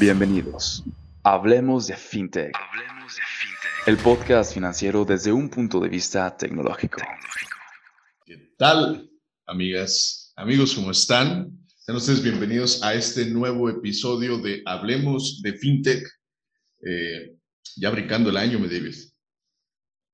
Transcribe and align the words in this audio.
Bienvenidos. 0.00 0.82
Hablemos 1.24 1.86
de 1.86 1.94
FinTech. 1.94 2.56
El 3.86 3.98
podcast 3.98 4.54
financiero 4.54 5.04
desde 5.04 5.30
un 5.30 5.50
punto 5.50 5.78
de 5.78 5.90
vista 5.90 6.34
tecnológico. 6.38 7.02
¿Qué 8.24 8.54
tal, 8.56 9.10
amigas, 9.46 10.32
amigos, 10.36 10.74
cómo 10.74 10.92
están? 10.92 11.50
Sean 11.76 11.98
ustedes 11.98 12.22
bienvenidos 12.22 12.82
a 12.82 12.94
este 12.94 13.26
nuevo 13.26 13.68
episodio 13.68 14.38
de 14.38 14.62
Hablemos 14.64 15.42
de 15.42 15.52
FinTech. 15.52 16.02
Eh, 16.82 17.34
ya 17.76 17.90
brincando 17.90 18.30
el 18.30 18.38
año, 18.38 18.58
me 18.58 18.68
David. 18.68 18.94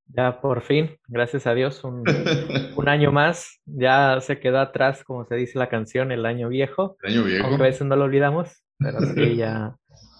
Ya 0.09 0.41
por 0.41 0.62
fin, 0.62 0.98
gracias 1.07 1.46
a 1.46 1.55
Dios, 1.55 1.84
un, 1.84 2.03
un, 2.77 2.89
año 2.89 3.12
más. 3.12 3.61
Ya 3.66 4.18
se 4.21 4.41
quedó 4.41 4.59
atrás, 4.59 5.05
como 5.05 5.25
se 5.27 5.37
dice 5.37 5.61
la 5.61 5.68
canción, 5.68 6.11
el 6.11 6.27
año 6.27 6.48
viejo. 6.48 6.96
El 7.05 7.12
año 7.12 7.23
viejo. 7.23 7.46
Aunque 7.46 7.62
a 7.62 7.66
veces 7.66 7.87
no 7.87 7.95
lo 7.95 8.03
olvidamos, 8.03 8.65
pero 8.79 9.00
sí, 9.14 9.36
ya 9.36 9.77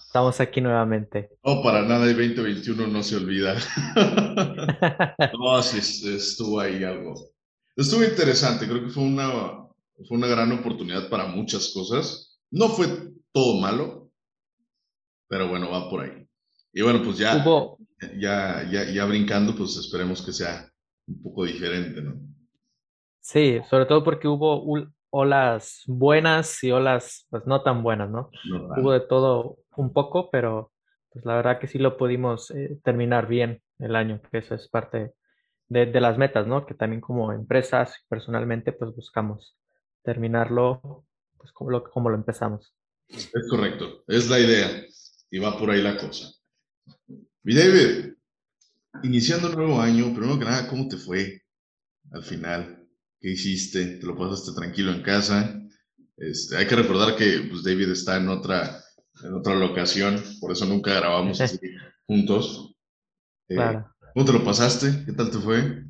estamos 0.07 0.41
aquí 0.41 0.63
nuevamente. 0.63 1.29
No, 1.45 1.63
para 1.63 1.83
nada, 1.83 2.07
el 2.07 2.17
2021 2.17 2.87
no 2.87 3.03
se 3.03 3.17
olvida. 3.17 3.55
no, 5.39 5.63
sí, 5.63 5.79
estuvo 6.15 6.59
ahí 6.59 6.83
algo. 6.85 7.15
Estuvo 7.77 8.03
interesante, 8.03 8.67
creo 8.67 8.83
que 8.83 8.89
fue 8.89 9.03
una, 9.03 9.31
fue 10.09 10.17
una 10.17 10.27
gran 10.27 10.53
oportunidad 10.53 11.11
para 11.11 11.27
muchas 11.27 11.71
cosas. 11.75 12.41
No 12.51 12.71
fue 12.71 12.87
todo 13.31 13.61
malo, 13.61 14.11
pero 15.29 15.49
bueno, 15.49 15.71
va 15.71 15.91
por 15.91 16.05
ahí. 16.05 16.27
Y 16.73 16.81
bueno, 16.81 17.03
pues 17.03 17.19
ya, 17.19 17.37
Hubo, 17.37 17.79
ya, 18.19 18.67
ya, 18.71 18.91
ya 18.91 19.05
brincando, 19.05 19.55
pues 19.55 19.77
esperemos 19.77 20.23
que 20.23 20.33
sea 20.33 20.71
un 21.07 21.23
poco 21.23 21.45
diferente, 21.45 22.01
¿no? 22.01 22.15
Sí, 23.21 23.59
sobre 23.69 23.85
todo 23.87 24.03
porque 24.03 24.29
hubo 24.29 24.63
olas 25.11 25.83
buenas 25.87 26.63
y 26.63 26.71
olas 26.71 27.27
pues 27.31 27.47
no 27.47 27.63
tan 27.63 27.83
buenas, 27.83 28.11
¿no? 28.11 28.31
No 28.49 28.69
Hubo 28.77 28.93
de 28.93 29.01
todo 29.01 29.59
un 29.77 29.93
poco, 29.93 30.31
pero 30.31 30.73
pues 31.11 31.25
la 31.25 31.37
verdad 31.37 31.59
que 31.59 31.69
sí 31.69 31.79
lo 31.79 31.97
pudimos 31.97 32.51
eh, 32.51 32.79
terminar 32.83 33.27
bien 33.27 33.63
el 33.79 33.97
año, 33.97 34.21
que 34.31 34.39
eso 34.39 34.55
es 34.55 34.69
parte 34.69 35.15
de, 35.69 35.87
de 35.87 36.01
las 36.01 36.19
metas, 36.19 36.47
¿no? 36.47 36.67
Que 36.67 36.75
también 36.75 37.01
como 37.01 37.33
empresas 37.33 38.05
personalmente 38.09 38.73
pues 38.73 38.95
buscamos 38.95 39.57
terminarlo 40.03 41.05
pues 41.37 41.53
como 41.53 41.71
lo, 41.71 41.85
como 41.85 42.11
lo 42.11 42.17
empezamos. 42.17 42.75
Es 43.09 43.49
correcto, 43.49 44.05
es 44.09 44.29
la 44.29 44.39
idea 44.41 44.85
y 45.31 45.39
va 45.39 45.59
por 45.59 45.71
ahí 45.71 45.83
la 45.83 45.97
cosa. 45.97 46.29
Mi 47.43 47.55
David, 47.55 48.15
iniciando 49.03 49.49
un 49.49 49.57
nuevo 49.57 49.81
año, 49.81 50.13
primero 50.15 50.39
que 50.39 50.45
nada, 50.45 50.69
¿cómo 50.69 50.89
te 50.89 50.97
fue 50.97 51.43
al 52.11 52.23
final? 52.23 52.86
¿Qué 53.21 53.31
hiciste? 53.31 53.99
¿Te 53.99 54.07
lo 54.07 54.17
pasaste 54.17 54.53
tranquilo 54.55 54.93
en 54.93 55.03
casa? 55.03 55.61
Este, 56.17 56.57
hay 56.57 56.67
que 56.67 56.77
recordar 56.77 57.17
que 57.17 57.47
pues, 57.51 57.63
David 57.65 57.91
está 57.91 58.17
en 58.17 58.29
otra, 58.29 58.83
en 59.23 59.35
otra 59.35 59.55
locación, 59.55 60.23
por 60.41 60.53
eso 60.53 60.67
nunca 60.67 60.95
grabamos 60.95 61.43
así 61.43 61.59
juntos. 62.07 62.75
Eh, 63.49 63.75
Claro. 63.75 63.95
¿Cómo 64.15 64.27
te 64.27 64.33
lo 64.35 64.45
pasaste? 64.45 65.05
¿Qué 65.07 65.13
tal 65.13 65.31
te 65.31 65.39
fue? 65.39 65.85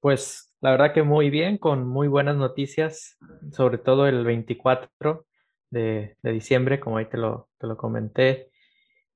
Pues 0.00 0.52
la 0.60 0.70
verdad 0.72 0.92
que 0.94 1.02
muy 1.02 1.30
bien, 1.30 1.58
con 1.58 1.86
muy 1.86 2.08
buenas 2.08 2.36
noticias, 2.36 3.18
sobre 3.52 3.78
todo 3.78 4.06
el 4.06 4.24
24 4.24 5.26
de, 5.70 6.16
de 6.22 6.32
diciembre, 6.32 6.80
como 6.80 6.98
ahí 6.98 7.06
te 7.08 7.18
lo, 7.18 7.48
te 7.58 7.66
lo 7.66 7.76
comenté, 7.76 8.50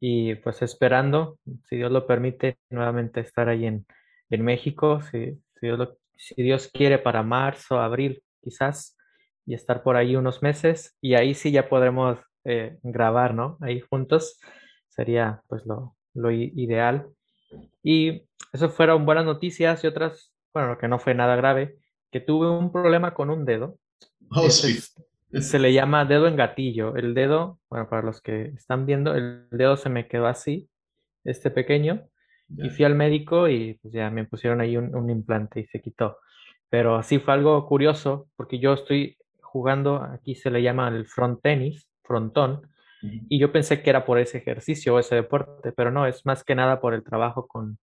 y 0.00 0.36
pues 0.36 0.62
esperando, 0.62 1.38
si 1.68 1.76
Dios 1.76 1.92
lo 1.92 2.06
permite, 2.06 2.58
nuevamente 2.70 3.20
estar 3.20 3.48
ahí 3.48 3.66
en, 3.66 3.86
en 4.30 4.44
México, 4.44 5.02
si, 5.02 5.34
si 5.60 5.66
Dios 5.66 5.78
lo- 5.78 5.98
si 6.16 6.42
Dios 6.42 6.68
quiere 6.68 6.98
para 6.98 7.22
marzo, 7.22 7.80
abril 7.80 8.22
quizás, 8.42 8.96
y 9.44 9.54
estar 9.54 9.82
por 9.82 9.96
ahí 9.96 10.16
unos 10.16 10.42
meses, 10.42 10.96
y 11.00 11.14
ahí 11.14 11.34
sí 11.34 11.50
ya 11.50 11.68
podremos 11.68 12.18
eh, 12.44 12.78
grabar, 12.82 13.34
¿no? 13.34 13.58
Ahí 13.60 13.80
juntos, 13.80 14.40
sería 14.88 15.42
pues 15.48 15.64
lo, 15.66 15.96
lo 16.14 16.30
ideal. 16.30 17.08
Y 17.82 18.26
eso 18.52 18.70
fueron 18.70 19.06
buenas 19.06 19.24
noticias 19.24 19.84
y 19.84 19.86
otras, 19.86 20.32
bueno, 20.52 20.78
que 20.78 20.88
no 20.88 20.98
fue 20.98 21.14
nada 21.14 21.36
grave, 21.36 21.78
que 22.10 22.20
tuve 22.20 22.48
un 22.48 22.72
problema 22.72 23.14
con 23.14 23.30
un 23.30 23.44
dedo. 23.44 23.78
Oh, 24.30 24.50
sí. 24.50 24.78
se 25.40 25.58
le 25.58 25.72
llama 25.72 26.04
dedo 26.04 26.26
en 26.26 26.36
gatillo. 26.36 26.96
El 26.96 27.14
dedo, 27.14 27.60
bueno, 27.68 27.88
para 27.88 28.02
los 28.02 28.20
que 28.20 28.46
están 28.56 28.86
viendo, 28.86 29.14
el 29.14 29.46
dedo 29.50 29.76
se 29.76 29.88
me 29.88 30.08
quedó 30.08 30.26
así, 30.26 30.68
este 31.24 31.50
pequeño, 31.50 32.08
y 32.48 32.70
fui 32.70 32.84
al 32.84 32.94
médico 32.94 33.48
y 33.48 33.74
pues 33.82 33.92
ya 33.92 34.10
me 34.10 34.24
pusieron 34.24 34.60
ahí 34.60 34.76
un, 34.76 34.94
un 34.94 35.10
implante 35.10 35.60
y 35.60 35.66
se 35.66 35.80
quitó. 35.80 36.18
Pero 36.68 37.02
sí 37.02 37.18
fue 37.18 37.34
algo 37.34 37.66
curioso 37.66 38.28
porque 38.36 38.58
yo 38.58 38.74
estoy 38.74 39.16
jugando, 39.40 40.02
aquí 40.02 40.34
se 40.34 40.50
le 40.50 40.62
llama 40.62 40.88
el 40.88 41.06
front 41.06 41.40
tenis, 41.42 41.88
frontón, 42.02 42.68
y 43.28 43.38
yo 43.38 43.52
pensé 43.52 43.82
que 43.82 43.90
era 43.90 44.04
por 44.04 44.18
ese 44.18 44.38
ejercicio 44.38 44.94
o 44.94 44.98
ese 44.98 45.14
deporte, 45.14 45.72
pero 45.72 45.90
no, 45.90 46.06
es 46.06 46.26
más 46.26 46.42
que 46.42 46.54
nada 46.54 46.80
por 46.80 46.92
el 46.92 47.04
trabajo 47.04 47.46
con 47.46 47.78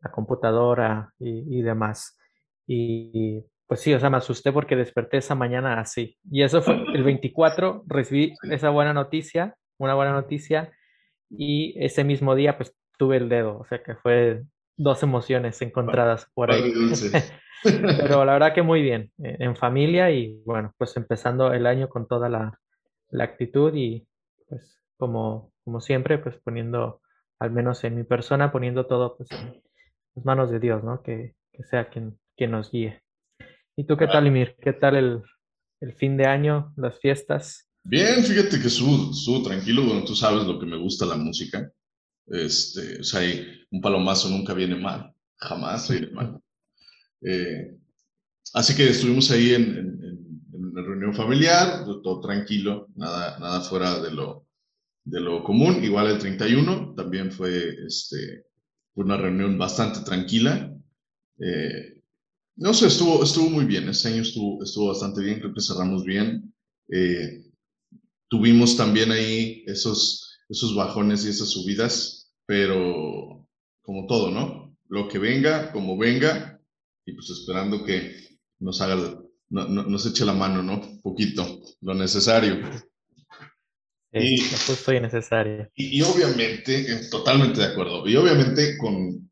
la 0.00 0.10
computadora 0.10 1.12
y, 1.18 1.58
y 1.58 1.62
demás. 1.62 2.18
Y 2.66 3.44
pues 3.66 3.80
sí, 3.80 3.92
o 3.92 4.00
sea, 4.00 4.10
me 4.10 4.16
asusté 4.16 4.52
porque 4.52 4.76
desperté 4.76 5.18
esa 5.18 5.34
mañana 5.34 5.80
así. 5.80 6.18
Y 6.30 6.42
eso 6.42 6.62
fue 6.62 6.74
el 6.94 7.02
24, 7.02 7.84
recibí 7.86 8.34
esa 8.50 8.70
buena 8.70 8.92
noticia, 8.94 9.56
una 9.78 9.94
buena 9.94 10.12
noticia, 10.12 10.72
y 11.30 11.74
ese 11.82 12.04
mismo 12.04 12.34
día 12.34 12.56
pues 12.56 12.74
tuve 12.98 13.16
el 13.16 13.28
dedo, 13.28 13.58
o 13.58 13.66
sea 13.66 13.82
que 13.82 13.94
fue 13.96 14.42
dos 14.76 15.02
emociones 15.02 15.60
encontradas 15.62 16.26
por 16.34 16.50
ahí. 16.50 16.72
Pero 17.62 18.24
la 18.24 18.32
verdad 18.32 18.54
que 18.54 18.62
muy 18.62 18.82
bien, 18.82 19.12
eh, 19.22 19.36
en 19.38 19.56
familia 19.56 20.10
y 20.10 20.42
bueno, 20.44 20.74
pues 20.78 20.96
empezando 20.96 21.52
el 21.52 21.66
año 21.66 21.88
con 21.88 22.08
toda 22.08 22.28
la, 22.28 22.58
la 23.10 23.24
actitud 23.24 23.72
y 23.74 24.06
pues 24.48 24.82
como, 24.96 25.52
como 25.64 25.80
siempre, 25.80 26.18
pues 26.18 26.36
poniendo, 26.42 27.00
al 27.38 27.52
menos 27.52 27.84
en 27.84 27.96
mi 27.96 28.04
persona, 28.04 28.50
poniendo 28.50 28.86
todo 28.86 29.16
pues 29.16 29.30
en 29.30 29.62
las 30.14 30.24
manos 30.24 30.50
de 30.50 30.58
Dios, 30.58 30.82
¿no? 30.82 31.02
Que, 31.02 31.34
que 31.52 31.62
sea 31.64 31.88
quien, 31.88 32.18
quien 32.36 32.50
nos 32.50 32.70
guíe. 32.70 33.00
¿Y 33.76 33.84
tú 33.84 33.96
qué 33.96 34.06
tal, 34.06 34.26
Ymir? 34.26 34.56
¿Qué 34.60 34.72
tal 34.72 34.96
el, 34.96 35.22
el 35.80 35.94
fin 35.94 36.16
de 36.16 36.26
año, 36.26 36.72
las 36.76 36.98
fiestas? 36.98 37.68
Bien, 37.84 38.22
fíjate 38.22 38.60
que 38.60 38.68
estuvo 38.68 39.42
tranquilo, 39.42 39.84
bueno, 39.84 40.04
tú 40.04 40.14
sabes 40.14 40.44
lo 40.46 40.58
que 40.58 40.66
me 40.66 40.76
gusta 40.76 41.06
la 41.06 41.16
música. 41.16 41.70
Este, 42.26 43.00
o 43.00 43.04
sea, 43.04 43.20
un 43.70 43.80
palomazo 43.80 44.28
nunca 44.28 44.54
viene 44.54 44.76
mal, 44.76 45.12
jamás 45.36 45.90
viene 45.90 46.10
mal. 46.10 46.40
Eh, 47.22 47.76
así 48.54 48.74
que 48.74 48.88
estuvimos 48.88 49.30
ahí 49.30 49.54
en, 49.54 50.00
una 50.52 50.82
reunión 50.82 51.14
familiar, 51.14 51.84
todo 51.84 52.20
tranquilo, 52.20 52.88
nada, 52.94 53.38
nada 53.38 53.60
fuera 53.60 54.00
de 54.00 54.10
lo, 54.10 54.46
de 55.04 55.20
lo 55.20 55.42
común. 55.44 55.82
Igual 55.84 56.08
el 56.08 56.18
31 56.18 56.94
también 56.94 57.30
fue 57.30 57.74
este, 57.86 58.46
una 58.94 59.16
reunión 59.16 59.58
bastante 59.58 60.00
tranquila. 60.00 60.72
Eh, 61.38 62.00
no 62.56 62.74
sé, 62.74 62.86
estuvo, 62.86 63.22
estuvo 63.24 63.48
muy 63.50 63.64
bien, 63.64 63.88
este 63.88 64.08
año 64.08 64.22
estuvo, 64.22 64.62
estuvo 64.62 64.88
bastante 64.88 65.22
bien, 65.22 65.40
creo 65.40 65.54
que 65.54 65.60
cerramos 65.60 66.04
bien. 66.04 66.54
Eh, 66.88 67.44
tuvimos 68.28 68.76
también 68.76 69.10
ahí 69.10 69.64
esos, 69.66 70.31
esos 70.52 70.74
bajones 70.76 71.24
y 71.24 71.30
esas 71.30 71.50
subidas, 71.50 72.32
pero 72.46 73.48
como 73.82 74.06
todo, 74.06 74.30
¿no? 74.30 74.76
Lo 74.88 75.08
que 75.08 75.18
venga, 75.18 75.72
como 75.72 75.96
venga, 75.98 76.60
y 77.06 77.14
pues 77.14 77.30
esperando 77.30 77.84
que 77.84 78.14
nos 78.60 78.80
haga, 78.80 78.96
no- 79.50 79.68
no- 79.68 79.84
nos 79.84 80.06
eche 80.06 80.24
la 80.26 80.34
mano, 80.34 80.62
¿no? 80.62 80.80
Un 80.80 81.00
poquito, 81.02 81.60
lo 81.80 81.94
necesario. 81.94 82.60
Sí, 84.12 84.34
Y- 84.34 84.38
justo 84.66 84.92
y 84.92 85.00
necesario. 85.00 85.70
Y, 85.74 85.98
y 85.98 86.02
obviamente, 86.02 86.80
eh, 86.92 87.08
totalmente 87.10 87.60
de 87.60 87.66
acuerdo, 87.68 88.06
y 88.06 88.14
obviamente 88.16 88.76
con 88.78 89.30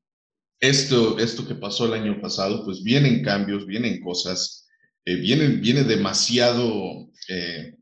esto, 0.60 1.18
esto 1.18 1.46
que 1.46 1.54
pasó 1.56 1.86
el 1.86 1.94
año 1.94 2.20
pasado, 2.20 2.64
pues 2.64 2.82
vienen 2.82 3.22
cambios, 3.22 3.66
vienen 3.66 4.00
cosas, 4.02 4.68
eh, 5.04 5.16
vienen, 5.16 5.60
viene 5.60 5.84
demasiado, 5.84 7.10
eh, 7.28 7.74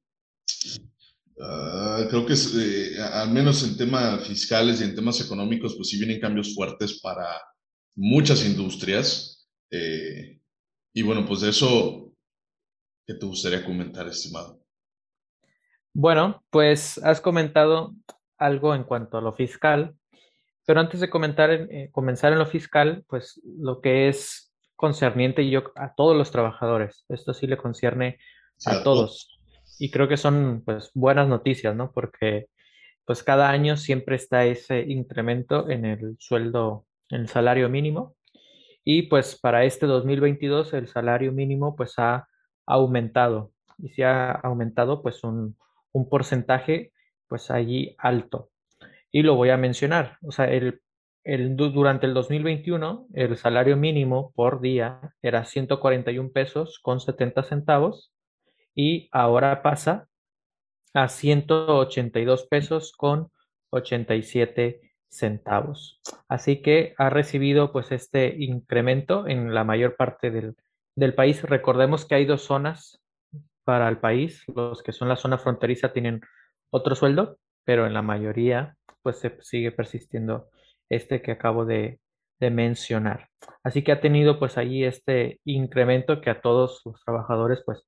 ah, 1.40 2.06
creo 2.08 2.26
que 2.26 2.32
es, 2.34 2.54
eh, 2.56 3.00
al 3.12 3.30
menos 3.30 3.62
en 3.64 3.76
temas 3.76 4.26
fiscales 4.26 4.80
y 4.80 4.84
en 4.84 4.94
temas 4.94 5.20
económicos, 5.20 5.74
pues 5.76 5.88
sí 5.88 5.98
vienen 5.98 6.20
cambios 6.20 6.54
fuertes 6.54 7.00
para 7.00 7.26
muchas 7.96 8.44
industrias. 8.46 9.48
eh, 9.70 10.40
y 10.94 11.02
bueno, 11.02 11.26
pues 11.26 11.42
de 11.42 11.50
eso, 11.50 12.12
¿qué 13.06 13.14
te 13.14 13.26
gustaría 13.26 13.64
comentar, 13.64 14.08
estimado? 14.08 14.62
Bueno, 15.94 16.42
pues 16.50 16.98
has 16.98 17.20
comentado 17.20 17.94
algo 18.38 18.74
en 18.74 18.84
cuanto 18.84 19.18
a 19.18 19.20
lo 19.20 19.32
fiscal, 19.32 19.96
pero 20.66 20.80
antes 20.80 21.00
de 21.00 21.10
comentar 21.10 21.50
en- 21.50 21.72
eh, 21.72 21.90
comenzar 21.92 22.32
en 22.32 22.38
lo 22.38 22.46
fiscal, 22.46 23.04
pues 23.08 23.40
lo 23.44 23.80
que 23.80 24.08
es 24.08 24.52
concerniente 24.76 25.48
yo 25.50 25.64
a 25.76 25.94
todos 25.94 26.16
los 26.16 26.30
trabajadores, 26.30 27.04
esto 27.08 27.34
sí 27.34 27.46
le 27.46 27.56
concierne 27.56 28.18
a 28.64 28.82
todos. 28.82 29.37
Y 29.78 29.90
creo 29.90 30.08
que 30.08 30.16
son 30.16 30.62
pues 30.64 30.90
buenas 30.94 31.28
noticias, 31.28 31.74
¿no? 31.74 31.92
Porque 31.92 32.48
pues 33.04 33.22
cada 33.22 33.50
año 33.50 33.76
siempre 33.76 34.16
está 34.16 34.44
ese 34.44 34.80
incremento 34.80 35.70
en 35.70 35.84
el 35.86 36.16
sueldo, 36.18 36.86
en 37.10 37.22
el 37.22 37.28
salario 37.28 37.68
mínimo. 37.68 38.16
Y 38.84 39.02
pues 39.02 39.38
para 39.40 39.64
este 39.64 39.86
2022 39.86 40.74
el 40.74 40.88
salario 40.88 41.32
mínimo 41.32 41.76
pues 41.76 41.94
ha 41.98 42.28
aumentado 42.66 43.52
y 43.78 43.90
se 43.90 44.04
ha 44.04 44.32
aumentado 44.32 45.02
pues 45.02 45.24
un, 45.24 45.56
un 45.92 46.08
porcentaje 46.08 46.92
pues 47.28 47.50
allí 47.50 47.94
alto. 47.98 48.50
Y 49.10 49.22
lo 49.22 49.36
voy 49.36 49.50
a 49.50 49.56
mencionar. 49.56 50.18
O 50.22 50.32
sea, 50.32 50.46
el, 50.50 50.80
el, 51.24 51.56
durante 51.56 52.06
el 52.06 52.14
2021, 52.14 53.08
el 53.14 53.36
salario 53.36 53.76
mínimo 53.76 54.32
por 54.34 54.60
día 54.60 55.14
era 55.22 55.44
141 55.44 56.30
pesos 56.30 56.78
con 56.82 57.00
70 57.00 57.42
centavos 57.44 58.12
y 58.78 59.08
ahora 59.10 59.60
pasa 59.60 60.06
a 60.94 61.08
182 61.08 62.46
pesos 62.46 62.92
con 62.92 63.32
87 63.70 64.92
centavos. 65.08 66.00
Así 66.28 66.62
que 66.62 66.94
ha 66.96 67.10
recibido 67.10 67.72
pues 67.72 67.90
este 67.90 68.36
incremento 68.38 69.26
en 69.26 69.52
la 69.52 69.64
mayor 69.64 69.96
parte 69.96 70.30
del, 70.30 70.54
del 70.94 71.12
país. 71.12 71.42
Recordemos 71.42 72.04
que 72.04 72.14
hay 72.14 72.24
dos 72.24 72.42
zonas 72.42 73.02
para 73.64 73.88
el 73.88 73.98
país. 73.98 74.44
Los 74.54 74.84
que 74.84 74.92
son 74.92 75.08
la 75.08 75.16
zona 75.16 75.38
fronteriza 75.38 75.92
tienen 75.92 76.20
otro 76.70 76.94
sueldo, 76.94 77.40
pero 77.64 77.84
en 77.84 77.94
la 77.94 78.02
mayoría 78.02 78.76
pues 79.02 79.16
se 79.18 79.36
sigue 79.40 79.72
persistiendo 79.72 80.50
este 80.88 81.20
que 81.20 81.32
acabo 81.32 81.64
de, 81.64 81.98
mencionar. 82.40 83.30
Así 83.64 83.82
que 83.82 83.90
ha 83.90 84.00
tenido 84.00 84.38
pues 84.38 84.56
allí 84.56 84.84
este 84.84 85.40
incremento 85.44 86.20
que 86.20 86.30
a 86.30 86.40
todos 86.40 86.82
los 86.84 87.02
trabajadores 87.04 87.64
pues 87.66 87.84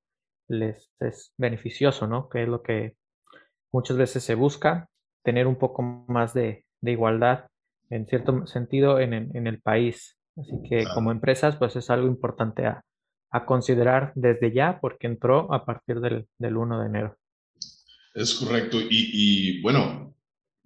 les 0.51 0.91
es 1.01 1.33
beneficioso, 1.39 2.07
¿no? 2.07 2.29
Que 2.29 2.43
es 2.43 2.49
lo 2.49 2.63
que 2.63 2.97
muchas 3.73 3.97
veces 3.97 4.23
se 4.25 4.35
busca, 4.35 4.89
tener 5.23 5.47
un 5.47 5.57
poco 5.57 5.83
más 5.83 6.35
de, 6.35 6.65
de 6.81 6.93
igualdad 6.93 7.47
en 7.89 8.07
cierto 8.07 8.47
sentido 8.47 9.01
en, 9.01 9.15
en, 9.15 9.47
el 9.47 9.61
país. 9.61 10.17
Así 10.37 10.53
que 10.69 10.85
como 10.95 11.11
empresas 11.11 11.57
pues 11.57 11.77
es 11.77 11.91
algo 11.91 12.07
importante 12.07 12.67
a, 12.67 12.85
a 13.31 13.47
considerar 13.47 14.13
desde 14.15 14.53
ya 14.53 14.81
porque 14.81 15.07
entró 15.07 15.53
a 15.53 15.65
partir 15.65 16.01
del, 16.01 16.27
del 16.39 16.57
1 16.57 16.81
de 16.81 16.87
enero. 16.87 17.17
Es 18.15 18.35
correcto. 18.35 18.81
Y, 18.81 18.89
y 18.91 19.63
bueno, 19.63 20.15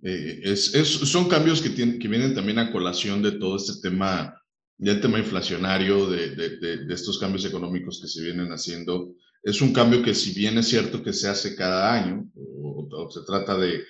eh, 0.02 0.40
es, 0.44 0.74
es, 0.74 0.88
son 0.88 1.28
cambios 1.28 1.60
que, 1.62 1.70
tienen, 1.70 1.98
que 1.98 2.08
vienen 2.08 2.34
también 2.34 2.58
a 2.58 2.72
colación 2.72 3.22
de 3.22 3.32
todo 3.32 3.56
este 3.56 3.80
tema, 3.80 4.38
del 4.76 5.00
tema 5.00 5.18
inflacionario, 5.18 6.08
de, 6.08 6.36
de, 6.36 6.84
de, 6.84 6.94
estos 6.94 7.18
cambios 7.18 7.44
económicos 7.44 8.00
que 8.00 8.08
se 8.08 8.22
vienen 8.22 8.48
haciendo. 8.48 9.14
Es 9.44 9.60
un 9.60 9.74
cambio 9.74 10.02
que 10.02 10.14
si 10.14 10.32
bien 10.32 10.56
es 10.56 10.68
cierto 10.68 11.02
que 11.02 11.12
se 11.12 11.28
hace 11.28 11.54
cada 11.54 11.92
año, 11.92 12.30
o, 12.34 13.10
se 13.10 13.20
trata 13.26 13.58
de, 13.58 13.84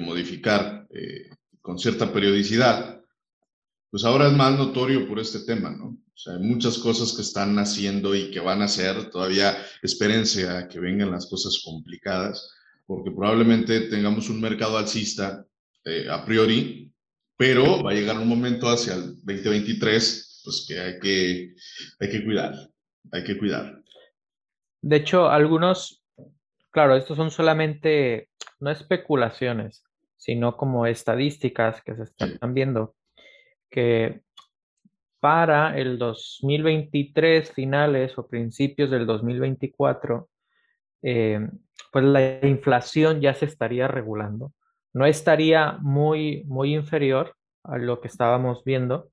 modificar 0.00 0.88
eh, 0.90 1.30
con 1.62 1.78
cierta 1.78 2.12
periodicidad, 2.12 3.00
pues 3.90 4.04
ahora 4.04 4.26
es 4.26 4.32
más 4.32 4.58
notorio 4.58 5.06
por 5.06 5.20
este 5.20 5.40
tema, 5.40 5.70
¿no? 5.70 5.86
O 5.86 6.18
sea, 6.18 6.34
hay 6.34 6.40
muchas 6.40 6.78
cosas 6.78 7.12
que 7.12 7.22
están 7.22 7.56
haciendo 7.58 8.14
y 8.14 8.30
que 8.32 8.40
van 8.40 8.60
a 8.60 8.64
hacer, 8.64 9.08
todavía 9.10 9.56
espérense 9.82 10.48
a 10.48 10.66
que 10.66 10.80
vengan 10.80 11.12
las 11.12 11.26
cosas 11.26 11.62
complicadas, 11.64 12.50
porque 12.86 13.12
probablemente 13.12 13.82
tengamos 13.82 14.28
un 14.28 14.40
mercado 14.40 14.78
alcista 14.78 15.46
eh, 15.84 16.08
a 16.10 16.24
priori, 16.24 16.92
pero 17.36 17.82
va 17.84 17.92
a 17.92 17.94
llegar 17.94 18.18
un 18.18 18.28
momento 18.28 18.68
hacia 18.68 18.94
el 18.94 19.16
2023, 19.22 20.40
pues 20.42 20.64
que 20.66 20.80
hay 20.80 20.98
que, 20.98 21.54
hay 22.00 22.10
que 22.10 22.24
cuidar, 22.24 22.70
hay 23.12 23.22
que 23.22 23.38
cuidar. 23.38 23.82
De 24.86 24.94
hecho, 24.94 25.28
algunos, 25.28 26.04
claro, 26.70 26.94
estos 26.94 27.16
son 27.16 27.32
solamente, 27.32 28.28
no 28.60 28.70
especulaciones, 28.70 29.82
sino 30.16 30.56
como 30.56 30.86
estadísticas 30.86 31.82
que 31.82 31.96
se 31.96 32.04
están 32.04 32.54
viendo, 32.54 32.94
que 33.68 34.20
para 35.18 35.76
el 35.76 35.98
2023 35.98 37.50
finales 37.50 38.16
o 38.16 38.28
principios 38.28 38.88
del 38.88 39.06
2024, 39.06 40.28
eh, 41.02 41.48
pues 41.90 42.04
la 42.04 42.46
inflación 42.46 43.20
ya 43.20 43.34
se 43.34 43.46
estaría 43.46 43.88
regulando. 43.88 44.52
No 44.92 45.04
estaría 45.04 45.78
muy, 45.80 46.44
muy 46.44 46.76
inferior 46.76 47.34
a 47.64 47.76
lo 47.76 48.00
que 48.00 48.06
estábamos 48.06 48.62
viendo, 48.62 49.10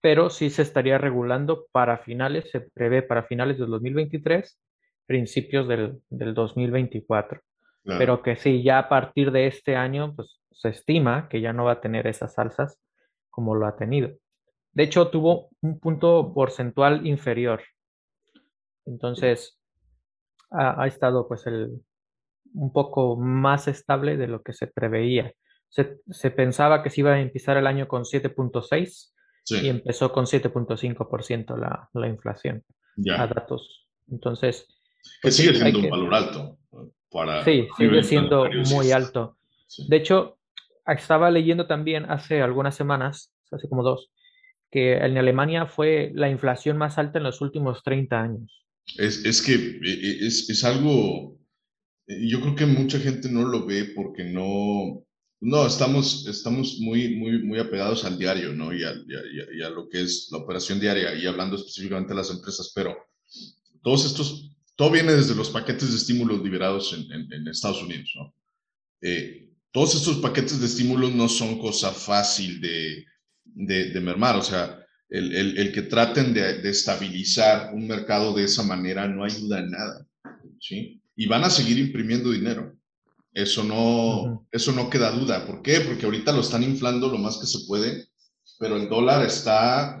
pero 0.00 0.30
sí 0.30 0.50
se 0.50 0.62
estaría 0.62 0.98
regulando 0.98 1.66
para 1.72 1.98
finales, 1.98 2.48
se 2.52 2.60
prevé 2.60 3.02
para 3.02 3.24
finales 3.24 3.58
del 3.58 3.70
2023, 3.70 4.60
principios 5.06 5.68
del, 5.68 6.00
del 6.10 6.34
2024. 6.34 7.40
Pero 7.86 8.22
que 8.22 8.36
sí, 8.36 8.62
ya 8.62 8.78
a 8.78 8.88
partir 8.88 9.30
de 9.30 9.46
este 9.46 9.76
año, 9.76 10.14
pues 10.16 10.40
se 10.52 10.70
estima 10.70 11.28
que 11.28 11.42
ya 11.42 11.52
no 11.52 11.64
va 11.64 11.72
a 11.72 11.80
tener 11.82 12.06
esas 12.06 12.38
alzas 12.38 12.80
como 13.28 13.54
lo 13.54 13.66
ha 13.66 13.76
tenido. 13.76 14.10
De 14.72 14.84
hecho, 14.84 15.08
tuvo 15.08 15.50
un 15.60 15.78
punto 15.78 16.32
porcentual 16.34 17.06
inferior. 17.06 17.62
Entonces, 18.86 19.60
ha, 20.50 20.86
estado 20.86 21.28
pues 21.28 21.46
el, 21.46 21.82
un 22.54 22.72
poco 22.72 23.16
más 23.16 23.68
estable 23.68 24.16
de 24.16 24.28
lo 24.28 24.42
que 24.42 24.52
se 24.52 24.66
preveía. 24.66 25.32
Se, 25.68 26.30
pensaba 26.30 26.82
que 26.82 26.90
se 26.90 27.00
iba 27.00 27.12
a 27.12 27.20
empezar 27.20 27.56
el 27.56 27.66
año 27.66 27.86
con 27.88 28.04
7.6 28.04 29.12
y 29.46 29.68
empezó 29.68 30.12
con 30.12 30.24
7.5% 30.24 31.58
la, 31.58 31.90
la 31.92 32.08
inflación 32.08 32.64
a 33.16 33.26
datos. 33.26 33.88
Entonces... 34.08 34.73
Que 35.22 35.30
sigue 35.30 35.54
siendo 35.54 35.78
un 35.80 35.90
valor 35.90 36.14
alto. 36.14 36.58
Para 37.10 37.44
sí, 37.44 37.68
sigue 37.76 38.02
siendo 38.02 38.48
muy 38.70 38.90
alto. 38.90 39.36
De 39.88 39.96
hecho, 39.96 40.38
estaba 40.86 41.30
leyendo 41.30 41.66
también 41.66 42.10
hace 42.10 42.42
algunas 42.42 42.74
semanas, 42.74 43.32
hace 43.50 43.68
como 43.68 43.82
dos, 43.82 44.10
que 44.70 44.94
en 44.94 45.16
Alemania 45.16 45.66
fue 45.66 46.10
la 46.14 46.28
inflación 46.28 46.76
más 46.76 46.98
alta 46.98 47.18
en 47.18 47.24
los 47.24 47.40
últimos 47.40 47.82
30 47.84 48.20
años. 48.20 48.64
Es, 48.98 49.24
es 49.24 49.40
que 49.40 49.54
e, 49.54 49.78
e, 49.82 50.26
es, 50.26 50.50
es, 50.50 50.64
algo, 50.64 51.38
yo 52.06 52.40
creo 52.40 52.54
que 52.54 52.66
mucha 52.66 52.98
gente 52.98 53.30
no 53.30 53.44
lo 53.46 53.64
ve 53.64 53.92
porque 53.94 54.24
no, 54.24 55.04
no, 55.40 55.66
estamos, 55.66 56.26
estamos 56.26 56.78
muy, 56.80 57.16
muy, 57.16 57.42
muy 57.42 57.58
apegados 57.58 58.04
al 58.04 58.18
diario, 58.18 58.52
¿no? 58.52 58.74
Y 58.74 58.84
a, 58.84 58.92
y, 58.92 59.62
a, 59.62 59.70
lo 59.70 59.88
que 59.88 60.02
es 60.02 60.28
la 60.32 60.38
operación 60.38 60.80
diaria 60.80 61.14
y 61.14 61.26
hablando 61.26 61.56
específicamente 61.56 62.10
de 62.10 62.16
las 62.16 62.30
empresas, 62.30 62.72
pero 62.74 62.96
todos 63.82 64.04
estos, 64.06 64.53
todo 64.76 64.90
viene 64.90 65.12
desde 65.12 65.34
los 65.34 65.50
paquetes 65.50 65.90
de 65.90 65.96
estímulos 65.96 66.42
liberados 66.42 66.92
en, 66.92 67.10
en, 67.12 67.32
en 67.32 67.48
Estados 67.48 67.82
Unidos, 67.82 68.10
¿no? 68.16 68.34
Eh, 69.02 69.50
todos 69.70 69.94
estos 69.96 70.18
paquetes 70.18 70.60
de 70.60 70.66
estímulos 70.66 71.12
no 71.12 71.28
son 71.28 71.58
cosa 71.58 71.90
fácil 71.90 72.60
de, 72.60 73.04
de, 73.44 74.00
mermar. 74.00 74.36
O 74.36 74.42
sea, 74.42 74.78
el, 75.08 75.34
el, 75.34 75.58
el 75.58 75.72
que 75.72 75.82
traten 75.82 76.32
de, 76.32 76.60
de, 76.62 76.70
estabilizar 76.70 77.74
un 77.74 77.86
mercado 77.86 78.32
de 78.32 78.44
esa 78.44 78.62
manera 78.62 79.08
no 79.08 79.24
ayuda 79.24 79.58
en 79.58 79.70
nada. 79.70 80.06
¿sí? 80.60 81.02
Y 81.16 81.26
van 81.26 81.44
a 81.44 81.50
seguir 81.50 81.78
imprimiendo 81.78 82.30
dinero. 82.30 82.74
Eso 83.32 83.64
no, 83.64 84.46
eso 84.52 84.72
no 84.72 84.88
queda 84.88 85.10
duda. 85.10 85.44
¿Por 85.44 85.60
qué? 85.60 85.80
Porque 85.80 86.06
ahorita 86.06 86.32
lo 86.32 86.40
están 86.40 86.62
inflando 86.62 87.08
lo 87.08 87.18
más 87.18 87.38
que 87.38 87.46
se 87.46 87.66
puede, 87.66 88.06
pero 88.60 88.76
el 88.76 88.88
dólar 88.88 89.26
está 89.26 90.00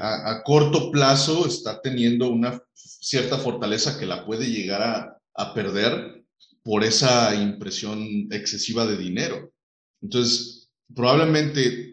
a, 0.00 0.30
a 0.30 0.42
corto 0.42 0.90
plazo, 0.90 1.46
está 1.46 1.80
teniendo 1.80 2.30
una 2.30 2.60
cierta 3.04 3.38
fortaleza 3.38 3.98
que 3.98 4.06
la 4.06 4.24
puede 4.24 4.46
llegar 4.46 4.82
a, 4.82 5.54
perder 5.54 6.24
por 6.62 6.84
esa 6.84 7.34
impresión 7.34 8.28
excesiva 8.30 8.86
de 8.86 8.96
dinero. 8.96 9.52
Entonces, 10.00 10.70
probablemente 10.94 11.90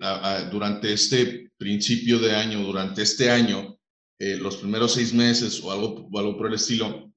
durante 0.52 0.94
este 0.94 1.52
principio 1.58 2.20
de 2.20 2.36
año, 2.36 2.62
durante 2.62 3.02
este 3.02 3.30
año, 3.30 3.78
eh, 4.20 4.38
los 4.38 4.58
primeros 4.58 4.94
seis 4.94 5.14
meses 5.14 5.62
o 5.64 5.72
algo, 5.72 6.08
algo 6.18 6.38
por 6.38 6.48
el 6.48 6.54
estilo, 6.54 7.12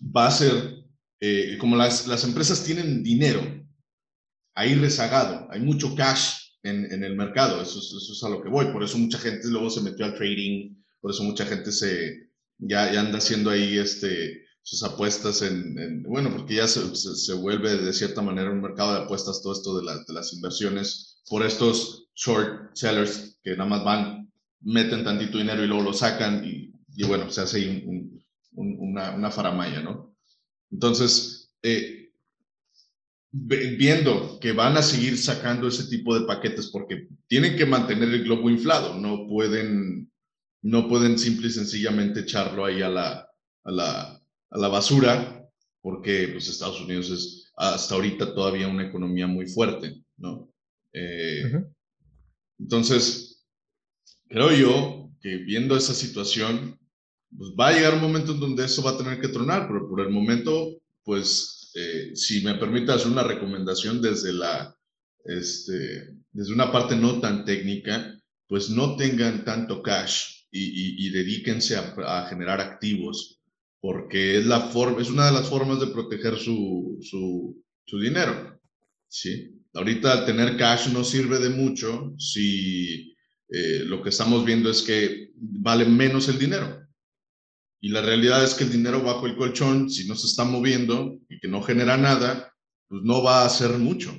va 0.00 0.26
a 0.26 0.30
ser, 0.30 0.84
eh, 1.20 1.56
como 1.58 1.74
las, 1.74 2.06
las 2.06 2.24
empresas 2.24 2.62
tienen 2.62 3.02
dinero 3.02 3.40
ahí 4.54 4.74
rezagado, 4.74 5.48
hay 5.50 5.60
mucho 5.60 5.94
cash 5.94 6.41
en, 6.62 6.92
en 6.92 7.04
el 7.04 7.16
mercado, 7.16 7.60
eso, 7.62 7.78
eso, 7.78 8.12
es 8.12 8.22
a 8.24 8.28
lo 8.28 8.42
que 8.42 8.48
voy, 8.48 8.66
por 8.66 8.82
eso 8.82 8.98
mucha 8.98 9.18
gente 9.18 9.48
luego 9.48 9.70
se 9.70 9.80
metió 9.80 10.04
al 10.04 10.14
trading, 10.14 10.76
por 11.00 11.10
eso 11.10 11.24
mucha 11.24 11.44
gente 11.44 11.72
se, 11.72 12.30
ya, 12.58 12.92
ya 12.92 13.00
anda 13.00 13.18
haciendo 13.18 13.50
ahí 13.50 13.78
este, 13.78 14.42
sus 14.62 14.82
apuestas 14.84 15.42
en, 15.42 16.02
bueno, 16.04 16.30
porque 16.34 16.56
ya 16.56 16.68
se, 16.68 16.94
se, 16.94 17.32
vuelve 17.34 17.76
de 17.76 17.92
cierta 17.92 18.22
manera 18.22 18.50
un 18.50 18.60
mercado 18.62 18.94
de 18.94 19.00
apuestas 19.00 19.42
todo 19.42 19.52
esto 19.52 19.80
de, 19.80 19.92
de, 20.06 20.12
las 20.12 20.32
inversiones 20.32 21.20
por 21.28 21.44
estos 21.44 22.08
short 22.14 22.74
sellers 22.74 23.38
que 23.42 23.56
nada 23.56 23.68
más 23.68 23.84
van, 23.84 24.32
meten 24.60 25.04
tantito 25.04 25.38
dinero 25.38 25.64
y 25.64 25.66
luego 25.66 25.82
lo 25.82 25.92
sacan 25.92 26.44
y, 26.44 26.72
y 26.94 27.04
bueno, 27.04 27.30
se 27.30 27.40
hace 27.40 27.84
un, 27.86 28.22
una, 28.54 29.12
una, 29.12 29.30
faramaya, 29.30 29.80
¿no? 29.80 30.14
Entonces, 30.70 31.54
eh, 31.62 32.01
viendo 33.32 34.38
que 34.40 34.52
van 34.52 34.76
a 34.76 34.82
seguir 34.82 35.16
sacando 35.16 35.66
ese 35.66 35.84
tipo 35.84 36.18
de 36.18 36.26
paquetes 36.26 36.68
porque 36.68 37.08
tienen 37.26 37.56
que 37.56 37.64
mantener 37.64 38.10
el 38.10 38.24
globo 38.24 38.50
inflado, 38.50 38.98
no 38.98 39.26
pueden, 39.26 40.12
no 40.62 40.86
pueden 40.86 41.18
simple 41.18 41.48
y 41.48 41.50
sencillamente 41.50 42.20
echarlo 42.20 42.66
ahí 42.66 42.82
a 42.82 42.90
la, 42.90 43.26
a 43.64 43.70
la, 43.70 44.22
a 44.50 44.58
la 44.58 44.68
basura, 44.68 45.48
porque 45.80 46.28
pues, 46.28 46.48
Estados 46.48 46.80
Unidos 46.82 47.10
es 47.10 47.52
hasta 47.56 47.94
ahorita 47.94 48.34
todavía 48.34 48.68
una 48.68 48.86
economía 48.86 49.26
muy 49.26 49.46
fuerte, 49.46 50.02
¿no? 50.18 50.50
Eh, 50.92 51.42
entonces, 52.58 53.46
creo 54.28 54.52
yo 54.52 55.10
que 55.20 55.36
viendo 55.38 55.76
esa 55.76 55.94
situación, 55.94 56.78
pues 57.36 57.50
va 57.58 57.68
a 57.68 57.72
llegar 57.72 57.94
un 57.94 58.02
momento 58.02 58.32
en 58.32 58.40
donde 58.40 58.64
eso 58.64 58.82
va 58.82 58.90
a 58.90 58.98
tener 58.98 59.20
que 59.20 59.28
tronar, 59.28 59.68
pero 59.68 59.88
por 59.88 60.00
el 60.00 60.10
momento, 60.10 60.76
pues 61.02 61.51
eh, 61.74 62.12
si 62.14 62.42
me 62.44 62.54
permite 62.54 62.92
hacer 62.92 63.10
una 63.10 63.22
recomendación 63.22 64.00
desde 64.00 64.32
la, 64.32 64.76
este, 65.24 66.16
desde 66.30 66.52
una 66.52 66.70
parte 66.70 66.96
no 66.96 67.20
tan 67.20 67.44
técnica, 67.44 68.18
pues 68.46 68.70
no 68.70 68.96
tengan 68.96 69.44
tanto 69.44 69.82
cash 69.82 70.44
y, 70.50 71.06
y, 71.06 71.10
dedíquense 71.10 71.76
a, 71.76 72.26
generar 72.28 72.60
activos, 72.60 73.40
porque 73.80 74.38
es, 74.38 74.46
la 74.46 74.60
forma, 74.60 75.00
es 75.00 75.08
una 75.08 75.26
de 75.26 75.32
las 75.32 75.48
formas 75.48 75.80
de 75.80 75.86
proteger 75.86 76.36
su, 76.36 76.98
su, 77.00 77.64
su 77.86 77.98
dinero. 77.98 78.60
¿sí? 79.08 79.62
Ahorita 79.72 80.12
al 80.12 80.26
tener 80.26 80.58
cash 80.58 80.88
no 80.88 81.04
sirve 81.04 81.38
de 81.38 81.48
mucho 81.48 82.14
si 82.18 83.16
eh, 83.48 83.84
lo 83.86 84.02
que 84.02 84.10
estamos 84.10 84.44
viendo 84.44 84.70
es 84.70 84.82
que 84.82 85.30
vale 85.34 85.86
menos 85.86 86.28
el 86.28 86.38
dinero. 86.38 86.86
Y 87.80 87.88
la 87.88 88.02
realidad 88.02 88.44
es 88.44 88.54
que 88.54 88.64
el 88.64 88.72
dinero 88.72 89.02
bajo 89.02 89.26
el 89.26 89.36
colchón, 89.36 89.90
si 89.90 90.06
no 90.06 90.14
se 90.14 90.26
está 90.26 90.44
moviendo 90.44 91.18
y 91.28 91.31
que 91.42 91.48
no 91.48 91.60
genera 91.60 91.96
nada, 91.96 92.54
pues 92.88 93.02
no 93.02 93.22
va 93.22 93.42
a 93.42 93.46
hacer 93.46 93.72
mucho. 93.72 94.14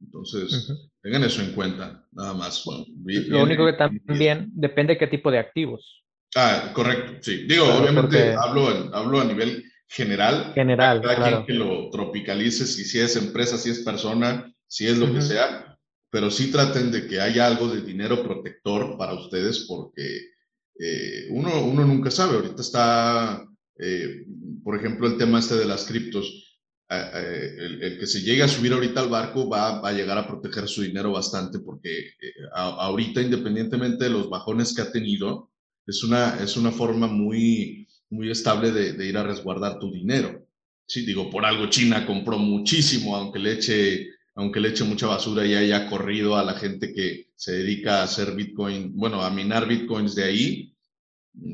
Entonces, 0.00 0.72
tengan 1.02 1.24
eso 1.24 1.42
en 1.42 1.52
cuenta, 1.52 2.06
nada 2.12 2.32
más. 2.32 2.64
Lo 2.64 3.42
único 3.42 3.66
que 3.66 3.74
también 3.74 4.50
depende 4.54 4.94
de 4.94 4.98
qué 4.98 5.08
tipo 5.08 5.30
de 5.30 5.40
activos. 5.40 6.04
Ah, 6.36 6.70
correcto, 6.72 7.18
sí. 7.20 7.44
Digo, 7.48 7.66
obviamente 7.66 8.34
hablo, 8.34 8.94
hablo 8.94 9.20
a 9.20 9.24
nivel 9.24 9.64
general. 9.88 10.52
General, 10.54 11.02
Cada 11.02 11.44
quien 11.44 11.46
que 11.46 11.52
lo 11.52 11.90
tropicalice, 11.90 12.66
si, 12.66 12.84
si 12.84 13.00
es 13.00 13.16
empresa, 13.16 13.58
si 13.58 13.70
es 13.70 13.80
persona, 13.80 14.50
si 14.68 14.86
es 14.86 14.96
lo 14.96 15.12
que 15.12 15.20
sea, 15.20 15.76
pero 16.10 16.30
sí 16.30 16.52
traten 16.52 16.92
de 16.92 17.08
que 17.08 17.20
haya 17.20 17.46
algo 17.46 17.68
de 17.68 17.82
dinero 17.82 18.22
protector 18.22 18.96
para 18.96 19.14
ustedes 19.14 19.66
porque 19.68 20.30
eh, 20.78 21.26
uno, 21.30 21.62
uno 21.64 21.84
nunca 21.84 22.10
sabe. 22.10 22.36
Ahorita 22.36 22.62
está, 22.62 23.44
eh, 23.78 24.24
por 24.62 24.76
ejemplo, 24.76 25.08
el 25.08 25.18
tema 25.18 25.40
este 25.40 25.56
de 25.56 25.66
las 25.66 25.84
criptos. 25.84 26.49
El, 26.90 27.98
que 27.98 28.06
se 28.06 28.22
llegue 28.22 28.42
a 28.42 28.48
subir 28.48 28.72
ahorita 28.72 29.00
al 29.00 29.08
barco 29.08 29.48
va, 29.48 29.78
a 29.78 29.92
llegar 29.92 30.18
a 30.18 30.26
proteger 30.26 30.68
su 30.68 30.82
dinero 30.82 31.12
bastante 31.12 31.60
porque 31.60 31.98
eh, 31.98 32.32
ahorita, 32.52 33.22
independientemente 33.22 34.04
de 34.04 34.10
los 34.10 34.28
bajones 34.28 34.74
que 34.74 34.82
ha 34.82 34.92
tenido, 34.92 35.50
es 35.86 36.02
una, 36.02 36.42
es 36.42 36.56
una 36.56 36.72
forma 36.72 37.06
muy, 37.06 37.88
muy 38.10 38.30
estable 38.30 38.72
de, 38.72 38.92
de 38.92 39.06
ir 39.06 39.16
a 39.16 39.22
resguardar 39.22 39.78
tu 39.78 39.90
dinero. 39.92 40.46
Sí, 40.86 41.06
digo, 41.06 41.30
por 41.30 41.44
algo 41.44 41.68
China 41.68 42.06
compró 42.06 42.38
muchísimo, 42.38 43.16
aunque 43.16 43.38
le 43.38 43.52
eche 43.52 44.08
aunque 44.34 44.60
le 44.60 44.70
eche 44.70 44.84
mucha 44.84 45.06
basura 45.06 45.44
y 45.44 45.54
haya 45.54 45.86
corrido 45.88 46.36
a 46.36 46.44
la 46.44 46.54
gente 46.54 46.94
que 46.94 47.30
se 47.36 47.52
dedica 47.52 48.00
a 48.00 48.04
hacer 48.04 48.34
Bitcoin, 48.34 48.96
bueno, 48.96 49.22
a 49.22 49.30
minar 49.30 49.68
Bitcoins 49.68 50.14
de 50.14 50.24
ahí, 50.24 50.76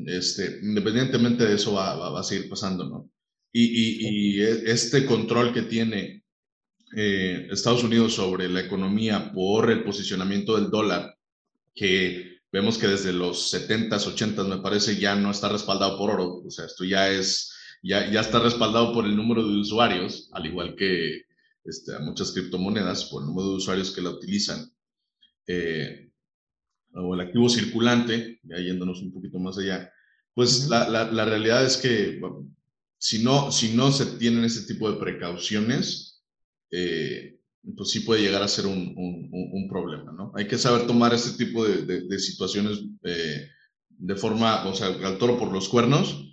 este, 0.05 0.59
independientemente 0.61 1.45
de 1.45 1.55
eso 1.55 1.73
va, 1.73 2.17
a 2.17 2.23
seguir 2.23 2.49
pasando, 2.49 2.85
¿no? 2.85 3.09
Y, 3.51 4.39
e, 4.41 4.71
este 4.71 5.05
control 5.05 5.53
que 5.53 5.63
tiene 5.63 6.23
eh, 6.95 7.47
Estados 7.51 7.83
Unidos 7.83 8.13
sobre 8.13 8.49
la 8.49 8.61
economía 8.61 9.31
por 9.33 9.71
el 9.71 9.83
posicionamiento 9.83 10.55
del 10.55 10.69
dólar, 10.69 11.17
que 11.73 12.39
vemos 12.51 12.77
que 12.77 12.87
desde 12.87 13.13
los 13.13 13.53
70s, 13.53 14.15
80s, 14.15 14.47
me 14.47 14.61
parece, 14.61 14.97
ya 14.97 15.15
no 15.15 15.31
está 15.31 15.49
respaldado 15.49 15.97
por 15.97 16.11
oro, 16.11 16.43
o 16.45 16.51
sea, 16.51 16.65
esto 16.65 16.83
ya 16.83 17.09
es, 17.09 17.53
ya, 17.83 18.11
ya 18.11 18.21
está 18.21 18.39
respaldado 18.39 18.93
por 18.93 19.05
el 19.05 19.15
número 19.15 19.45
de 19.47 19.59
usuarios, 19.59 20.29
al 20.33 20.45
igual 20.45 20.75
que 20.75 21.23
este, 21.63 21.95
a 21.95 21.99
muchas 21.99 22.31
criptomonedas 22.31 23.05
por 23.05 23.21
el 23.21 23.27
número 23.27 23.49
de 23.49 23.55
usuarios 23.55 23.91
que 23.91 24.01
la 24.01 24.11
utilizan. 24.11 24.71
Eh, 25.47 26.09
o 26.93 27.13
el 27.13 27.21
activo 27.21 27.49
circulante, 27.49 28.39
ya 28.43 28.57
yéndonos 28.57 29.01
un 29.01 29.13
poquito 29.13 29.37
más 29.39 29.57
allá, 29.57 29.91
pues 30.33 30.67
la, 30.69 30.87
la, 30.89 31.25
realidad 31.25 31.65
es 31.65 31.77
que 31.77 32.19
si, 32.97 33.23
no, 33.23 33.51
si 33.51 33.73
no 33.73 33.91
se 33.91 34.05
tienen 34.17 34.43
ese 34.43 34.65
tipo 34.65 34.91
de 34.91 34.99
precauciones, 34.99 36.23
eh, 36.71 37.39
pues 37.75 37.91
sí 37.91 38.01
puede 38.01 38.21
llegar 38.21 38.41
a 38.41 38.47
ser 38.47 38.65
un, 38.65 39.67
problema, 39.69 40.13
¿no? 40.13 40.31
Hay 40.35 40.47
que 40.47 40.57
saber 40.57 40.87
tomar 40.87 41.13
este 41.13 41.43
tipo 41.43 41.65
de, 41.67 42.19
situaciones 42.19 42.79
eh, 43.03 43.49
de 43.89 44.15
forma, 44.15 44.65
o 44.67 44.73
sea, 44.73 44.87
al 44.87 45.17
toro 45.17 45.37
por 45.37 45.51
los 45.51 45.67
cuernos 45.67 46.23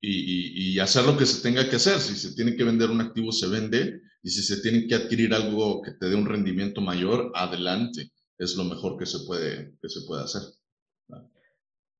y, 0.00 0.10
y, 0.10 0.74
y, 0.74 0.78
hacer 0.78 1.04
lo 1.04 1.16
que 1.16 1.26
se 1.26 1.42
tenga 1.42 1.68
que 1.68 1.76
hacer. 1.76 1.98
Si 1.98 2.14
se 2.14 2.34
tiene 2.34 2.56
que 2.56 2.64
vender 2.64 2.90
un 2.90 3.00
activo, 3.00 3.32
se 3.32 3.48
vende. 3.48 4.02
Y 4.22 4.30
si 4.30 4.42
se 4.42 4.60
tiene 4.60 4.86
que 4.86 4.94
adquirir 4.94 5.32
algo 5.32 5.80
que 5.82 5.92
te 5.92 6.08
dé 6.08 6.14
un 6.14 6.26
rendimiento 6.26 6.80
mayor, 6.80 7.32
adelante. 7.34 8.10
Es 8.36 8.56
lo 8.56 8.64
mejor 8.64 8.98
que 8.98 9.06
se 9.06 9.20
puede, 9.26 9.74
que 9.80 9.88
se 9.88 10.00
puede 10.06 10.24
hacer. 10.24 10.42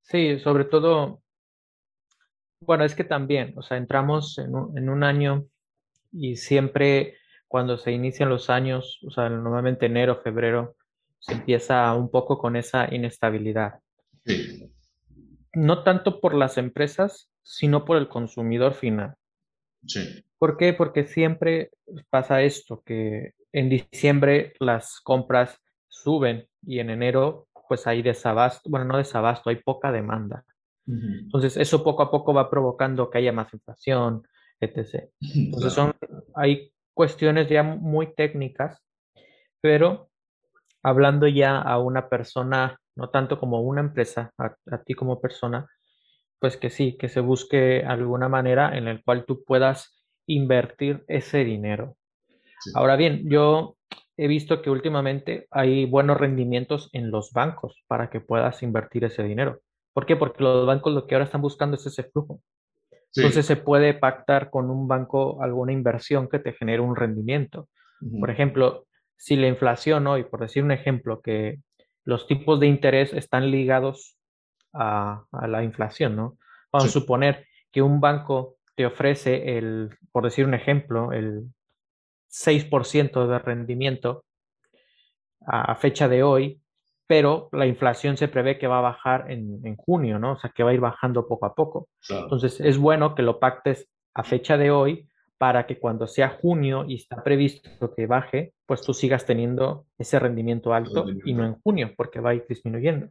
Sí, 0.02 0.38
sobre 0.40 0.64
todo, 0.64 1.22
bueno, 2.60 2.84
es 2.84 2.94
que 2.94 3.04
también, 3.04 3.54
o 3.56 3.62
sea, 3.62 3.76
entramos 3.76 4.38
en 4.38 4.54
un, 4.54 4.76
en 4.76 4.88
un 4.88 5.04
año 5.04 5.46
y 6.12 6.36
siempre 6.36 7.16
cuando 7.46 7.78
se 7.78 7.92
inician 7.92 8.28
los 8.28 8.50
años, 8.50 9.00
o 9.06 9.10
sea, 9.10 9.28
normalmente 9.28 9.86
enero, 9.86 10.20
febrero, 10.22 10.76
se 11.18 11.32
empieza 11.32 11.92
un 11.94 12.10
poco 12.10 12.38
con 12.38 12.56
esa 12.56 12.92
inestabilidad. 12.94 13.80
Sí. 14.24 14.70
No 15.54 15.82
tanto 15.82 16.20
por 16.20 16.34
las 16.34 16.58
empresas, 16.58 17.30
sino 17.42 17.84
por 17.84 17.96
el 17.96 18.08
consumidor 18.08 18.74
final. 18.74 19.14
Sí. 19.86 20.24
¿Por 20.38 20.56
qué? 20.56 20.74
Porque 20.74 21.04
siempre 21.04 21.70
pasa 22.10 22.42
esto, 22.42 22.82
que 22.84 23.32
en 23.52 23.70
diciembre 23.70 24.52
las 24.60 25.00
compras 25.00 25.58
suben 25.88 26.46
y 26.62 26.80
en 26.80 26.90
enero 26.90 27.48
pues 27.68 27.86
hay 27.86 28.02
desabasto, 28.02 28.68
bueno, 28.70 28.86
no 28.86 28.96
desabasto, 28.96 29.50
hay 29.50 29.56
poca 29.56 29.92
demanda. 29.92 30.44
Entonces 30.88 31.58
eso 31.58 31.84
poco 31.84 32.02
a 32.02 32.10
poco 32.10 32.32
va 32.32 32.48
provocando 32.48 33.10
que 33.10 33.18
haya 33.18 33.32
más 33.32 33.52
inflación, 33.52 34.26
etc. 34.58 35.10
Entonces 35.20 35.72
son, 35.72 35.92
hay 36.34 36.72
cuestiones 36.94 37.48
ya 37.48 37.62
muy 37.62 38.14
técnicas, 38.14 38.82
pero 39.60 40.08
hablando 40.82 41.28
ya 41.28 41.58
a 41.60 41.78
una 41.78 42.08
persona, 42.08 42.80
no 42.96 43.10
tanto 43.10 43.38
como 43.38 43.60
una 43.60 43.82
empresa, 43.82 44.32
a, 44.38 44.56
a 44.70 44.82
ti 44.82 44.94
como 44.94 45.20
persona, 45.20 45.68
pues 46.40 46.56
que 46.56 46.70
sí, 46.70 46.96
que 46.96 47.08
se 47.08 47.20
busque 47.20 47.84
alguna 47.86 48.28
manera 48.28 48.76
en 48.76 48.86
la 48.86 49.02
cual 49.02 49.26
tú 49.26 49.44
puedas 49.44 49.98
invertir 50.26 51.04
ese 51.08 51.44
dinero. 51.44 51.96
Ahora 52.74 52.96
bien, 52.96 53.28
yo 53.28 53.76
he 54.16 54.26
visto 54.26 54.62
que 54.62 54.70
últimamente 54.70 55.46
hay 55.50 55.86
buenos 55.86 56.18
rendimientos 56.18 56.90
en 56.92 57.10
los 57.10 57.32
bancos 57.32 57.82
para 57.86 58.10
que 58.10 58.20
puedas 58.20 58.62
invertir 58.62 59.04
ese 59.04 59.22
dinero. 59.22 59.60
¿Por 59.98 60.06
qué? 60.06 60.14
Porque 60.14 60.44
los 60.44 60.64
bancos 60.64 60.92
lo 60.92 61.08
que 61.08 61.16
ahora 61.16 61.24
están 61.24 61.42
buscando 61.42 61.74
es 61.74 61.84
ese 61.84 62.04
flujo. 62.04 62.40
Entonces 63.16 63.44
se 63.46 63.56
puede 63.56 63.94
pactar 63.94 64.48
con 64.48 64.70
un 64.70 64.86
banco 64.86 65.42
alguna 65.42 65.72
inversión 65.72 66.28
que 66.28 66.38
te 66.38 66.52
genere 66.52 66.78
un 66.78 66.94
rendimiento. 66.94 67.68
Por 68.20 68.30
ejemplo, 68.30 68.86
si 69.16 69.34
la 69.34 69.48
inflación 69.48 70.06
hoy, 70.06 70.22
por 70.22 70.38
decir 70.38 70.62
un 70.62 70.70
ejemplo, 70.70 71.20
que 71.20 71.58
los 72.04 72.28
tipos 72.28 72.60
de 72.60 72.68
interés 72.68 73.12
están 73.12 73.50
ligados 73.50 74.16
a, 74.72 75.24
la 75.48 75.64
inflación, 75.64 76.14
¿no? 76.14 76.38
Vamos 76.72 76.90
a 76.90 76.92
suponer 76.92 77.48
que 77.72 77.82
un 77.82 78.00
banco 78.00 78.54
te 78.76 78.86
ofrece 78.86 79.58
el, 79.58 79.90
por 80.12 80.22
decir 80.22 80.46
un 80.46 80.54
ejemplo, 80.54 81.12
el 81.12 81.42
6% 82.30 83.26
de 83.26 83.38
rendimiento 83.40 84.24
a, 85.44 85.74
fecha 85.74 86.06
de 86.06 86.22
hoy, 86.22 86.62
pero 87.08 87.48
la 87.52 87.66
inflación 87.66 88.18
se 88.18 88.28
prevé 88.28 88.58
que 88.58 88.66
va 88.66 88.78
a 88.78 88.82
bajar 88.82 89.30
en, 89.30 89.76
junio, 89.76 90.18
¿no? 90.18 90.34
O 90.34 90.38
sea, 90.38 90.52
que 90.54 90.62
va 90.62 90.70
a 90.70 90.74
ir 90.74 90.80
bajando 90.80 91.26
poco 91.26 91.46
a 91.46 91.54
poco. 91.54 91.88
Entonces, 92.10 92.60
es 92.60 92.76
bueno 92.76 93.14
que 93.14 93.22
lo 93.22 93.40
pactes 93.40 93.88
a 94.14 94.22
fecha 94.22 94.58
de 94.58 94.70
hoy 94.70 95.08
para 95.38 95.66
que 95.66 95.78
cuando 95.78 96.06
sea 96.06 96.28
junio 96.28 96.84
y 96.86 96.96
está 96.96 97.24
previsto 97.24 97.94
que 97.94 98.06
baje, 98.06 98.52
pues 98.66 98.82
tú 98.82 98.92
sigas 98.92 99.24
teniendo 99.24 99.86
ese 99.96 100.18
rendimiento 100.18 100.74
alto 100.74 101.06
y 101.24 101.32
no 101.32 101.46
en 101.46 101.54
junio, 101.62 101.94
porque 101.96 102.20
va 102.20 102.30
a 102.30 102.34
ir 102.34 102.44
disminuyendo. 102.46 103.08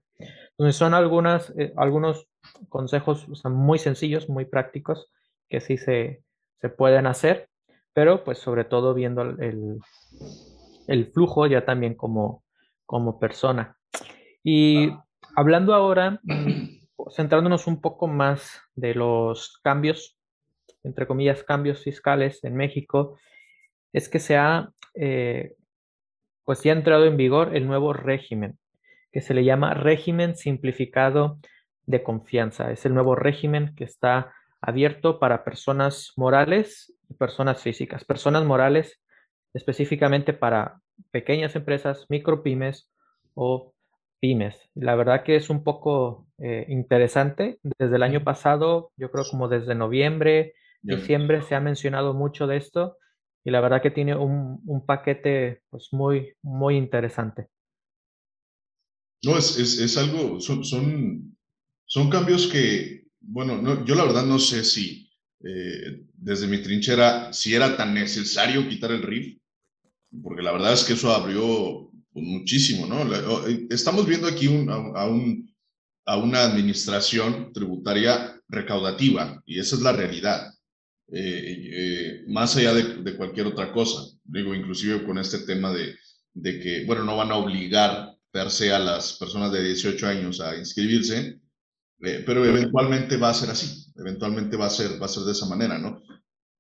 Entonces, 0.51 0.75
son 0.75 0.94
algunas, 0.94 1.51
eh, 1.58 1.74
algunos 1.75 2.27
consejos 2.70 3.27
muy 3.46 3.80
sencillos, 3.80 4.30
muy 4.30 4.46
prácticos 4.46 5.10
que 5.50 5.60
sí 5.60 5.77
se, 5.77 6.22
pueden 6.77 7.08
hacer, 7.08 7.50
pero 7.94 8.24
pues 8.24 8.39
sobre 8.39 8.66
todo 8.66 8.94
viendo 8.94 9.22
el, 9.22 9.80
el 10.88 11.12
flujo 11.13 11.48
ya 11.48 11.66
también 11.66 11.96
como, 11.96 12.44
como 12.86 13.20
persona. 13.20 13.76
Y 14.50 14.94
hablando 15.36 15.74
ahora, 15.74 16.22
mm, 16.24 16.80
centrándonos 17.13 17.68
un 17.68 17.82
poco 17.82 18.08
más 18.08 18.62
de 18.75 18.96
los 18.96 19.60
cambios, 19.62 20.18
entre 20.84 21.06
comillas, 21.06 21.44
cambios 21.44 21.84
fiscales 21.84 22.42
en 22.46 22.56
México, 22.56 23.20
es 23.92 24.08
que 24.08 24.20
se 24.20 24.38
ha, 24.38 24.72
eh, 24.94 25.56
pues 26.46 26.63
ya 26.63 26.72
ha 26.72 26.77
entrado 26.77 27.04
en 27.04 27.18
vigor 27.18 27.58
el 27.58 27.68
nuevo 27.68 27.92
régimen, 27.92 28.58
que 29.12 29.20
se 29.20 29.34
le 29.34 29.44
llama 29.44 29.74
régimen 29.74 30.38
simplificado 30.38 31.39
de 31.86 32.01
confianza. 32.01 32.72
Es 32.72 32.86
el 32.86 32.94
nuevo 32.94 33.16
régimen 33.16 33.75
que 33.75 33.84
está 33.84 34.32
abierto 34.62 35.20
para 35.20 35.44
personas 35.44 36.13
morales 36.16 36.94
y 37.10 37.16
personas 37.16 37.62
físicas. 37.62 38.06
Personas 38.06 38.46
morales 38.46 39.04
específicamente 39.54 40.32
para 40.32 40.80
pequeñas 41.12 41.54
empresas, 41.58 42.06
micropymes 42.08 42.89
o 43.34 43.74
pymes. 44.19 44.55
La 44.75 44.95
verdad 44.95 45.24
que 45.24 45.36
es 45.36 45.50
un 45.50 45.63
poco 45.63 46.27
eh, 46.39 46.65
interesante. 46.69 47.59
Desde 47.79 47.95
el 47.95 48.03
año 48.03 48.24
pasado, 48.24 48.91
yo 48.97 49.12
creo 49.12 49.25
como 49.29 49.47
desde 49.47 49.75
noviembre, 49.75 50.53
diciembre, 50.81 51.41
se 51.41 51.55
ha 51.55 51.59
mencionado 51.59 52.13
mucho 52.13 52.47
de 52.47 52.57
esto 52.57 52.97
y 53.43 53.51
la 53.51 53.62
verdad 53.62 53.81
que 53.81 53.91
tiene 53.91 54.15
un, 54.15 54.62
un 54.65 54.86
paquete 54.86 55.62
pues 55.69 55.89
muy, 55.91 56.33
muy 56.41 56.75
interesante. 56.75 57.47
No, 59.24 59.38
es, 59.38 59.57
es, 59.57 59.79
es 59.79 59.97
algo, 59.97 60.39
son, 60.39 60.63
son, 60.63 61.38
son, 61.86 62.09
cambios 62.09 62.47
que, 62.47 63.07
bueno, 63.19 63.59
no, 63.62 63.83
yo 63.86 63.95
la 63.95 64.03
verdad 64.03 64.25
no 64.25 64.38
sé 64.38 64.63
si 64.63 65.09
eh, 65.43 66.03
desde 66.13 66.47
mi 66.47 66.62
trinchera, 66.62 67.33
si 67.33 67.55
era 67.55 67.75
tan 67.75 67.93
necesario 67.93 68.67
quitar 68.67 68.91
el 68.91 69.01
RIF, 69.01 69.39
porque 70.21 70.43
la 70.43 70.51
verdad 70.51 70.74
es 70.74 70.83
que 70.83 70.93
eso 70.93 71.12
abrió 71.12 71.87
pues, 72.17 72.25
muchísimo, 72.27 72.88
¿no? 72.88 73.47
Eh, 73.47 73.67
estamos 73.69 74.07
viendo 74.07 74.27
aquí 74.27 74.47
un, 74.47 74.67
a, 74.71 75.05
un, 75.05 75.53
a, 76.05 76.17
una 76.17 76.45
administración 76.45 77.53
tributaria 77.53 78.41
recaudativa 78.47 79.39
y 79.45 79.59
esa 79.59 79.75
es 79.75 79.83
la 79.83 79.91
realidad, 79.91 80.51
eh, 81.12 82.24
más 82.27 82.55
allá 82.55 82.74
de, 82.74 83.03
de, 83.03 83.15
cualquier 83.15 83.45
otra 83.45 83.71
cosa. 83.71 84.01
Digo, 84.24 84.55
inclusive 84.55 85.03
con 85.03 85.19
este 85.19 85.39
tema 85.39 85.71
de, 85.71 85.95
de 86.33 86.59
que, 86.59 86.86
bueno, 86.86 87.03
no 87.03 87.17
van 87.17 87.31
a 87.31 87.36
obligar 87.36 88.15
per 88.31 88.50
se 88.50 88.74
a 88.74 88.79
las 88.79 89.13
personas 89.13 89.51
de 89.51 89.63
18 89.63 90.07
años 90.07 90.41
a 90.41 90.57
inscribirse, 90.57 91.39
eh, 92.01 92.24
pero 92.25 92.43
eventualmente 92.45 93.17
va 93.17 93.29
a 93.29 93.36
ser 93.36 93.51
así, 93.51 93.91
eventualmente 93.95 94.57
va 94.57 94.65
a 94.65 94.71
ser, 94.71 95.00
va 95.00 95.05
a 95.05 95.09
ser 95.09 95.24
de 95.24 95.33
esa 95.33 95.45
manera, 95.45 95.77
¿no? 95.77 96.01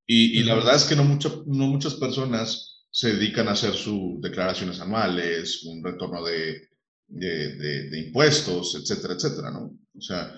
Y, 0.05 0.39
y 0.39 0.43
la 0.43 0.53
verdad 0.53 0.75
es 0.75 0.83
que 0.83 0.95
no, 0.95 1.03
mucho, 1.03 1.43
no 1.47 1.65
muchas 1.65 1.95
personas 1.95 2.76
se 2.97 3.13
dedican 3.13 3.47
a 3.47 3.51
hacer 3.51 3.75
sus 3.75 4.19
declaraciones 4.21 4.81
anuales, 4.81 5.63
un 5.65 5.83
retorno 5.83 6.23
de, 6.25 6.69
de, 7.05 7.55
de, 7.89 7.99
impuestos, 8.07 8.73
etcétera, 8.73 9.13
etcétera, 9.13 9.51
¿no? 9.51 9.71
O 9.95 10.01
sea, 10.01 10.33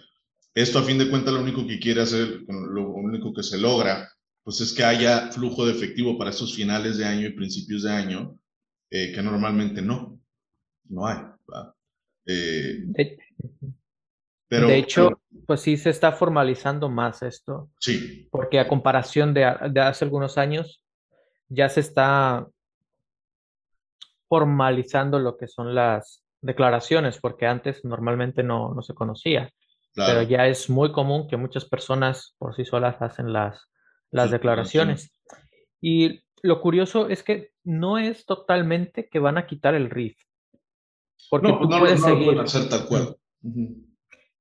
esto 0.53 0.79
a 0.79 0.83
fin 0.83 0.97
de 0.97 1.09
cuentas 1.09 1.33
lo 1.33 1.39
único 1.39 1.65
que 1.65 1.79
quiere 1.79 2.01
hacer, 2.01 2.41
lo 2.49 2.89
único 2.89 3.33
que 3.33 3.43
se 3.43 3.57
logra, 3.57 4.11
pues 4.43 4.59
es 4.59 4.73
que 4.73 4.83
haya 4.83 5.31
flujo 5.31 5.65
de 5.65 5.71
efectivo 5.71 6.17
para 6.17 6.31
estos 6.31 6.53
finales 6.53 6.97
de 6.97 7.05
año 7.05 7.27
y 7.27 7.33
principios 7.33 7.83
de 7.83 7.91
año, 7.91 8.37
eh, 8.89 9.13
que 9.13 9.21
normalmente 9.21 9.81
no 9.81 10.19
no 10.89 11.07
hay. 11.07 11.17
Eh, 12.25 12.79
de, 12.87 13.17
pero, 14.49 14.67
de 14.67 14.79
hecho, 14.79 15.21
pues 15.47 15.61
sí 15.61 15.77
se 15.77 15.91
está 15.91 16.11
formalizando 16.11 16.89
más 16.89 17.23
esto. 17.23 17.71
Sí. 17.79 18.27
Porque 18.29 18.59
a 18.59 18.67
comparación 18.67 19.33
de, 19.33 19.49
de 19.71 19.79
hace 19.79 20.03
algunos 20.03 20.37
años, 20.37 20.83
ya 21.49 21.67
se 21.69 21.81
está 21.81 22.47
formalizando 24.27 25.19
lo 25.19 25.37
que 25.37 25.47
son 25.47 25.75
las 25.75 26.23
declaraciones, 26.41 27.19
porque 27.19 27.47
antes 27.47 27.83
normalmente 27.83 28.43
no, 28.43 28.73
no 28.73 28.81
se 28.81 28.93
conocía. 28.93 29.51
Claro. 29.93 30.13
Pero 30.13 30.29
ya 30.29 30.47
es 30.47 30.69
muy 30.69 30.91
común 30.91 31.27
que 31.27 31.35
muchas 31.35 31.65
personas 31.65 32.35
por 32.37 32.55
sí 32.55 32.63
solas 32.63 33.01
hacen 33.01 33.33
las, 33.33 33.69
las 34.11 34.27
sí, 34.27 34.31
declaraciones. 34.33 35.01
Sí. 35.01 35.11
Y 35.81 36.23
lo 36.41 36.61
curioso 36.61 37.09
es 37.09 37.23
que 37.23 37.51
no 37.63 37.97
es 37.97 38.25
totalmente 38.25 39.09
que 39.09 39.19
van 39.19 39.37
a 39.37 39.47
quitar 39.47 39.73
el 39.73 39.89
RIF. 39.89 40.17
Porque 41.29 41.49
no, 41.49 41.59
tú 41.59 41.67
no, 41.67 41.79
puedes 41.79 41.99
no 42.01 42.07
seguir. 42.07 42.33
Lo 42.33 42.41
hacer 42.41 42.69
tal 42.69 42.85
cual. 42.85 43.15
Uh 43.41 43.49
-huh. 43.49 43.85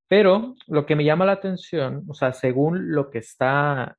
Pero 0.07 0.55
lo 0.67 0.87
que 0.87 0.97
me 0.97 1.05
llama 1.05 1.27
la 1.27 1.33
atención, 1.33 2.05
o 2.09 2.15
sea, 2.15 2.33
según 2.33 2.93
lo 2.93 3.11
que 3.11 3.19
está 3.19 3.99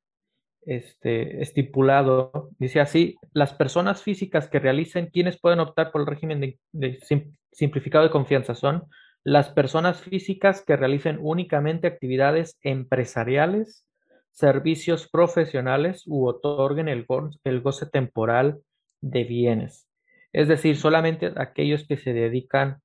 este, 0.62 1.42
estipulado, 1.42 2.50
dice 2.58 2.80
así, 2.80 3.16
las 3.32 3.54
personas 3.54 4.02
físicas 4.02 4.48
que 4.48 4.58
realicen, 4.58 5.06
quienes 5.06 5.40
pueden 5.40 5.60
optar 5.60 5.90
por 5.92 6.02
el 6.02 6.06
régimen 6.06 6.40
de, 6.40 6.58
de 6.72 6.98
sim, 7.00 7.34
simplificado 7.52 8.04
de 8.04 8.10
confianza 8.10 8.54
son 8.54 8.84
las 9.24 9.50
personas 9.50 10.00
físicas 10.00 10.62
que 10.64 10.76
realicen 10.76 11.18
únicamente 11.20 11.86
actividades 11.86 12.58
empresariales, 12.62 13.86
servicios 14.30 15.08
profesionales 15.10 16.04
u 16.06 16.26
otorguen 16.26 16.88
el, 16.88 17.06
el 17.44 17.60
goce 17.60 17.86
temporal 17.86 18.60
de 19.00 19.24
bienes. 19.24 19.88
Es 20.32 20.48
decir, 20.48 20.76
solamente 20.76 21.32
aquellos 21.36 21.86
que 21.86 21.96
se 21.96 22.12
dedican 22.12 22.78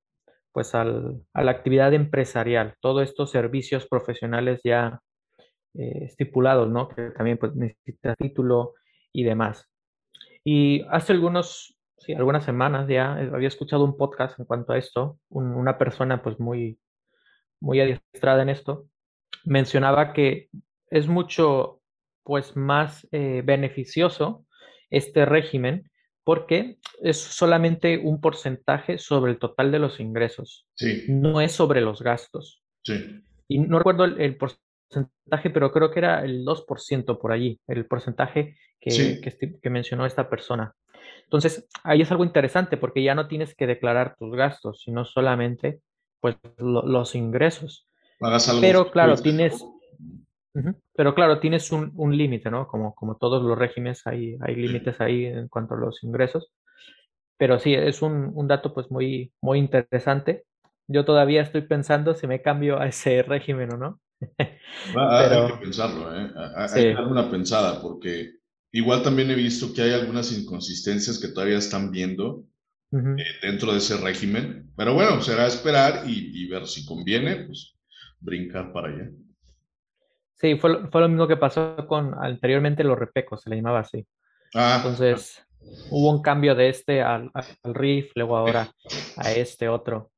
pues 0.52 0.74
al, 0.74 1.22
a 1.34 1.44
la 1.44 1.50
actividad 1.50 1.92
empresarial, 1.94 2.74
todos 2.80 3.02
estos 3.08 3.30
servicios 3.30 3.86
profesionales 3.86 4.60
ya 4.64 5.00
eh, 5.78 6.04
estipulados, 6.04 6.70
¿no? 6.70 6.88
Que 6.88 7.10
también 7.10 7.38
pues, 7.38 7.54
necesita 7.54 8.14
título 8.16 8.74
y 9.12 9.24
demás. 9.24 9.68
Y 10.44 10.82
hace 10.90 11.12
algunos, 11.12 11.76
sí, 11.98 12.14
algunas 12.14 12.44
semanas 12.44 12.88
ya 12.88 13.14
había 13.14 13.48
escuchado 13.48 13.84
un 13.84 13.96
podcast 13.96 14.38
en 14.38 14.46
cuanto 14.46 14.72
a 14.72 14.78
esto, 14.78 15.18
un, 15.28 15.52
una 15.54 15.78
persona 15.78 16.22
pues 16.22 16.38
muy, 16.38 16.78
muy 17.60 17.80
adiestrada 17.80 18.42
en 18.42 18.48
esto, 18.48 18.86
mencionaba 19.44 20.12
que 20.12 20.48
es 20.90 21.08
mucho 21.08 21.80
pues 22.22 22.56
más 22.56 23.06
eh, 23.12 23.42
beneficioso 23.44 24.46
este 24.90 25.24
régimen 25.24 25.90
porque 26.24 26.78
es 27.02 27.18
solamente 27.18 27.98
un 27.98 28.20
porcentaje 28.20 28.98
sobre 28.98 29.30
el 29.32 29.38
total 29.38 29.70
de 29.70 29.78
los 29.78 30.00
ingresos. 30.00 30.66
Sí. 30.74 31.04
No 31.08 31.40
es 31.40 31.52
sobre 31.52 31.80
los 31.80 32.02
gastos. 32.02 32.64
Sí. 32.82 33.22
Y 33.46 33.60
no 33.60 33.78
recuerdo 33.78 34.04
el, 34.04 34.20
el, 34.20 34.36
porcentaje, 34.88 35.50
pero 35.50 35.72
creo 35.72 35.90
que 35.90 36.00
era 36.00 36.24
el 36.24 36.44
2% 36.44 37.18
por 37.18 37.32
allí, 37.32 37.60
el 37.66 37.86
porcentaje 37.86 38.56
que, 38.80 38.90
sí. 38.90 39.20
que, 39.20 39.58
que, 39.60 39.70
mencionó 39.70 40.06
esta 40.06 40.28
persona. 40.28 40.74
Entonces, 41.24 41.68
ahí 41.82 42.02
es 42.02 42.10
algo 42.10 42.24
interesante 42.24 42.76
porque 42.76 43.02
ya 43.02 43.14
no 43.14 43.26
tienes 43.28 43.54
que 43.54 43.66
declarar 43.66 44.16
tus 44.18 44.34
gastos, 44.34 44.82
sino 44.82 45.04
solamente 45.04 45.80
pues, 46.20 46.36
lo, 46.58 46.86
los 46.86 47.14
ingresos. 47.14 47.86
Algo 48.20 48.60
pero 48.60 48.90
claro, 48.90 49.16
tienes... 49.16 49.64
Pero 50.94 51.14
claro, 51.14 51.38
tienes 51.38 51.70
un, 51.70 51.92
un 51.96 52.16
límite, 52.16 52.50
¿no? 52.50 52.66
Como, 52.66 52.94
como 52.94 53.18
todos 53.18 53.42
los 53.42 53.58
regímenes, 53.58 54.06
hay, 54.06 54.38
hay 54.40 54.54
límites 54.54 55.02
ahí 55.02 55.26
en 55.26 55.48
cuanto 55.48 55.74
a 55.74 55.78
los 55.78 56.02
ingresos. 56.02 56.50
Pero 57.36 57.58
sí, 57.58 57.74
es 57.74 58.00
un, 58.00 58.32
un, 58.34 58.48
dato 58.48 58.72
pues 58.72 58.90
muy, 58.90 59.34
muy 59.42 59.58
interesante. 59.58 60.44
Yo 60.86 61.04
todavía 61.04 61.42
estoy 61.42 61.60
pensando 61.60 62.14
si 62.14 62.26
me 62.26 62.40
cambio 62.40 62.80
a 62.80 62.86
ese 62.86 63.22
régimen 63.22 63.74
o 63.74 63.76
no. 63.76 64.00
Pero, 64.18 65.46
hay 65.46 65.52
que 65.52 65.58
pensarlo, 65.58 66.16
¿eh? 66.16 66.30
Hay 66.56 66.68
sí. 66.68 66.74
que 66.80 66.94
dar 66.94 67.06
una 67.06 67.30
pensada, 67.30 67.80
porque 67.82 68.32
igual 68.72 69.02
también 69.02 69.30
he 69.30 69.34
visto 69.34 69.72
que 69.72 69.82
hay 69.82 69.92
algunas 69.92 70.32
inconsistencias 70.32 71.18
que 71.18 71.28
todavía 71.28 71.58
están 71.58 71.90
viendo 71.90 72.44
uh 72.90 72.98
-huh. 72.98 73.20
eh, 73.20 73.24
dentro 73.42 73.72
de 73.72 73.78
ese 73.78 73.96
régimen. 73.98 74.70
Pero 74.76 74.94
bueno, 74.94 75.20
será 75.20 75.46
esperar 75.46 76.04
y, 76.06 76.42
y 76.42 76.48
ver 76.48 76.66
si 76.66 76.84
conviene, 76.84 77.36
pues 77.46 77.76
brincar 78.20 78.72
para 78.72 78.88
allá. 78.88 79.10
Sí, 80.34 80.56
fue, 80.56 80.88
fue 80.90 81.00
lo 81.00 81.08
mismo 81.08 81.26
que 81.26 81.36
pasó 81.36 81.86
con 81.86 82.14
anteriormente 82.22 82.84
los 82.84 82.98
repecos, 82.98 83.42
se 83.42 83.50
le 83.50 83.56
llamaba 83.56 83.80
así. 83.80 84.06
Ah, 84.54 84.76
Entonces, 84.76 85.38
ah. 85.40 85.64
hubo 85.90 86.10
un 86.10 86.22
cambio 86.22 86.54
de 86.54 86.68
este 86.68 87.02
al, 87.02 87.30
al 87.34 87.74
RIF, 87.74 88.12
luego 88.14 88.36
ahora 88.36 88.70
a 89.16 89.32
este 89.32 89.68
otro. 89.68 90.10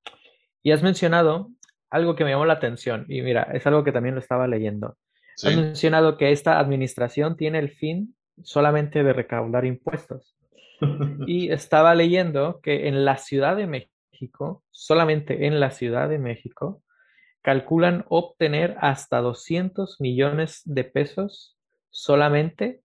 Y 0.62 0.72
has 0.72 0.82
mencionado 0.82 1.50
algo 1.90 2.16
que 2.16 2.24
me 2.24 2.31
llamó 2.31 2.46
la 2.46 2.55
atención, 2.55 3.07
y 3.09 3.22
mira, 3.22 3.42
es 3.53 3.66
algo 3.66 3.85
que 3.85 3.92
también 3.92 4.14
lo 4.14 4.20
estaba 4.20 4.46
leyendo. 4.46 4.96
Sí. 5.37 5.48
Has 5.48 5.57
mencionado 5.57 6.16
que 6.16 6.33
esta 6.33 6.59
administración 6.59 7.37
tiene 7.37 7.59
el 7.59 7.70
fin 7.70 8.16
solamente 8.42 9.03
de 9.03 9.12
recaudar 9.12 9.64
impuestos. 9.64 10.37
y 11.27 11.51
estaba 11.51 11.94
leyendo 11.94 12.61
que 12.62 12.88
en 12.88 13.05
la 13.05 13.16
Ciudad 13.16 13.57
de 13.57 13.66
México, 13.66 14.64
solamente 14.70 15.46
en 15.46 15.61
la 15.61 15.70
Ciudad 15.70 16.09
de 16.09 16.18
México, 16.18 16.83
calculan 17.42 18.05
obtener 18.09 18.77
hasta 18.81 19.20
200 19.20 20.01
millones 20.01 20.62
de 20.64 20.85
pesos 20.85 21.57
solamente 21.90 22.83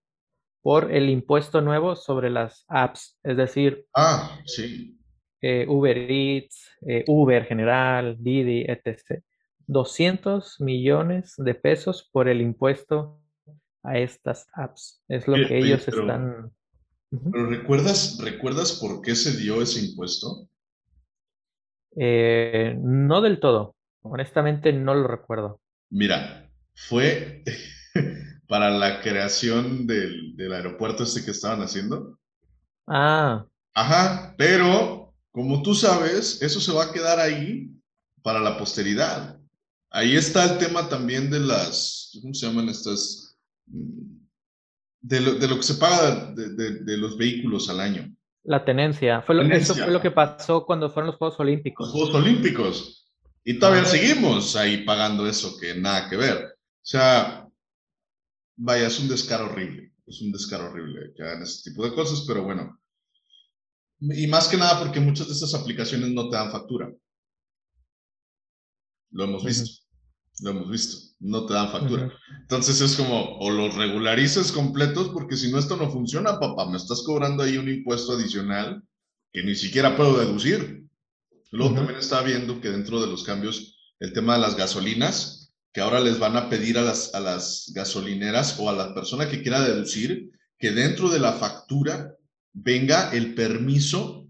por 0.61 0.91
el 0.93 1.09
impuesto 1.09 1.61
nuevo 1.61 1.95
sobre 1.95 2.29
las 2.29 2.63
apps, 2.69 3.19
es 3.23 3.35
decir, 3.35 3.85
ah, 3.95 4.39
sí. 4.45 4.97
Eh, 5.45 5.65
Uber 5.67 5.97
Eats, 6.09 6.69
eh, 6.87 7.03
Uber 7.05 7.43
General, 7.43 8.15
Didi, 8.17 8.63
etc. 8.65 9.21
200 9.67 10.61
millones 10.61 11.33
de 11.35 11.53
pesos 11.53 12.09
por 12.13 12.29
el 12.29 12.39
impuesto 12.39 13.21
a 13.83 13.99
estas 13.99 14.47
apps. 14.53 15.03
Es 15.09 15.27
lo 15.27 15.35
que 15.35 15.57
ellos 15.57 15.83
pero, 15.85 15.99
están... 15.99 16.51
Pero 17.09 17.45
¿recuerdas, 17.47 18.17
¿recuerdas 18.23 18.79
por 18.79 19.01
qué 19.01 19.15
se 19.15 19.35
dio 19.35 19.61
ese 19.61 19.81
impuesto? 19.85 20.47
Eh, 21.97 22.77
no 22.81 23.19
del 23.19 23.41
todo. 23.41 23.75
Honestamente 24.01 24.71
no 24.71 24.95
lo 24.95 25.09
recuerdo. 25.09 25.59
Mira, 25.89 26.49
fue 26.73 27.43
para 28.47 28.69
la 28.69 29.01
creación 29.01 29.87
del, 29.87 30.37
del, 30.37 30.53
aeropuerto 30.53 31.03
este 31.03 31.25
que 31.25 31.31
estaban 31.31 31.61
haciendo. 31.61 32.17
Ah. 32.87 33.45
Ajá, 33.73 34.35
pero 34.37 35.02
como 35.33 35.63
tú 35.63 35.73
sabes, 35.73 36.41
eso 36.43 36.61
se 36.61 36.71
va 36.71 36.85
a 36.85 36.93
quedar 36.93 37.19
ahí 37.19 37.71
para 38.21 38.39
la 38.39 38.55
posteridad. 38.55 39.39
Ahí 39.89 40.15
está 40.15 40.45
el 40.45 40.59
tema 40.59 40.87
también 40.87 41.31
de 41.31 41.39
las, 41.39 42.11
¿cómo 42.21 42.35
se 42.35 42.45
llaman 42.45 42.69
estas? 42.69 43.35
De 43.65 45.19
lo, 45.19 45.33
de 45.33 45.47
lo 45.47 45.57
que 45.57 45.63
se 45.63 45.73
paga 45.73 46.31
de, 46.33 46.49
de, 46.49 46.83
de, 46.83 46.97
los 46.97 47.17
vehículos 47.17 47.67
al 47.69 47.79
año. 47.79 48.15
La 48.43 48.63
tenencia. 48.63 49.23
Fue 49.23 49.33
lo, 49.33 49.41
tenencia. 49.41 49.73
Eso 49.73 49.83
fue 49.83 49.91
lo 49.91 50.01
que 50.01 50.11
pasó 50.11 50.65
cuando 50.67 50.91
fueron 50.91 51.07
los 51.07 51.17
Juegos 51.17 51.39
Olímpicos. 51.39 51.87
Los 51.87 51.93
Juegos 51.93 52.15
Olímpicos. 52.15 53.11
Y 53.43 53.57
todavía 53.57 53.85
seguimos 53.85 54.55
ahí 54.55 54.85
pagando 54.85 55.27
eso 55.27 55.57
que 55.59 55.73
nada 55.73 56.09
que 56.09 56.15
ver. 56.15 56.37
O 56.37 56.85
sea, 56.85 57.49
vaya, 58.55 58.85
es 58.85 58.99
un 58.99 59.09
descaro 59.09 59.45
horrible. 59.45 59.93
es 60.05 60.21
un 60.21 60.31
descaro 60.31 60.69
horrible 60.69 61.11
que 61.15 61.23
hagan 61.23 61.41
ese 61.41 61.71
tipo 61.71 61.83
de 61.83 61.95
cosas, 61.95 62.23
pero 62.27 62.43
bueno. 62.43 62.79
Y 64.11 64.27
más 64.27 64.47
que 64.47 64.57
nada 64.57 64.79
porque 64.79 64.99
muchas 64.99 65.27
de 65.27 65.33
estas 65.33 65.53
aplicaciones 65.53 66.09
no 66.11 66.29
te 66.29 66.35
dan 66.35 66.51
factura. 66.51 66.91
Lo 69.11 69.23
hemos 69.23 69.45
visto. 69.45 69.69
Lo 70.41 70.51
hemos 70.51 70.69
visto. 70.69 70.97
No 71.19 71.45
te 71.45 71.53
dan 71.53 71.71
factura. 71.71 72.11
Entonces 72.41 72.81
es 72.81 72.97
como, 72.97 73.37
o 73.37 73.49
los 73.49 73.75
regularizas 73.75 74.51
completos, 74.51 75.09
porque 75.09 75.37
si 75.37 75.51
no, 75.51 75.57
esto 75.57 75.77
no 75.77 75.89
funciona, 75.89 76.39
papá. 76.39 76.69
Me 76.69 76.77
estás 76.77 77.03
cobrando 77.03 77.43
ahí 77.43 77.57
un 77.57 77.69
impuesto 77.69 78.13
adicional 78.13 78.83
que 79.31 79.43
ni 79.43 79.55
siquiera 79.55 79.95
puedo 79.95 80.19
deducir. 80.19 80.83
Luego 81.51 81.75
también 81.75 81.99
estaba 81.99 82.23
viendo 82.23 82.59
que 82.59 82.71
dentro 82.71 82.99
de 82.99 83.07
los 83.07 83.23
cambios, 83.23 83.77
el 83.99 84.11
tema 84.11 84.33
de 84.33 84.41
las 84.41 84.57
gasolinas, 84.57 85.53
que 85.71 85.81
ahora 85.81 85.99
les 85.99 86.19
van 86.19 86.35
a 86.35 86.49
pedir 86.49 86.77
a 86.77 86.81
las, 86.81 87.13
a 87.15 87.19
las 87.19 87.71
gasolineras 87.73 88.59
o 88.59 88.69
a 88.69 88.73
la 88.73 88.93
persona 88.93 89.29
que 89.29 89.41
quiera 89.41 89.61
deducir 89.61 90.31
que 90.57 90.71
dentro 90.71 91.09
de 91.09 91.19
la 91.19 91.33
factura 91.33 92.15
venga 92.53 93.11
el 93.11 93.33
permiso 93.33 94.27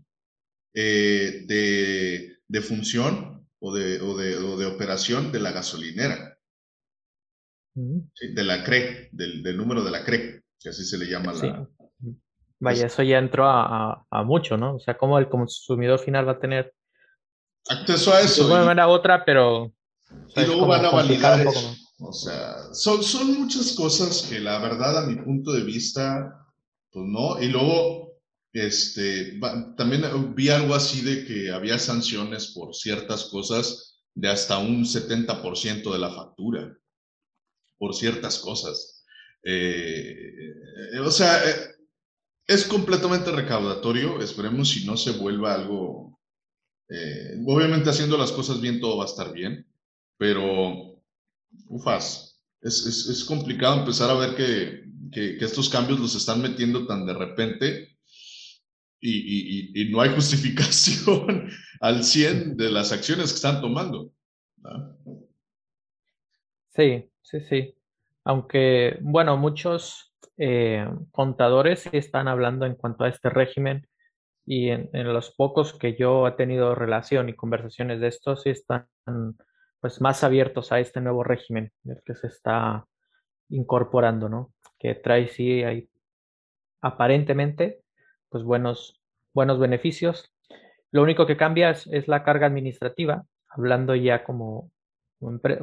eh, 0.73 1.43
de, 1.45 2.37
de, 2.47 2.61
función 2.61 3.47
o 3.59 3.75
de, 3.75 4.01
o, 4.01 4.17
de, 4.17 4.37
o 4.37 4.57
de, 4.57 4.65
operación 4.65 5.31
de 5.31 5.39
la 5.39 5.51
gasolinera. 5.51 6.37
de 7.75 8.43
la 8.43 8.63
CRE, 8.63 9.09
del, 9.11 9.43
del, 9.43 9.57
número 9.57 9.83
de 9.83 9.91
la 9.91 10.03
CRE, 10.03 10.43
que 10.59 10.69
así 10.69 10.83
se 10.83 10.97
le 10.97 11.05
llama 11.05 11.33
la... 11.33 11.67
Vaya, 12.59 12.85
eso 12.85 13.03
ya 13.03 13.17
entró 13.17 13.45
a, 13.45 14.05
a, 14.09 14.23
mucho, 14.23 14.55
¿no? 14.55 14.75
O 14.75 14.79
sea, 14.79 14.97
cómo 14.97 15.19
el 15.19 15.27
consumidor 15.27 15.99
final 15.99 16.25
va 16.25 16.33
a 16.33 16.39
tener 16.39 16.73
acceso 17.67 18.13
a 18.13 18.21
eso. 18.21 18.47
De 18.47 18.67
una 18.67 18.87
otra, 18.87 19.25
pero... 19.25 19.73
Y 20.35 20.45
luego 20.45 20.67
van 20.67 20.85
a 20.85 20.91
validar 20.91 21.45
O 21.99 22.13
sea, 22.13 22.73
son, 22.73 23.03
son 23.03 23.39
muchas 23.39 23.73
cosas 23.73 24.27
que 24.29 24.39
la 24.39 24.59
verdad 24.59 25.03
a 25.03 25.07
mi 25.07 25.15
punto 25.15 25.51
de 25.51 25.63
vista, 25.63 26.47
pues 26.91 27.05
no. 27.05 27.41
Y 27.41 27.49
luego 27.49 28.02
este, 28.53 29.39
también 29.75 30.35
vi 30.35 30.49
algo 30.49 30.75
así 30.75 31.01
de 31.01 31.25
que 31.25 31.51
había 31.51 31.79
sanciones 31.79 32.53
por 32.53 32.75
ciertas 32.75 33.25
cosas 33.25 34.01
de 34.13 34.29
hasta 34.29 34.59
un 34.59 34.85
70% 34.85 35.91
de 35.91 35.99
la 35.99 36.13
factura, 36.13 36.77
por 37.79 37.95
ciertas 37.95 38.37
cosas. 38.37 39.03
Eh, 39.43 40.53
o 41.03 41.09
sea, 41.09 41.49
eh, 41.49 41.75
es 42.45 42.65
completamente 42.65 43.31
recaudatorio, 43.31 44.21
esperemos 44.21 44.69
si 44.69 44.85
no 44.85 44.97
se 44.97 45.11
vuelva 45.13 45.55
algo, 45.55 46.19
eh, 46.89 47.41
obviamente 47.47 47.89
haciendo 47.89 48.17
las 48.17 48.31
cosas 48.31 48.61
bien 48.61 48.79
todo 48.79 48.97
va 48.97 49.05
a 49.05 49.07
estar 49.07 49.33
bien, 49.33 49.65
pero, 50.17 51.01
ufas, 51.69 52.39
es, 52.61 52.85
es, 52.85 53.07
es 53.07 53.25
complicado 53.25 53.79
empezar 53.79 54.11
a 54.11 54.13
ver 54.13 54.35
que, 54.35 54.83
que, 55.11 55.37
que 55.37 55.45
estos 55.45 55.69
cambios 55.69 55.99
los 55.99 56.13
están 56.15 56.39
metiendo 56.39 56.85
tan 56.85 57.07
de 57.07 57.13
repente 57.13 57.92
y, 59.03 59.89
no 59.91 60.01
hay 60.01 60.09
justificación 60.15 61.49
al 61.81 62.03
100 62.03 62.57
de 62.57 62.71
las 62.71 62.91
acciones 62.91 63.31
que 63.31 63.35
están 63.35 63.61
tomando. 63.61 64.11
Sí, 66.69 67.09
sí, 67.21 67.41
sí. 67.41 67.75
Aunque, 68.23 68.97
bueno, 69.01 69.37
muchos 69.37 70.15
eh, 70.37 70.87
contadores 71.11 71.87
están 71.91 72.27
hablando 72.27 72.65
en 72.65 72.75
cuanto 72.75 73.03
a 73.03 73.09
este 73.09 73.29
régimen 73.29 73.87
y 74.45 74.69
en, 74.69 74.89
los 75.13 75.31
pocos 75.35 75.77
que 75.77 75.95
yo 75.95 76.27
he 76.27 76.31
tenido 76.31 76.75
relación 76.75 77.29
y 77.29 77.35
conversaciones 77.35 77.99
de 77.99 78.07
esto, 78.07 78.35
sí 78.35 78.49
están 78.49 78.87
pues 79.79 80.01
más 80.01 80.23
abiertos 80.23 80.71
a 80.71 80.79
este 80.79 81.01
nuevo 81.01 81.23
régimen 81.23 81.71
del 81.83 82.01
que 82.05 82.15
se 82.15 82.27
está 82.27 82.85
incorporando, 83.49 84.29
¿no? 84.29 84.53
Que 84.79 84.95
trae 84.95 85.27
sí 85.27 85.63
hay 85.63 85.89
aparentemente 86.81 87.82
pues 88.33 88.43
buenos, 88.43 88.99
buenos 89.31 89.59
beneficios. 89.59 90.33
Lo 90.89 91.03
único 91.03 91.27
que 91.27 91.37
cambia 91.37 91.69
es, 91.69 92.07
la 92.07 92.23
carga 92.23 92.47
administrativa, 92.47 93.25
hablando 93.47 93.93
ya 93.93 94.23
como, 94.23 94.71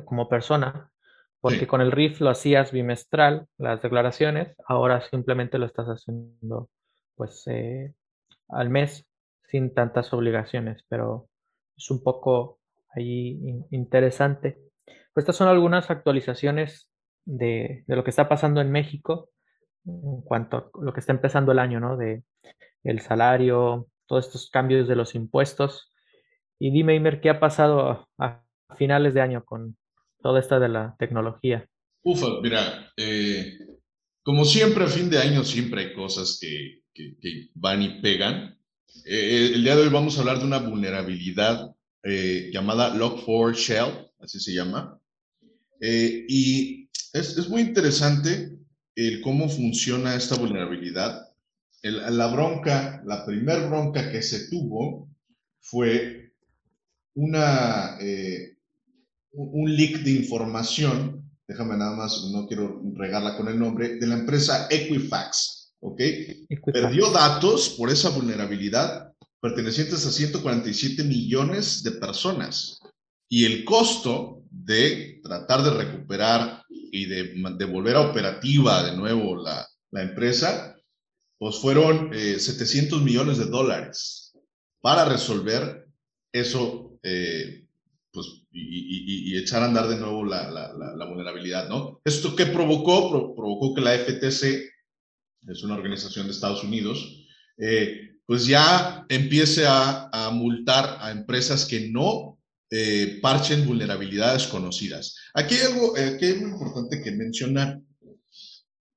como 0.05 0.29
persona, 0.29 0.93
porque 1.41 1.67
con 1.67 1.81
el 1.81 1.91
RIF 1.91 2.21
lo 2.21 2.31
hacías 2.31 2.71
bimestral, 2.71 3.49
las 3.59 3.83
declaraciones, 3.83 4.55
ahora 4.65 5.01
simplemente 5.01 5.59
lo 5.59 5.67
estás 5.67 5.89
haciendo 5.89 6.71
pues 7.17 7.43
eh, 7.49 7.93
al 8.51 8.71
mes 8.71 9.05
sin 9.49 9.75
tantas 9.75 10.13
obligaciones, 10.13 10.85
pero 10.89 11.29
es 11.77 11.91
un 11.91 12.05
poco 12.05 12.61
ahí 12.95 13.65
interesante. 13.73 14.59
Pues 15.13 15.25
estas 15.25 15.35
son 15.35 15.49
algunas 15.49 15.91
actualizaciones 15.91 16.89
de, 17.25 17.83
de, 17.89 17.97
lo 17.97 18.05
que 18.05 18.11
está 18.11 18.29
pasando 18.29 18.61
en 18.61 18.71
México 18.71 19.31
en 19.87 20.23
cuanto 20.23 20.57
a 20.57 20.85
lo 20.85 20.93
que 20.93 21.01
está 21.01 21.13
empezando 21.13 21.53
el 21.53 21.59
año, 21.59 21.81
¿no? 21.81 21.97
De 21.97 22.23
el 22.85 23.01
salario, 23.01 23.89
todos 24.07 24.27
estos 24.27 24.51
cambios 24.51 24.89
de 24.89 24.97
los 24.97 25.15
impuestos. 25.15 25.93
Y 26.59 26.71
dime, 26.71 26.95
Imer, 26.95 27.21
¿qué 27.21 27.31
ha 27.31 27.41
pasado 27.41 28.09
a, 28.19 28.43
finales 28.77 29.15
de 29.15 29.21
año 29.21 29.45
con 29.45 29.77
toda 30.23 30.39
esta 30.39 30.61
de 30.61 30.69
la 30.69 30.95
tecnología? 30.99 31.69
Ufa, 32.03 32.27
mira, 32.41 32.93
eh, 32.97 33.59
como 34.23 34.45
siempre 34.45 34.85
a 34.85 34.89
fin 34.89 35.11
de 35.11 35.19
año 35.19 35.45
siempre 35.45 35.83
hay 35.83 35.95
cosas 35.95 36.39
que, 36.41 36.83
que, 36.95 37.51
van 37.55 37.83
y 37.83 38.01
pegan. 38.01 38.59
Eh, 39.05 39.51
el 39.55 39.65
día 39.65 39.75
de 39.75 39.83
hoy 39.83 39.89
vamos 39.89 40.17
a 40.17 40.21
hablar 40.21 40.39
de 40.39 40.45
una 40.45 40.59
vulnerabilidad 40.59 41.75
eh, 42.05 42.51
llamada 42.53 42.95
Log4Shell, 42.95 44.13
así 44.21 44.39
se 44.39 44.55
llama. 44.55 44.99
y 45.81 46.89
es, 47.13 47.37
es, 47.37 47.49
muy 47.49 47.63
interesante 47.63 48.60
el 48.95 49.21
cómo 49.21 49.49
funciona 49.49 50.15
esta 50.15 50.37
vulnerabilidad 50.37 51.31
la 51.83 52.27
bronca, 52.27 53.03
la 53.07 53.25
primer 53.25 53.67
bronca 53.69 54.11
que 54.11 54.23
se 54.23 54.49
tuvo 54.49 55.09
fue 55.61 56.33
una, 57.15 57.97
eh, 58.01 58.57
un 59.33 59.75
leak 59.75 60.01
de 60.03 60.11
información, 60.13 61.31
déjame 61.47 61.77
nada 61.77 61.97
más, 61.97 62.29
no 62.33 62.47
quiero 62.47 62.83
regarla 62.95 63.37
con 63.37 63.49
el 63.49 63.59
nombre, 63.59 63.97
de 63.97 64.07
la 64.07 64.17
empresa 64.17 64.69
Equifax, 64.71 65.73
¿ok? 65.81 66.01
Perdió 66.73 67.11
datos 67.11 67.71
por 67.71 67.91
esa 67.91 68.11
vulnerabilidad 68.11 69.13
pertenecientes 69.41 70.07
a 70.07 70.13
147 70.13 71.03
millones 71.05 71.83
de 71.83 71.93
personas. 71.93 72.79
Y 73.29 73.47
el 73.47 73.65
costo 73.65 74.43
de 74.51 75.21
tratar 75.23 75.63
de 75.63 75.71
recuperar 75.71 76.60
y 76.93 77.07
de, 77.07 77.35
de 77.59 77.65
volver 77.65 77.97
a 77.97 78.11
operativa 78.11 78.83
de 78.83 78.97
nuevo 78.97 79.43
la, 79.43 79.67
la 79.91 80.03
empresa 80.03 80.77
pues 81.41 81.57
fueron 81.57 82.13
700 82.13 83.01
eh, 83.01 83.03
millones 83.03 83.39
de 83.39 83.47
dólares 83.47 84.37
para 84.83 85.07
resolver 85.07 85.87
eso, 86.33 86.99
eh, 87.03 87.67
pues, 88.13 88.27
y, 88.53 89.37
echar 89.39 89.63
a 89.63 89.67
andar 89.67 89.89
de 89.89 89.97
nuevo 89.97 90.25
la, 90.25 90.51
la, 90.51 91.07
vulnerabilidad, 91.07 91.69
¿no? 91.69 92.01
¿Esto 92.05 92.37
qué 92.37 92.47
provocó? 92.47 93.35
provocó 93.35 93.75
que 93.75 93.81
la 93.81 93.95
FTC, 93.95 94.71
es 95.49 95.63
una 95.63 95.77
organización 95.77 96.27
de 96.27 96.33
Estados 96.33 96.63
Unidos, 96.63 97.27
eh, 97.57 98.19
pues 98.27 98.47
ya 98.47 99.07
empiece 99.09 99.67
a, 99.67 100.11
a, 100.13 100.31
multar 100.31 100.99
a 101.01 101.11
empresas 101.11 101.65
que 101.65 101.89
no 101.89 102.39
parchen 103.21 103.67
vulnerabilidades 103.67 104.47
conocidas. 104.47 105.17
Aquí 105.35 105.57
hay 105.57 105.73
algo, 105.73 105.97
aquí 105.97 106.25
hay 106.27 106.35
muy 106.37 106.51
importante 106.51 107.03
que 107.03 107.13
mencionar. 107.13 107.81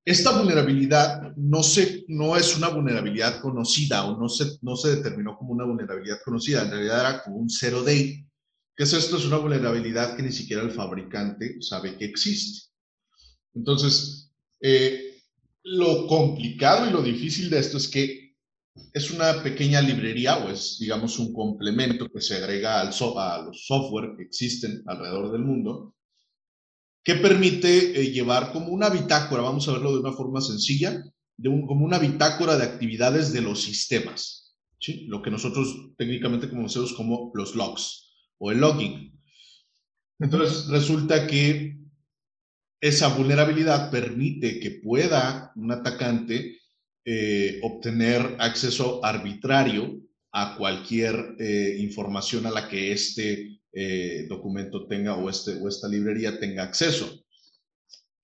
Esta 0.05 0.37
vulnerabilidad 0.37 1.33
no, 1.37 1.63
se, 1.63 2.03
no 2.09 2.35
es 2.35 2.57
una 2.57 2.67
vulnerabilidad 2.67 3.39
conocida 3.39 4.03
o 4.05 4.19
no 4.19 4.27
se, 4.27 4.57
no 4.61 4.75
se 4.75 4.97
determinó 4.97 5.37
como 5.37 5.53
una 5.53 5.65
vulnerabilidad 5.65 6.19
conocida, 6.25 6.63
en 6.63 6.71
realidad 6.71 6.99
era 6.99 7.23
como 7.23 7.37
un 7.37 7.49
zero 7.49 7.83
day. 7.83 8.25
¿Qué 8.75 8.83
es 8.83 8.93
esto? 8.93 9.17
Es 9.17 9.25
una 9.25 9.37
vulnerabilidad 9.37 10.15
que 10.15 10.23
ni 10.23 10.31
siquiera 10.31 10.61
el 10.61 10.71
fabricante 10.71 11.57
sabe 11.61 11.97
que 11.97 12.05
existe. 12.05 12.69
Entonces, 13.55 14.31
eh, 14.61 15.21
lo 15.63 16.07
complicado 16.07 16.87
y 16.87 16.91
lo 16.91 17.01
difícil 17.01 17.49
de 17.49 17.59
esto 17.59 17.77
es 17.77 17.87
que 17.87 18.22
es 18.93 19.11
una 19.11 19.43
pequeña 19.43 19.81
librería 19.81 20.37
o 20.37 20.49
es, 20.49 20.77
digamos, 20.79 21.19
un 21.19 21.33
complemento 21.33 22.09
que 22.09 22.21
se 22.21 22.35
agrega 22.35 22.81
al 22.81 22.89
a 22.89 23.43
los 23.43 23.65
software 23.65 24.15
que 24.17 24.23
existen 24.23 24.83
alrededor 24.85 25.31
del 25.31 25.43
mundo 25.43 25.95
que 27.03 27.15
permite 27.15 27.99
eh, 27.99 28.11
llevar 28.11 28.53
como 28.53 28.67
una 28.67 28.89
bitácora, 28.89 29.41
vamos 29.41 29.67
a 29.67 29.73
verlo 29.73 29.93
de 29.93 29.99
una 29.99 30.13
forma 30.13 30.39
sencilla, 30.39 31.03
de 31.35 31.49
un, 31.49 31.67
como 31.67 31.85
una 31.85 31.99
bitácora 31.99 32.55
de 32.55 32.63
actividades 32.63 33.33
de 33.33 33.41
los 33.41 33.61
sistemas, 33.61 34.55
¿sí? 34.79 35.05
lo 35.07 35.21
que 35.21 35.29
nosotros 35.29 35.91
técnicamente 35.97 36.49
conocemos 36.49 36.93
como 36.93 37.31
los 37.33 37.55
logs 37.55 38.13
o 38.37 38.51
el 38.51 38.59
logging. 38.59 39.19
Entonces 40.19 40.67
resulta 40.67 41.27
que 41.27 41.77
esa 42.79 43.09
vulnerabilidad 43.09 43.91
permite 43.91 44.59
que 44.59 44.71
pueda 44.71 45.51
un 45.55 45.71
atacante 45.71 46.59
eh, 47.05 47.59
obtener 47.61 48.37
acceso 48.39 49.03
arbitrario 49.03 49.99
a 50.31 50.55
cualquier 50.57 51.35
eh, 51.37 51.77
información 51.79 52.45
a 52.45 52.51
la 52.51 52.67
que 52.67 52.91
este 52.91 53.59
eh, 53.71 54.25
documento 54.29 54.87
tenga 54.87 55.15
o, 55.15 55.29
este, 55.29 55.55
o 55.61 55.67
esta 55.67 55.87
librería 55.87 56.39
tenga 56.39 56.63
acceso. 56.63 57.19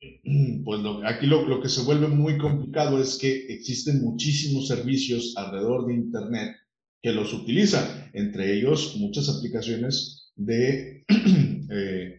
Pues 0.64 0.82
aquí 1.06 1.26
lo, 1.26 1.48
lo, 1.48 1.62
que 1.62 1.68
se 1.68 1.82
vuelve 1.82 2.08
muy 2.08 2.38
complicado 2.38 3.02
es 3.02 3.18
que 3.18 3.48
existen 3.48 4.02
muchísimos 4.02 4.68
servicios 4.68 5.34
alrededor 5.36 5.88
de 5.88 5.96
Internet 5.96 6.56
que 7.02 7.12
los 7.12 7.34
utilizan, 7.34 8.10
entre 8.14 8.54
ellos 8.54 8.96
muchas 8.98 9.30
aplicaciones 9.30 10.32
de, 10.36 11.04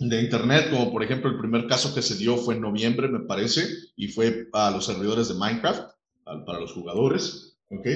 de 0.00 0.22
Internet, 0.22 0.70
como 0.70 0.90
por 0.90 1.02
ejemplo 1.02 1.30
el 1.30 1.38
primer 1.38 1.66
caso 1.66 1.94
que 1.94 2.02
se 2.02 2.16
dio 2.16 2.36
fue 2.36 2.54
en 2.54 2.62
noviembre, 2.62 3.08
me 3.08 3.20
parece, 3.20 3.66
y 3.96 4.08
fue 4.08 4.48
a 4.52 4.70
los 4.70 4.86
servidores 4.86 5.28
de 5.28 5.34
Minecraft, 5.34 5.90
para 6.24 6.60
los 6.60 6.72
jugadores, 6.72 7.58
¿ok? 7.68 7.86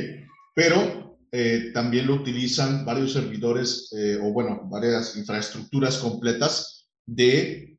Pero 0.55 1.19
eh, 1.33 1.71
también 1.73 2.07
lo 2.07 2.15
utilizan 2.15 2.85
varios 2.85 3.13
servidores, 3.13 3.93
eh, 3.97 4.19
o 4.23 4.33
bueno, 4.33 4.63
varias 4.71 5.17
infraestructuras 5.17 5.99
completas 5.99 6.89
de 7.07 7.79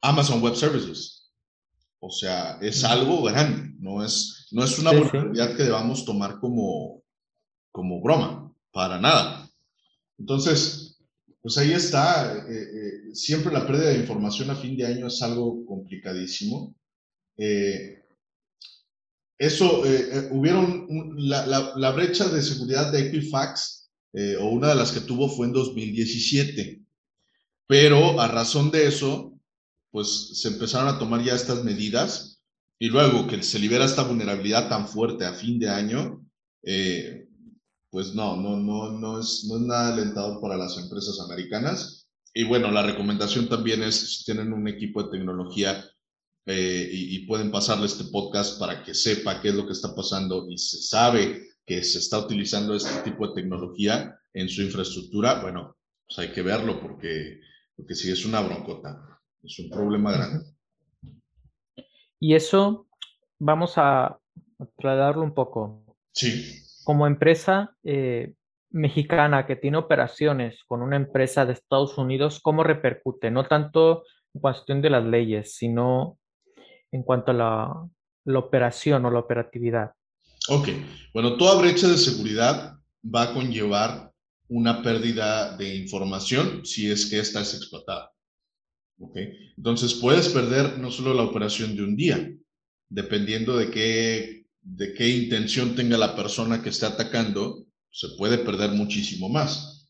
Amazon 0.00 0.40
Web 0.40 0.54
Services. 0.54 1.20
O 2.00 2.10
sea, 2.10 2.58
es 2.62 2.82
algo 2.84 3.22
grande, 3.22 3.74
no 3.78 4.02
es, 4.02 4.48
no 4.52 4.64
es 4.64 4.78
una 4.78 4.90
oportunidad 4.90 5.54
que 5.54 5.64
debamos 5.64 6.04
tomar 6.06 6.40
como, 6.40 7.02
como 7.70 8.00
broma, 8.00 8.50
para 8.72 8.98
nada. 8.98 9.48
Entonces, 10.18 10.89
pues 11.42 11.56
ahí 11.58 11.72
está. 11.72 12.36
Eh, 12.48 12.52
eh, 12.52 13.14
siempre 13.14 13.52
la 13.52 13.66
pérdida 13.66 13.90
de 13.90 13.98
información 13.98 14.50
a 14.50 14.56
fin 14.56 14.76
de 14.76 14.86
año 14.86 15.06
es 15.06 15.20
algo 15.22 15.64
complicadísimo. 15.64 16.74
Eh, 17.36 17.96
eso, 19.38 19.82
hubieron 20.32 20.86
la, 21.16 21.46
la, 21.46 21.72
la, 21.74 21.90
brecha 21.92 22.28
de 22.28 22.42
seguridad 22.42 22.92
de 22.92 23.08
Equifax, 23.08 23.90
o 24.38 24.48
una 24.50 24.68
de 24.68 24.74
las 24.74 24.92
que 24.92 25.00
tuvo 25.00 25.30
fue 25.30 25.46
en 25.46 25.54
2017. 25.54 26.82
Pero 27.66 28.20
a 28.20 28.28
razón 28.28 28.70
de 28.70 28.86
eso, 28.86 29.40
pues 29.90 30.40
se 30.40 30.48
empezaron 30.48 30.88
a 30.88 30.98
tomar 30.98 31.24
ya 31.24 31.34
estas 31.34 31.64
medidas 31.64 32.42
y 32.78 32.88
luego 32.88 33.26
que 33.26 33.42
se 33.42 33.58
libera 33.58 33.86
esta 33.86 34.02
vulnerabilidad 34.02 34.68
tan 34.68 34.86
fuerte 34.86 35.24
a 35.24 35.32
fin 35.32 35.58
de 35.58 35.70
año, 35.70 36.22
pues 37.90 38.14
no, 38.14 38.36
no, 38.36 38.56
no, 38.56 38.92
no, 38.92 39.20
es, 39.20 39.44
no 39.48 39.56
es 39.56 39.62
nada 39.62 39.92
alentador 39.92 40.40
para 40.40 40.56
las 40.56 40.78
empresas 40.78 41.20
americanas. 41.20 42.08
Y 42.32 42.44
bueno, 42.44 42.70
la 42.70 42.82
recomendación 42.82 43.48
también 43.48 43.82
es, 43.82 44.18
si 44.18 44.24
tienen 44.24 44.52
un 44.52 44.68
equipo 44.68 45.02
de 45.02 45.10
tecnología 45.10 45.84
eh, 46.46 46.88
y, 46.90 47.26
pueden 47.26 47.50
pasarle 47.50 47.86
este 47.86 48.04
podcast 48.04 48.58
para 48.58 48.82
que 48.82 48.94
sepa 48.94 49.40
qué 49.40 49.48
es 49.48 49.54
lo 49.54 49.66
que 49.66 49.72
está 49.72 49.94
pasando 49.94 50.48
y 50.48 50.56
se 50.56 50.80
sabe 50.80 51.48
que 51.66 51.82
se 51.82 51.98
está 51.98 52.18
utilizando 52.18 52.74
este 52.74 53.02
tipo 53.02 53.28
de 53.28 53.34
tecnología 53.34 54.18
en 54.32 54.48
su 54.48 54.62
infraestructura, 54.62 55.42
bueno, 55.42 55.76
pues 56.06 56.18
hay 56.18 56.32
que 56.32 56.42
verlo 56.42 56.80
porque, 56.80 57.40
porque 57.76 57.94
sí 57.94 58.10
es 58.10 58.24
una 58.24 58.40
broncota, 58.40 59.20
es 59.42 59.58
un 59.58 59.70
problema 59.70 60.12
grande. 60.12 60.46
Y 62.18 62.34
eso 62.34 62.88
vamos 63.38 63.74
a 63.76 64.18
trasladarlo 64.76 65.22
un 65.22 65.34
poco. 65.34 65.84
Sí 66.12 66.60
como 66.84 67.06
empresa 67.06 67.76
eh, 67.84 68.34
mexicana 68.70 69.46
que 69.46 69.56
tiene 69.56 69.76
operaciones 69.76 70.62
con 70.66 70.82
una 70.82 70.96
empresa 70.96 71.44
de 71.44 71.52
Estados 71.52 71.98
Unidos, 71.98 72.40
¿cómo 72.40 72.62
repercute? 72.62 73.30
No 73.30 73.44
tanto 73.46 74.04
en 74.34 74.40
cuestión 74.40 74.80
de 74.80 74.90
las 74.90 75.04
leyes, 75.04 75.54
sino 75.54 76.18
en 76.92 77.02
cuanto 77.02 77.32
a 77.32 77.34
la, 77.34 78.38
operación 78.38 79.04
o 79.04 79.10
la 79.10 79.18
operatividad. 79.18 79.92
Ok, 80.48 80.68
bueno, 81.12 81.36
toda 81.36 81.60
brecha 81.60 81.88
de 81.88 81.98
seguridad 81.98 82.76
va 83.02 83.22
a 83.22 83.34
conllevar 83.34 84.12
una 84.48 84.82
pérdida 84.82 85.56
de 85.56 85.76
información 85.76 86.64
si 86.64 86.90
es 86.90 87.10
que 87.10 87.18
esta 87.18 87.40
es 87.40 87.54
explotada. 87.54 88.12
¿ok? 89.00 89.16
Entonces 89.56 89.94
puedes 89.94 90.28
perder 90.28 90.78
no 90.78 90.90
solo 90.90 91.14
la 91.14 91.22
operación 91.22 91.74
de 91.74 91.82
un 91.82 91.96
día, 91.96 92.32
dependiendo 92.88 93.56
de 93.56 93.70
qué 93.70 94.39
de 94.62 94.94
qué 94.94 95.08
intención 95.08 95.74
tenga 95.74 95.96
la 95.98 96.14
persona 96.14 96.62
que 96.62 96.68
está 96.68 96.88
atacando, 96.88 97.66
se 97.90 98.08
puede 98.16 98.38
perder 98.38 98.70
muchísimo 98.70 99.28
más. 99.28 99.88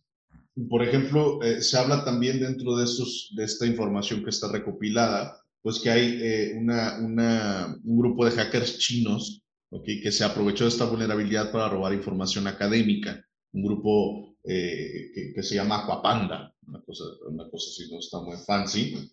Por 0.68 0.82
ejemplo, 0.82 1.42
eh, 1.42 1.62
se 1.62 1.78
habla 1.78 2.04
también 2.04 2.40
dentro 2.40 2.76
de, 2.76 2.84
estos, 2.84 3.32
de 3.36 3.44
esta 3.44 3.66
información 3.66 4.22
que 4.22 4.30
está 4.30 4.50
recopilada, 4.50 5.40
pues 5.62 5.78
que 5.80 5.90
hay 5.90 6.18
eh, 6.22 6.54
una, 6.56 6.98
una, 6.98 7.76
un 7.84 7.98
grupo 7.98 8.24
de 8.24 8.32
hackers 8.32 8.78
chinos 8.78 9.42
¿okay? 9.70 10.00
que 10.00 10.12
se 10.12 10.24
aprovechó 10.24 10.64
de 10.64 10.70
esta 10.70 10.86
vulnerabilidad 10.86 11.52
para 11.52 11.68
robar 11.68 11.94
información 11.94 12.46
académica, 12.46 13.24
un 13.52 13.62
grupo 13.64 14.36
eh, 14.44 15.32
que, 15.34 15.42
se 15.42 15.54
llama 15.54 15.82
Aquapanda, 15.82 16.54
una 16.66 16.80
cosa, 16.82 17.04
una 17.28 17.48
cosa 17.50 17.70
así, 17.70 17.90
no 17.90 17.98
está 17.98 18.20
muy 18.20 18.36
fancy. 18.38 19.12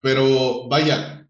Pero 0.00 0.68
vaya, 0.68 1.28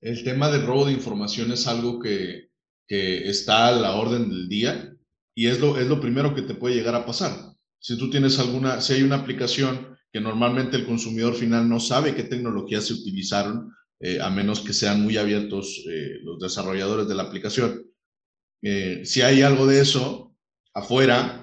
el 0.00 0.24
tema 0.24 0.50
del 0.50 0.66
robo 0.66 0.86
de 0.86 0.92
información 0.92 1.52
es 1.52 1.66
algo 1.66 1.98
que, 2.00 2.45
que 2.86 3.28
está 3.28 3.68
a 3.68 3.72
la 3.72 3.96
orden 3.96 4.28
del 4.28 4.48
día 4.48 4.94
y 5.34 5.48
es 5.48 5.60
lo, 5.60 5.78
es 5.78 5.86
lo 5.86 6.00
primero 6.00 6.34
que 6.34 6.42
te 6.42 6.54
puede 6.54 6.74
llegar 6.74 6.94
a 6.94 7.04
pasar. 7.04 7.54
Si 7.78 7.98
tú 7.98 8.10
tienes 8.10 8.38
alguna, 8.38 8.80
si 8.80 8.94
hay 8.94 9.02
una 9.02 9.16
aplicación 9.16 9.96
que 10.12 10.20
normalmente 10.20 10.76
el 10.76 10.86
consumidor 10.86 11.34
final 11.34 11.68
no 11.68 11.78
sabe 11.78 12.14
qué 12.14 12.22
tecnologías 12.22 12.84
se 12.84 12.94
utilizaron, 12.94 13.72
eh, 14.00 14.18
a 14.20 14.30
menos 14.30 14.60
que 14.60 14.72
sean 14.72 15.02
muy 15.02 15.16
abiertos 15.16 15.84
eh, 15.90 16.18
los 16.22 16.38
desarrolladores 16.38 17.08
de 17.08 17.14
la 17.14 17.24
aplicación. 17.24 17.84
Eh, 18.62 19.02
si 19.04 19.22
hay 19.22 19.42
algo 19.42 19.66
de 19.66 19.80
eso 19.80 20.34
afuera, 20.74 21.42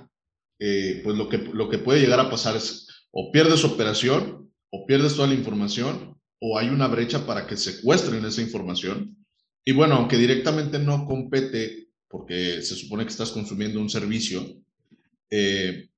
pues 0.57 1.17
lo 1.17 1.27
que, 1.27 1.39
lo 1.39 1.67
que 1.67 1.77
puede 1.77 1.99
llegar 1.99 2.21
a 2.21 2.29
pasar 2.29 2.55
es 2.55 2.87
o 3.11 3.31
pierdes 3.33 3.65
operación, 3.65 4.49
o 4.71 4.85
pierdes 4.87 5.15
toda 5.15 5.27
la 5.27 5.33
información, 5.33 6.17
o 6.39 6.57
hay 6.57 6.69
una 6.69 6.87
brecha 6.87 7.25
para 7.25 7.45
que 7.45 7.57
secuestren 7.57 8.23
esa 8.23 8.41
información 8.41 9.22
y 9.65 9.71
bueno, 9.71 9.95
aunque 9.95 10.17
directamente 10.17 10.79
no 10.79 11.05
compete, 11.05 11.89
porque 12.07 12.61
se 12.61 12.75
supone 12.75 13.03
que 13.03 13.11
estás 13.11 13.31
consumiendo 13.31 13.79
un 13.79 13.89
servicio 13.89 14.41
eh, 15.29 15.89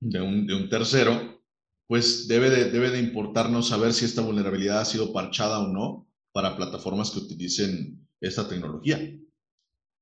de, 0.00 0.20
un, 0.20 0.46
de, 0.46 0.54
un, 0.54 0.68
tercero, 0.68 1.42
pues 1.86 2.28
debe 2.28 2.50
de, 2.50 2.70
debe 2.70 2.90
de 2.90 3.00
importarnos 3.00 3.68
saber 3.68 3.92
si 3.92 4.04
esta 4.04 4.22
vulnerabilidad 4.22 4.80
ha 4.80 4.84
sido 4.84 5.12
parchada 5.12 5.60
o 5.60 5.68
no 5.68 6.06
para 6.32 6.56
plataformas 6.56 7.10
que 7.10 7.20
utilicen 7.20 8.06
esta 8.20 8.48
tecnología. 8.48 8.98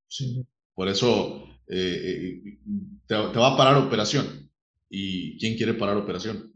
Sí. 0.06 0.44
Por 0.74 0.88
eso 0.88 1.44
eh, 1.68 2.42
eh, 2.44 2.58
te, 3.06 3.14
va 3.14 3.54
a 3.54 3.56
parar 3.56 3.76
operación. 3.76 4.50
¿Y 4.88 5.38
quién 5.38 5.56
quiere 5.56 5.74
parar 5.74 5.96
operación? 5.96 6.52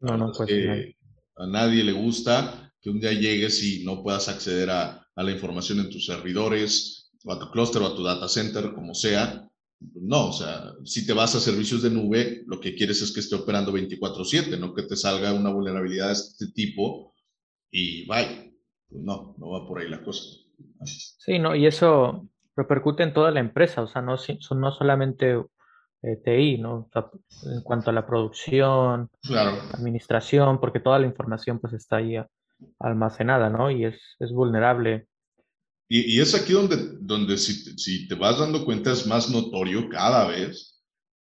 No, 0.00 0.16
no, 0.16 0.32
pues 0.32 0.94
a 1.36 1.46
nadie 1.46 1.82
le 1.82 1.92
gusta 1.92 2.72
que 2.80 2.90
un 2.90 3.00
día 3.00 3.12
llegues 3.12 3.62
y 3.62 3.84
no 3.84 4.02
puedas 4.02 4.28
acceder 4.28 4.70
a, 4.70 5.07
a 5.18 5.24
la 5.24 5.32
información 5.32 5.80
en 5.80 5.90
tus 5.90 6.06
servidores, 6.06 7.10
o 7.24 7.32
a 7.32 7.38
tu 7.40 7.50
clúster, 7.50 7.82
o 7.82 7.86
a 7.86 7.96
tu 7.96 8.04
data 8.04 8.28
center, 8.28 8.72
como 8.72 8.94
sea. 8.94 9.48
No, 9.80 10.28
o 10.28 10.32
sea, 10.32 10.74
si 10.84 11.04
te 11.04 11.12
vas 11.12 11.34
a 11.34 11.40
servicios 11.40 11.82
de 11.82 11.90
nube, 11.90 12.44
lo 12.46 12.60
que 12.60 12.76
quieres 12.76 13.02
es 13.02 13.12
que 13.12 13.18
esté 13.18 13.34
operando 13.34 13.72
24/7, 13.72 14.56
no 14.56 14.74
que 14.74 14.84
te 14.84 14.94
salga 14.94 15.32
una 15.32 15.50
vulnerabilidad 15.50 16.06
de 16.06 16.12
este 16.12 16.52
tipo 16.52 17.14
y 17.72 18.06
vaya. 18.06 18.44
Pues 18.88 19.02
no, 19.02 19.34
no 19.38 19.50
va 19.50 19.66
por 19.66 19.80
ahí 19.80 19.88
la 19.88 20.04
cosa. 20.04 20.22
Sí, 20.84 21.40
no, 21.40 21.56
y 21.56 21.66
eso 21.66 22.28
repercute 22.56 23.02
en 23.02 23.12
toda 23.12 23.32
la 23.32 23.40
empresa, 23.40 23.82
o 23.82 23.88
sea, 23.88 24.02
no, 24.02 24.14
no 24.56 24.72
solamente 24.72 25.44
eh, 26.02 26.16
TI, 26.24 26.58
¿no? 26.58 26.88
en 27.42 27.62
cuanto 27.62 27.90
a 27.90 27.92
la 27.92 28.06
producción, 28.06 29.10
claro. 29.22 29.58
administración, 29.72 30.60
porque 30.60 30.78
toda 30.78 31.00
la 31.00 31.06
información 31.06 31.58
pues 31.58 31.72
está 31.72 31.96
ahí 31.96 32.16
almacenada, 32.78 33.50
¿no? 33.50 33.70
Y 33.70 33.84
es, 33.84 34.00
es 34.18 34.32
vulnerable. 34.32 35.07
Y, 35.88 36.16
y, 36.16 36.20
es 36.20 36.34
aquí 36.34 36.52
donde, 36.52 36.76
donde 37.00 37.38
si, 37.38 37.54
si, 37.78 38.06
te 38.06 38.14
vas 38.14 38.38
dando 38.38 38.64
cuenta 38.64 38.92
es 38.92 39.06
más 39.06 39.30
notorio 39.30 39.88
cada 39.88 40.28
vez 40.28 40.78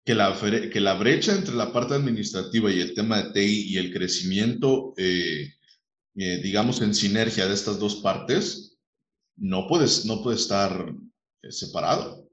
que 0.04 0.16
la, 0.16 0.36
que 0.72 0.80
la 0.80 0.96
brecha 0.96 1.36
entre 1.36 1.54
la 1.54 1.72
parte 1.72 1.94
administrativa 1.94 2.72
y 2.72 2.80
el 2.80 2.96
tema 2.96 3.22
de 3.22 3.32
TI 3.32 3.74
y 3.74 3.78
el 3.78 3.94
crecimiento, 3.94 4.96
eh, 4.98 5.54
eh, 6.16 6.42
digamos, 6.42 6.82
en 6.82 6.96
sinergia 6.96 7.48
de 7.48 7.54
estas 7.54 7.78
dos 7.78 7.98
partes, 7.98 8.80
no, 9.38 9.68
puedes, 9.68 10.06
no 10.06 10.24
puede 10.24 10.38
estar 10.38 10.94
eh, 11.44 11.52
separado. 11.52 12.28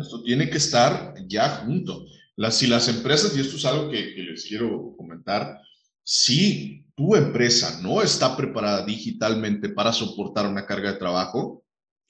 Esto 0.00 0.22
tiene 0.22 0.48
que 0.48 0.56
estar 0.56 1.14
ya 1.26 1.64
junto. 1.66 2.06
Las, 2.36 2.56
si 2.56 2.66
las 2.66 2.88
empresas, 2.88 3.36
y 3.36 3.40
esto 3.40 3.56
es 3.56 3.64
algo 3.66 3.90
que, 3.90 4.14
que 4.14 4.22
les 4.22 4.44
quiero 4.44 4.94
comentar, 4.96 5.60
si 6.02 6.85
tu 6.96 7.14
empresa 7.14 7.78
no 7.82 8.02
está 8.02 8.36
preparada 8.36 8.84
digitalmente 8.84 9.68
para 9.68 9.92
soportar 9.92 10.46
una 10.46 10.64
carga 10.64 10.92
de 10.92 10.98
trabajo, 10.98 11.62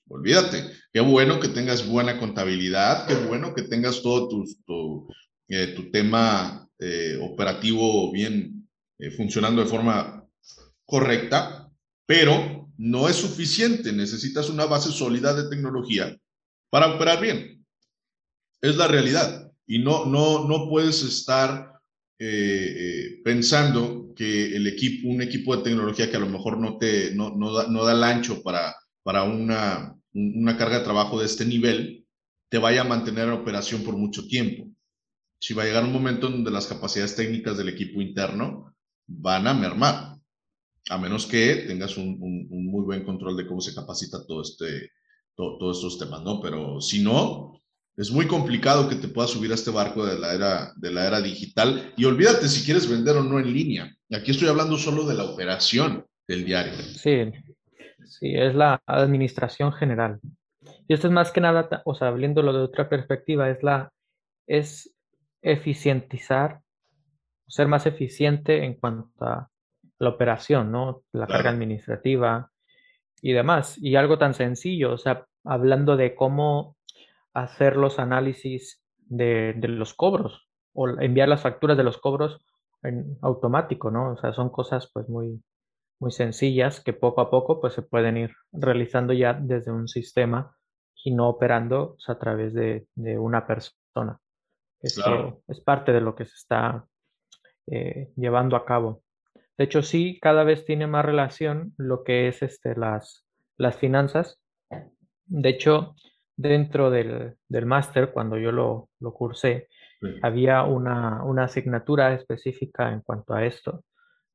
olvídate. 0.09 0.65
Qué 0.93 1.01
bueno 1.01 1.41
que 1.41 1.49
tengas 1.49 1.87
buena 1.87 2.19
contabilidad, 2.19 3.07
qué 3.09 3.15
bueno 3.15 3.53
que 3.53 3.63
tengas 3.63 4.01
todo 4.01 4.29
tu, 4.29 4.45
tu, 4.65 5.09
eh, 5.49 5.75
tema 5.93 6.69
eh, 6.79 7.19
operativo 7.21 8.13
bien 8.13 8.69
eh, 8.99 9.11
funcionando 9.11 9.61
de 9.63 9.69
forma 9.69 10.25
correcta, 10.85 11.69
pero 12.07 12.71
no 12.79 13.09
es 13.09 13.17
suficiente. 13.17 13.93
Necesitas 13.93 14.49
una 14.49 14.67
base 14.67 14.93
sólida 14.93 15.35
de 15.35 15.51
tecnología 15.51 16.17
para 16.71 16.95
operar 16.95 17.21
bien. 17.21 17.67
Es 18.63 18.77
la 18.77 18.87
realidad. 18.87 19.51
Y 19.67 19.81
no, 19.81 20.07
no, 20.07 20.47
no 20.47 20.69
puedes 20.69 21.03
estar 21.03 21.73
pensando 23.25 24.06
que 24.17 24.57
el 24.57 24.67
equipo, 24.67 25.09
un 25.09 25.23
equipo 25.23 25.57
de 25.57 25.63
tecnología 25.63 26.11
que 26.11 26.17
a 26.17 26.21
lo 26.21 26.29
mejor 26.29 26.59
no, 26.59 26.79
te, 26.79 27.15
no, 27.15 27.37
no, 27.37 27.53
da, 27.53 27.69
no 27.69 27.85
da 27.85 27.93
el 27.93 28.03
ancho 28.03 28.43
para, 28.43 28.75
para 29.03 29.23
una, 29.23 29.95
una 30.15 30.57
carga 30.57 30.79
de 30.79 30.85
trabajo 30.85 31.21
de 31.21 31.27
este 31.27 31.45
nivel, 31.45 32.07
te 32.49 32.59
vaya 32.59 32.81
a 32.81 32.85
mantener 32.85 33.29
en 33.29 33.35
operación 33.35 33.83
por 33.85 33.97
mucho 33.97 34.27
tiempo. 34.27 34.69
Si 35.39 35.55
va 35.55 35.63
a 35.63 35.67
llegar 35.67 35.85
un 35.85 35.93
momento 35.93 36.29
donde 36.29 36.51
las 36.51 36.67
capacidades 36.67 37.15
técnicas 37.15 37.57
del 37.57 37.69
equipo 37.69 38.01
interno 38.01 38.75
van 39.07 39.47
a 39.47 39.55
mermar, 39.55 40.17
a 40.89 40.99
menos 40.99 41.27
que 41.27 41.65
tengas 41.67 41.97
un, 41.97 42.17
un, 42.21 42.67
muy 42.67 42.85
buen 42.85 43.05
control 43.05 43.37
de 43.37 43.47
cómo 43.47 43.61
se 43.61 43.75
capacita 43.75 44.25
todo 44.27 44.43
este, 44.43 44.91
todos 45.35 45.77
estos 45.77 45.99
temas, 45.99 46.23
¿no? 46.23 46.41
Pero 46.41 46.81
si 46.81 47.03
no, 47.03 47.61
es 47.97 48.11
muy 48.11 48.27
complicado 48.27 48.89
que 48.89 48.97
te 48.97 49.09
puedas 49.09 49.31
subir 49.31 49.51
a 49.51 49.55
este 49.55 49.71
barco 49.71 50.05
de 50.05 50.19
la 50.19 50.35
era, 50.35 50.73
de 50.77 50.91
la 50.91 51.07
era 51.07 51.21
digital. 51.21 51.95
Y 51.97 52.05
olvídate 52.05 52.47
si 52.47 52.65
quieres 52.65 52.89
vender 52.91 53.17
o 53.17 53.25
no 53.25 53.39
en 53.39 53.53
línea. 53.53 53.91
Aquí 54.13 54.33
estoy 54.33 54.49
hablando 54.49 54.77
solo 54.77 55.05
de 55.05 55.15
la 55.15 55.25
operación 55.25 56.05
del 56.29 56.45
diario. 56.45 56.75
Sí, 56.75 57.33
sí, 58.05 58.35
es 58.35 58.55
la 58.55 58.83
administración 58.87 59.73
general. 59.73 60.21
Y 60.87 60.95
esto 60.95 61.07
es 61.07 61.13
más 61.13 61.33
que 61.33 61.41
nada, 61.41 61.83
o 61.85 61.95
sea, 61.95 62.11
viéndolo 62.11 62.53
de 62.53 62.61
otra 62.61 62.89
perspectiva, 62.89 63.49
es 63.49 63.63
la, 63.63 63.91
es 64.47 64.95
eficientizar, 65.41 66.61
ser 67.49 67.67
más 67.67 67.87
eficiente 67.87 68.65
en 68.65 68.75
cuanto 68.75 69.25
a 69.25 69.49
la 69.99 70.09
operación, 70.11 70.71
¿no? 70.71 71.03
La 71.13 71.27
carga 71.27 71.51
administrativa 71.51 72.51
y 73.23 73.33
demás. 73.33 73.79
Y 73.79 73.97
algo 73.97 74.19
tan 74.19 74.35
sencillo, 74.35 74.93
o 74.93 74.99
sea, 74.99 75.25
hablando 75.45 75.97
de 75.97 76.15
cómo 76.15 76.76
hacer 77.37 77.77
los 77.77 77.99
análisis 77.99 78.83
de, 78.97 79.55
los 79.69 79.95
cobros 79.95 80.49
o 80.73 80.89
enviar 80.89 81.29
las 81.29 81.43
facturas 81.43 81.77
de 81.77 81.85
los 81.85 81.99
cobros 81.99 82.41
en 82.83 83.19
automático, 83.23 83.91
¿no? 83.91 84.13
O 84.13 84.17
sea, 84.17 84.33
son 84.33 84.51
cosas 84.51 84.91
pues 84.93 85.09
muy, 85.09 85.43
muy 86.01 86.13
sencillas 86.13 86.81
que 86.81 86.93
poco 86.93 87.21
a 87.21 87.31
poco 87.31 87.61
pues 87.61 87.75
se 87.75 87.83
pueden 87.83 88.17
ir 88.17 88.33
realizando 88.53 89.13
ya 89.13 89.35
desde 89.35 89.71
un 89.71 89.87
sistema 89.87 90.57
y 91.05 91.15
no 91.15 91.29
operando 91.29 91.97
a 92.07 92.19
través 92.19 92.55
de, 92.55 92.87
una 92.97 93.47
persona. 93.47 94.19
Esto 94.81 95.43
es 95.47 95.61
parte 95.61 95.93
de 95.93 96.01
lo 96.01 96.15
que 96.15 96.25
se 96.25 96.35
está 96.35 96.87
eh, 97.67 98.13
llevando 98.17 98.57
a 98.57 98.65
cabo. 98.65 99.03
De 99.59 99.65
hecho, 99.65 99.83
sí, 99.83 100.19
cada 100.21 100.45
vez 100.45 100.65
tiene 100.65 100.87
más 100.87 101.05
relación 101.05 101.75
lo 101.77 102.03
que 102.03 102.29
es 102.29 102.43
este, 102.43 102.77
las, 102.77 103.27
las 103.57 103.77
finanzas. 103.77 104.41
De 105.27 105.49
hecho, 105.49 105.95
dentro 106.37 106.91
del, 106.91 107.37
del 107.49 107.67
máster, 107.67 108.13
cuando 108.13 108.39
yo 108.39 108.53
lo, 108.53 108.91
lo 109.01 109.13
cursé, 109.13 109.69
había 110.23 110.63
una, 110.63 111.25
una, 111.25 111.45
asignatura 111.45 112.13
específica 112.13 112.93
en 112.93 113.01
cuanto 113.01 113.35
a 113.35 113.45
esto, 113.45 113.83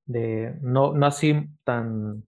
de, 0.05 0.55
no, 0.61 0.93
no 0.93 1.05
así 1.05 1.47
tan, 1.63 2.23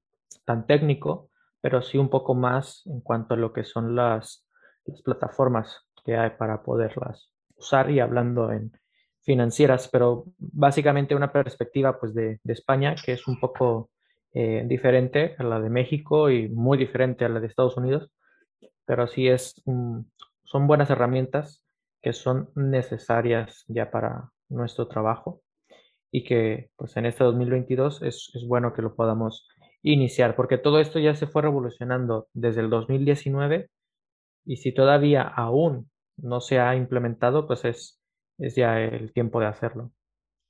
tan 0.45 0.67
técnico, 0.67 1.29
pero 1.59 1.81
sí 1.81 1.97
un 1.97 2.09
poco 2.09 2.35
más 2.35 2.83
en 2.85 3.01
cuanto 3.01 3.33
a 3.33 3.37
lo 3.37 3.51
que 3.51 3.63
son 3.63 3.95
las, 3.95 4.47
las 4.85 5.01
plataformas 5.01 5.81
que 6.05 6.15
hay 6.15 6.31
para 6.31 6.61
poderlas 6.61 7.31
usar 7.55 7.89
y 7.89 7.99
hablando 7.99 8.51
en 8.51 8.71
financieras, 9.21 9.87
pero 9.87 10.25
básicamente 10.37 11.15
una 11.15 11.31
perspectiva 11.31 11.99
pues 11.99 12.13
de, 12.13 12.39
de 12.43 12.53
España 12.53 12.95
que 13.03 13.13
es 13.13 13.27
un 13.27 13.39
poco 13.39 13.89
eh, 14.33 14.63
diferente 14.67 15.35
a 15.37 15.43
la 15.43 15.59
de 15.59 15.69
México 15.69 16.29
y 16.29 16.49
muy 16.49 16.77
diferente 16.77 17.23
a 17.23 17.29
la 17.29 17.39
de 17.39 17.47
Estados 17.47 17.77
Unidos, 17.77 18.11
pero 18.85 19.07
sí 19.07 19.27
es, 19.27 19.61
son 19.65 20.67
buenas 20.67 20.89
herramientas 20.89 21.63
que 22.01 22.13
son 22.13 22.49
necesarias 22.55 23.63
ya 23.67 23.89
para 23.91 24.31
nuestro 24.49 24.87
trabajo 24.87 25.41
y 26.11 26.23
que 26.23 26.69
pues 26.75 26.95
en 26.97 27.05
este 27.05 27.23
2022 27.23 28.01
es, 28.03 28.29
es 28.33 28.45
bueno 28.47 28.73
que 28.73 28.81
lo 28.81 28.95
podamos 28.95 29.47
iniciar, 29.81 30.35
porque 30.35 30.57
todo 30.57 30.79
esto 30.79 30.99
ya 30.99 31.15
se 31.15 31.27
fue 31.27 31.41
revolucionando 31.41 32.27
desde 32.33 32.61
el 32.61 32.69
2019 32.69 33.69
y 34.45 34.57
si 34.57 34.73
todavía 34.73 35.23
aún 35.23 35.89
no 36.17 36.41
se 36.41 36.59
ha 36.59 36.75
implementado, 36.75 37.47
pues 37.47 37.65
es, 37.65 37.99
es 38.37 38.55
ya 38.55 38.79
el 38.79 39.11
tiempo 39.13 39.39
de 39.39 39.47
hacerlo. 39.47 39.91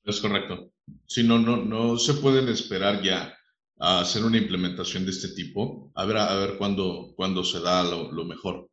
Es 0.04 0.19
correcto. 0.19 0.72
Si 1.08 1.26
no, 1.26 1.39
no, 1.39 1.58
no 1.58 1.98
se 1.98 2.15
pueden 2.15 2.50
esperar 2.50 3.02
ya 3.02 3.38
a 3.86 4.00
hacer 4.00 4.24
una 4.24 4.38
implementación 4.38 5.04
de 5.04 5.12
este 5.12 5.28
tipo, 5.36 5.91
a 5.96 6.06
ver, 6.06 6.15
a 6.15 6.34
ver 6.36 6.58
cuándo, 6.58 7.13
cuándo 7.17 7.43
se 7.43 7.60
da 7.60 7.84
lo, 7.84 8.13
lo 8.13 8.24
mejor. 8.24 8.69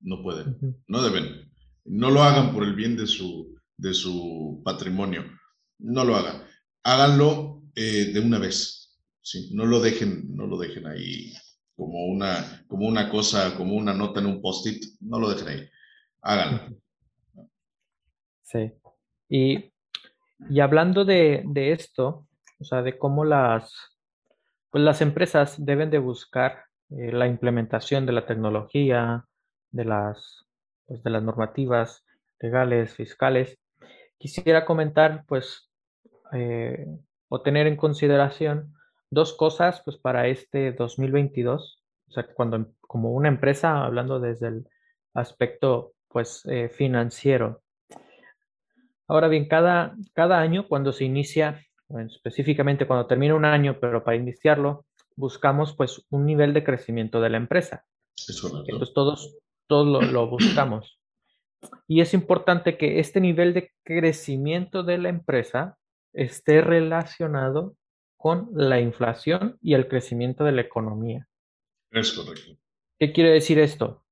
No 0.00 0.22
pueden, 0.22 0.56
no 0.86 1.02
deben. 1.02 1.50
No 1.84 2.08
lo 2.12 2.22
hagan 2.22 2.54
por 2.54 2.62
el 2.62 2.76
bien 2.76 2.96
de 2.96 3.08
su, 3.08 3.58
de 3.76 3.92
su 3.92 4.62
patrimonio. 4.64 5.24
No 5.80 6.04
lo 6.04 6.14
hagan. 6.14 6.44
Háganlo 6.84 7.64
eh, 7.74 8.12
de 8.14 8.20
una 8.20 8.38
vez. 8.38 8.96
¿sí? 9.20 9.50
No, 9.54 9.66
lo 9.66 9.80
dejen, 9.80 10.36
no 10.36 10.46
lo 10.46 10.56
dejen 10.56 10.86
ahí 10.86 11.32
como 11.74 12.06
una, 12.06 12.64
como 12.68 12.86
una 12.86 13.10
cosa, 13.10 13.56
como 13.56 13.74
una 13.74 13.92
nota 13.92 14.20
en 14.20 14.26
un 14.26 14.40
post-it. 14.40 14.84
No 15.00 15.18
lo 15.18 15.30
dejen 15.30 15.48
ahí. 15.48 15.68
Háganlo. 16.22 16.76
Sí. 18.42 18.70
Y, 19.28 19.72
y 20.48 20.60
hablando 20.60 21.04
de, 21.04 21.42
de 21.44 21.72
esto, 21.72 22.28
o 22.60 22.64
sea, 22.64 22.82
de 22.82 22.96
cómo 22.96 23.24
las, 23.24 23.97
pues 24.70 24.84
las 24.84 25.00
empresas 25.00 25.64
deben 25.64 25.90
de 25.90 25.98
buscar 25.98 26.64
eh, 26.90 27.12
la 27.12 27.26
implementación 27.26 28.06
de 28.06 28.12
la 28.12 28.26
tecnología, 28.26 29.24
de 29.70 29.84
las, 29.84 30.46
pues 30.86 31.02
de 31.02 31.10
las 31.10 31.22
normativas 31.22 32.04
legales, 32.40 32.94
fiscales. 32.94 33.58
Quisiera 34.18 34.64
comentar, 34.64 35.24
pues, 35.26 35.70
eh, 36.32 36.86
o 37.28 37.42
tener 37.42 37.66
en 37.66 37.76
consideración 37.76 38.74
dos 39.10 39.34
cosas, 39.36 39.82
pues, 39.84 39.96
para 39.98 40.28
este 40.28 40.72
2022. 40.72 41.82
O 42.08 42.12
sea, 42.12 42.26
cuando 42.34 42.72
como 42.80 43.12
una 43.12 43.28
empresa, 43.28 43.84
hablando 43.84 44.20
desde 44.20 44.48
el 44.48 44.68
aspecto, 45.14 45.92
pues, 46.08 46.44
eh, 46.46 46.68
financiero. 46.70 47.62
Ahora 49.06 49.28
bien, 49.28 49.48
cada, 49.48 49.94
cada 50.14 50.38
año 50.40 50.68
cuando 50.68 50.92
se 50.92 51.04
inicia 51.04 51.62
específicamente 51.96 52.86
cuando 52.86 53.06
termina 53.06 53.34
un 53.34 53.44
año, 53.44 53.78
pero 53.80 54.04
para 54.04 54.16
iniciarlo, 54.16 54.86
buscamos 55.16 55.74
pues 55.74 56.04
un 56.10 56.26
nivel 56.26 56.54
de 56.54 56.64
crecimiento 56.64 57.20
de 57.20 57.30
la 57.30 57.38
empresa. 57.38 57.84
Entonces 58.28 58.94
todos, 58.94 59.36
todos 59.66 60.10
lo, 60.12 60.28
buscamos. 60.28 60.98
Y 61.86 62.00
es 62.00 62.14
importante 62.14 62.76
que 62.76 63.00
este 63.00 63.20
nivel 63.20 63.54
de 63.54 63.72
crecimiento 63.84 64.82
de 64.82 64.98
la 64.98 65.08
empresa 65.08 65.76
esté 66.12 66.60
relacionado 66.60 67.74
con 68.16 68.50
la 68.52 68.80
inflación 68.80 69.56
y 69.60 69.74
el 69.74 69.88
crecimiento 69.88 70.44
de 70.44 70.52
la 70.52 70.62
economía. 70.62 71.26
Es 71.90 72.12
correcto. 72.12 72.60
¿Qué 72.98 73.12
quiere 73.12 73.30
decir 73.30 73.58
esto? 73.58 74.04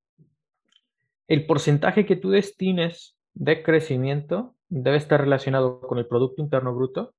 El 1.28 1.46
porcentaje 1.46 2.06
que 2.06 2.16
tú 2.16 2.30
destines 2.30 3.16
de 3.34 3.62
crecimiento 3.62 4.54
debe 4.68 4.96
estar 4.96 5.20
relacionado 5.20 5.80
con 5.80 5.98
el 5.98 6.06
Producto 6.06 6.40
Interno 6.40 6.74
Bruto 6.74 7.14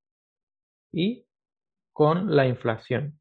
y 0.92 1.26
con 1.94 2.36
la 2.36 2.48
inflación. 2.48 3.20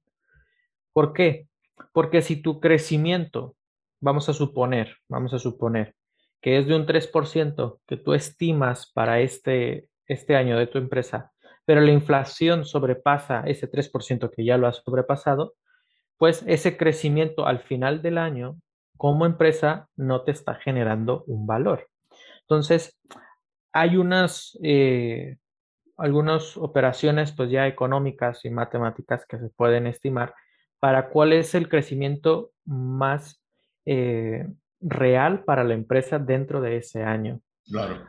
¿Por 0.92 1.12
qué? 1.12 1.48
Porque 1.92 2.22
si 2.22 2.42
tu 2.42 2.61
crecimiento, 2.61 3.57
vamos 4.00 4.29
a 4.29 4.33
suponer, 4.33 4.96
vamos 5.09 5.35
a 5.35 5.38
suponer 5.38 5.94
que 6.40 6.59
es 6.59 6.66
de 6.66 6.76
un 6.76 6.87
3% 6.87 7.81
que 7.87 7.96
tú 7.96 8.14
estimas 8.14 8.92
para 8.92 9.20
este, 9.20 9.88
este 10.07 10.37
año 10.37 10.59
de 10.59 10.66
tu 10.66 10.79
empresa, 10.79 11.33
pero 11.64 11.81
la 11.81 11.90
inflación 11.90 12.64
sobrepasa 12.64 13.42
ese 13.46 13.68
3% 13.68 14.31
que 14.31 14.44
ya 14.44 14.57
lo 14.57 14.68
has 14.68 14.76
sobrepasado, 14.85 15.55
pues 16.18 16.44
ese 16.46 16.76
crecimiento 16.76 17.46
al 17.46 17.61
final 17.61 18.00
del 18.00 18.18
año 18.18 18.61
como 18.96 19.26
empresa 19.26 19.88
no 19.96 20.22
te 20.22 20.31
está 20.31 20.55
generando 20.55 21.24
un 21.26 21.46
valor. 21.46 21.88
Entonces, 22.42 22.98
hay 23.72 23.96
unas 23.96 24.57
eh, 24.62 25.38
algunas 25.96 26.56
operaciones 26.56 27.32
pues 27.32 27.50
ya 27.50 27.66
económicas 27.66 28.44
y 28.44 28.50
matemáticas 28.50 29.24
que 29.26 29.38
se 29.38 29.49
pueden 29.51 29.86
estimar 29.86 30.34
para 30.78 31.09
cuál 31.09 31.32
es 31.32 31.55
el 31.55 31.68
crecimiento 31.68 32.51
más 32.64 33.42
eh, 33.86 34.47
real 34.80 35.44
para 35.44 35.64
la 35.64 35.74
empresa 35.74 36.18
dentro 36.18 36.61
de 36.61 36.76
ese 36.76 37.03
año. 37.03 37.40
Claro. 37.64 38.05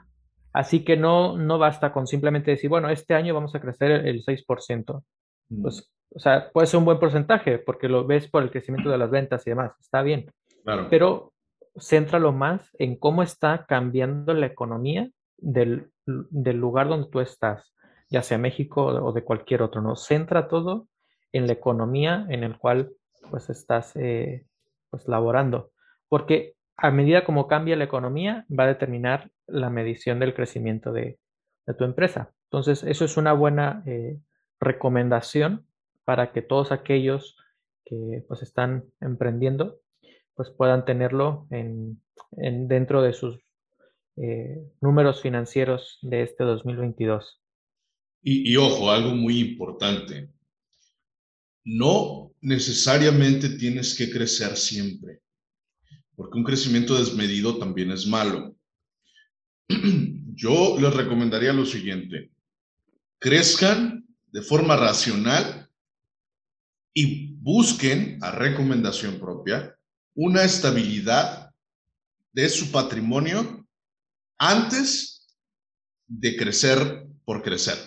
Así 0.53 0.83
que 0.83 0.97
no, 0.97 1.37
no 1.37 1.59
basta 1.59 1.93
con 1.93 2.07
simplemente 2.07 2.51
decir, 2.51 2.69
bueno, 2.69 2.89
este 2.89 3.13
año 3.13 3.33
vamos 3.33 3.55
a 3.55 3.61
crecer 3.61 3.91
el 3.91 4.23
6%. 4.23 5.03
Mm. 5.49 5.61
Pues, 5.61 5.91
o 6.13 6.19
sea, 6.19 6.49
puede 6.51 6.67
ser 6.67 6.79
un 6.79 6.85
buen 6.85 6.99
porcentaje 6.99 7.59
porque 7.59 7.87
lo 7.87 8.05
ves 8.05 8.29
por 8.29 8.43
el 8.43 8.51
crecimiento 8.51 8.89
de 8.89 8.97
las 8.97 9.09
ventas 9.09 9.45
y 9.45 9.51
demás, 9.51 9.73
está 9.79 10.01
bien. 10.01 10.31
Claro. 10.63 10.87
Pero 10.89 11.33
céntralo 11.79 12.33
más 12.33 12.69
en 12.79 12.97
cómo 12.97 13.23
está 13.23 13.65
cambiando 13.65 14.33
la 14.33 14.47
economía 14.47 15.09
del, 15.37 15.91
del 16.05 16.57
lugar 16.57 16.87
donde 16.87 17.09
tú 17.09 17.19
estás 17.19 17.73
ya 18.09 18.23
sea 18.23 18.37
México 18.37 18.85
o 18.85 19.11
de 19.11 19.23
cualquier 19.23 19.61
otro, 19.61 19.81
¿no? 19.81 19.95
Centra 19.95 20.47
todo 20.47 20.87
en 21.31 21.47
la 21.47 21.53
economía 21.53 22.25
en 22.29 22.43
el 22.43 22.57
cual 22.57 22.91
pues 23.29 23.49
estás 23.49 23.95
eh, 23.95 24.45
pues 24.89 25.07
laborando, 25.07 25.71
porque 26.07 26.55
a 26.77 26.91
medida 26.91 27.25
como 27.25 27.47
cambia 27.47 27.75
la 27.75 27.83
economía 27.83 28.45
va 28.47 28.65
a 28.65 28.67
determinar 28.67 29.31
la 29.47 29.69
medición 29.69 30.19
del 30.19 30.33
crecimiento 30.33 30.91
de, 30.91 31.19
tu 31.77 31.83
empresa. 31.83 32.31
Entonces, 32.45 32.83
eso 32.83 33.03
es 33.03 33.17
una 33.17 33.33
buena 33.33 33.83
eh, 33.85 34.21
recomendación 34.57 35.67
para 36.05 36.31
que 36.31 36.41
todos 36.41 36.71
aquellos 36.71 37.35
que 37.83 38.23
pues 38.25 38.41
están 38.41 38.85
emprendiendo 39.01 39.79
pues 40.33 40.49
puedan 40.51 40.85
tenerlo 40.85 41.47
en, 41.49 41.99
dentro 42.31 43.01
de 43.01 43.11
sus 43.11 43.39
eh, 44.15 44.63
números 44.79 45.21
financieros 45.21 45.99
de 46.03 46.21
este 46.21 46.43
2022. 46.43 47.41
Y, 48.21 48.55
ojo, 48.57 48.91
algo 48.91 49.15
muy 49.15 49.39
importante, 49.39 50.29
no 51.63 52.31
necesariamente 52.41 53.49
tienes 53.49 53.95
que 53.95 54.09
crecer 54.09 54.57
siempre, 54.57 55.21
porque 56.15 56.37
un 56.37 56.43
crecimiento 56.43 56.97
desmedido 56.97 57.57
también 57.57 57.91
es 57.91 58.05
malo. 58.05 58.55
Yo 60.35 60.77
les 60.79 60.93
recomendaría 60.93 61.53
lo 61.53 61.65
siguiente, 61.65 62.31
crezcan 63.19 64.05
de 64.31 64.41
forma 64.41 64.75
racional 64.75 65.69
y 66.93 67.33
busquen, 67.35 68.19
a 68.21 68.31
recomendación 68.31 69.19
propia, 69.19 69.77
una 70.15 70.43
estabilidad 70.43 71.51
de 72.33 72.49
su 72.49 72.71
patrimonio 72.71 73.65
antes 74.37 75.27
de 76.07 76.35
crecer 76.35 77.07
por 77.23 77.41
crecer. 77.41 77.77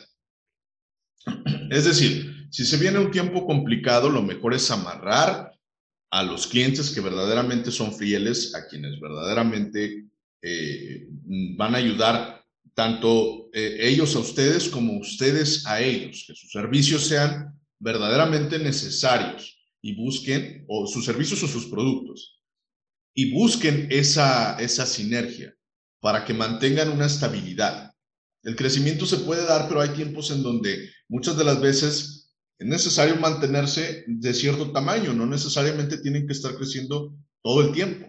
Es 1.71 1.85
decir, 1.85 2.49
si 2.51 2.65
se 2.65 2.77
viene 2.77 2.99
un 2.99 3.11
tiempo 3.11 3.47
complicado, 3.47 4.09
lo 4.09 4.23
mejor 4.23 4.55
es 4.55 4.71
amarrar 4.71 5.53
a 6.11 6.23
los 6.25 6.47
clientes 6.47 6.91
que 6.91 7.01
verdaderamente 7.01 7.71
son 7.71 7.95
fieles, 7.95 8.55
a 8.55 8.67
quienes 8.67 8.99
verdaderamente 9.01 10.07
eh, 10.43 11.07
van 11.57 11.75
a 11.75 11.79
ayudar 11.79 12.45
tanto 12.75 13.51
eh, 13.53 13.77
ellos 13.81 14.17
a 14.17 14.21
ustedes 14.21 14.69
como 14.69 14.99
ustedes 14.99 15.67
a 15.67 15.81
ellos, 15.81 16.25
que 16.27 16.35
sus 16.35 16.51
servicios 16.51 17.07
sean 17.07 17.55
verdaderamente 17.79 18.59
necesarios 18.59 19.59
y 19.83 19.95
busquen, 19.95 20.65
o 20.69 20.87
sus 20.87 21.05
servicios 21.05 21.43
o 21.43 21.49
sus 21.49 21.67
productos, 21.67 22.41
y 23.15 23.33
busquen 23.33 23.89
esa, 23.91 24.59
esa 24.61 24.87
sinergia 24.87 25.55
para 26.01 26.25
que 26.25 26.35
mantengan 26.35 26.91
una 26.91 27.07
estabilidad. 27.07 27.90
El 28.43 28.57
crecimiento 28.57 29.07
se 29.07 29.19
puede 29.19 29.45
dar, 29.45 29.69
pero 29.69 29.81
hay 29.81 29.91
tiempos 29.91 30.31
en 30.31 30.43
donde 30.43 30.91
muchas 31.09 31.37
de 31.37 31.45
las 31.45 31.61
veces 31.61 32.33
es 32.59 32.67
necesario 32.67 33.17
mantenerse 33.17 34.05
de 34.07 34.35
cierto 34.35 34.71
tamaño, 34.73 35.13
no 35.13 35.27
necesariamente 35.27 35.99
tienen 35.99 36.27
que 36.27 36.33
estar 36.33 36.55
creciendo 36.55 37.15
todo 37.43 37.63
el 37.63 37.73
tiempo. 37.73 38.07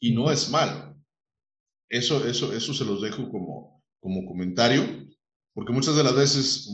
Y 0.00 0.12
no 0.12 0.30
es 0.30 0.50
malo. 0.50 0.96
Eso, 1.88 2.26
eso, 2.26 2.52
eso 2.52 2.74
se 2.74 2.84
los 2.84 3.02
dejo 3.02 3.30
como, 3.30 3.82
como 4.00 4.26
comentario, 4.26 4.82
porque 5.52 5.72
muchas 5.72 5.96
de 5.96 6.04
las 6.04 6.14
veces 6.14 6.68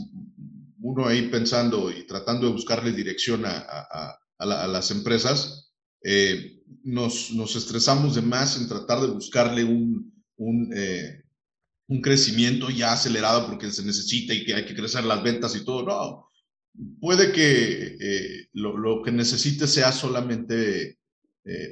uno 0.81 1.07
ahí 1.07 1.29
pensando 1.29 1.91
y 1.91 2.07
tratando 2.07 2.47
de 2.47 2.53
buscarle 2.53 2.93
dirección 2.93 3.45
a, 3.45 4.18
las 4.39 4.91
empresas, 4.91 5.72
eh, 6.05 6.62
nos, 6.85 7.33
nos, 7.33 7.57
estresamos 7.57 8.14
de 8.14 8.22
más 8.22 8.61
en 8.61 8.68
tratar 8.68 9.01
de 9.01 9.09
buscarle 9.09 9.64
un, 9.64 10.24
un, 10.37 10.70
eh, 10.77 11.24
un, 11.89 12.01
crecimiento 12.01 12.70
ya 12.70 12.93
acelerado 12.93 13.47
porque 13.47 13.70
se 13.70 13.84
necesita 13.84 14.34
y 14.34 14.45
que 14.45 14.55
hay 14.55 14.64
que 14.64 14.74
crecer 14.74 15.05
las 15.05 15.22
ventas 15.22 15.55
y 15.57 15.64
todo. 15.64 15.82
No, 15.84 16.30
puede 17.01 17.32
que 17.32 17.97
eh, 18.01 18.49
lo, 18.53 18.76
lo, 18.76 19.03
que 19.03 19.12
necesite 19.12 19.66
sea 19.66 19.93
solamente 19.93 20.99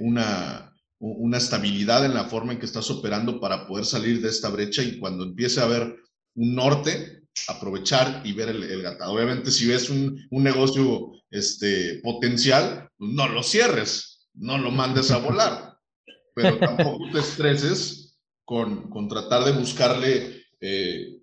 una, 0.01 0.73
una 0.99 1.39
estabilidad 1.39 2.05
en 2.05 2.15
la 2.15 2.25
forma 2.25 2.53
en 2.53 2.59
que 2.59 2.67
estás 2.67 2.91
operando 2.91 3.41
para 3.41 3.67
poder 3.67 3.85
salir 3.85 4.21
de 4.23 4.29
esta 4.29 4.49
brecha 4.49 4.83
y 4.83 4.99
cuando 4.99 5.25
empiece 5.25 5.61
a 5.61 5.65
haber 5.65 5.97
un 6.35 6.55
norte, 6.55 7.25
aprovechar 7.49 8.23
y 8.25 8.33
ver 8.33 8.51
el, 8.51 8.63
el 8.63 8.87
Obviamente, 9.03 9.51
si 9.51 9.67
ves 9.67 9.91
un, 9.91 10.19
un, 10.31 10.43
negocio 10.43 11.13
este, 11.31 12.01
potencial, 12.03 12.89
pues 12.97 13.11
no 13.13 13.29
lo 13.29 13.43
cierres, 13.43 14.29
no 14.35 14.59
lo 14.59 14.71
mandes 14.71 15.11
a 15.11 15.19
volar, 15.19 15.77
pero 16.35 16.59
tampoco 16.59 17.11
te 17.13 17.21
estreses 17.21 18.04
con, 18.45 18.91
con 18.91 19.09
tratar 19.09 19.45
de 19.45 19.53
buscarle 19.53 20.45
eh, 20.61 21.19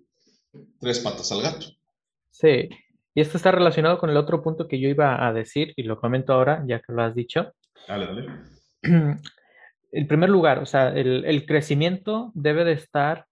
tres 0.80 1.00
patas 1.00 1.30
al 1.32 1.42
gato. 1.42 1.66
Sí, 2.30 2.68
y 3.14 3.20
esto 3.20 3.36
está 3.36 3.50
relacionado 3.52 3.98
con 3.98 4.10
el 4.10 4.16
otro 4.16 4.42
punto 4.42 4.66
que 4.66 4.80
yo 4.80 4.88
iba 4.88 5.26
a 5.26 5.32
decir 5.32 5.72
y 5.76 5.82
lo 5.82 6.00
comento 6.00 6.32
ahora, 6.32 6.64
ya 6.66 6.80
que 6.80 6.92
lo 6.92 7.02
has 7.02 7.14
dicho. 7.14 7.52
Dale, 7.86 8.06
dale. 8.06 8.26
En 9.94 10.08
primer 10.08 10.30
lugar, 10.30 10.58
o 10.60 10.64
sea, 10.64 10.88
el, 10.88 11.26
el 11.26 11.44
crecimiento 11.44 12.32
debe 12.34 12.64
de 12.64 12.72
estar 12.72 13.26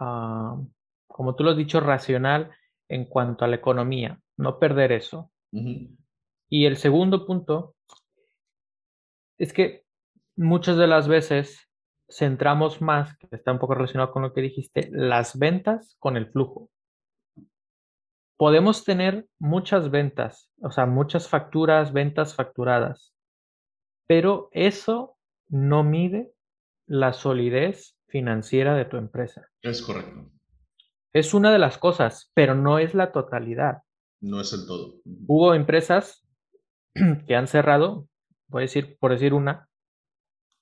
uh, 0.00 0.66
como 1.14 1.36
tú 1.36 1.44
lo 1.44 1.52
has 1.52 1.56
dicho, 1.56 1.78
racional 1.78 2.50
en 2.88 3.04
cuanto 3.04 3.44
a 3.44 3.48
la 3.48 3.54
economía, 3.54 4.18
no 4.36 4.58
perder 4.58 4.90
eso. 4.90 5.30
Y 5.52 6.66
el 6.66 6.76
segundo 6.76 7.24
punto 7.24 7.76
es 9.38 9.52
que 9.52 9.84
muchas 10.34 10.76
de 10.76 10.88
las 10.88 11.06
veces 11.06 11.70
centramos 12.16 12.80
más, 12.80 13.16
que 13.16 13.28
está 13.32 13.52
un 13.52 13.58
poco 13.58 13.74
relacionado 13.74 14.12
con 14.12 14.22
lo 14.22 14.32
que 14.32 14.40
dijiste, 14.40 14.88
las 14.92 15.38
ventas 15.38 15.96
con 15.98 16.16
el 16.16 16.30
flujo. 16.30 16.70
Podemos 18.36 18.84
tener 18.84 19.26
muchas 19.38 19.90
ventas, 19.90 20.50
o 20.60 20.70
sea, 20.70 20.86
muchas 20.86 21.28
facturas, 21.28 21.92
ventas 21.92 22.34
facturadas, 22.34 23.14
pero 24.06 24.48
eso 24.52 25.16
no 25.48 25.82
mide 25.82 26.32
la 26.86 27.12
solidez 27.12 27.96
financiera 28.08 28.76
de 28.76 28.84
tu 28.84 28.96
empresa. 28.96 29.48
Es 29.62 29.82
correcto. 29.82 30.30
Es 31.12 31.32
una 31.32 31.52
de 31.52 31.58
las 31.58 31.78
cosas, 31.78 32.30
pero 32.34 32.54
no 32.54 32.78
es 32.78 32.94
la 32.94 33.12
totalidad. 33.12 33.82
No 34.20 34.40
es 34.40 34.52
el 34.52 34.66
todo. 34.66 34.96
Hubo 35.26 35.54
empresas 35.54 36.26
que 37.26 37.36
han 37.36 37.46
cerrado, 37.46 38.08
voy 38.48 38.62
a 38.62 38.66
decir, 38.66 38.96
por 38.98 39.12
decir 39.12 39.32
una, 39.32 39.68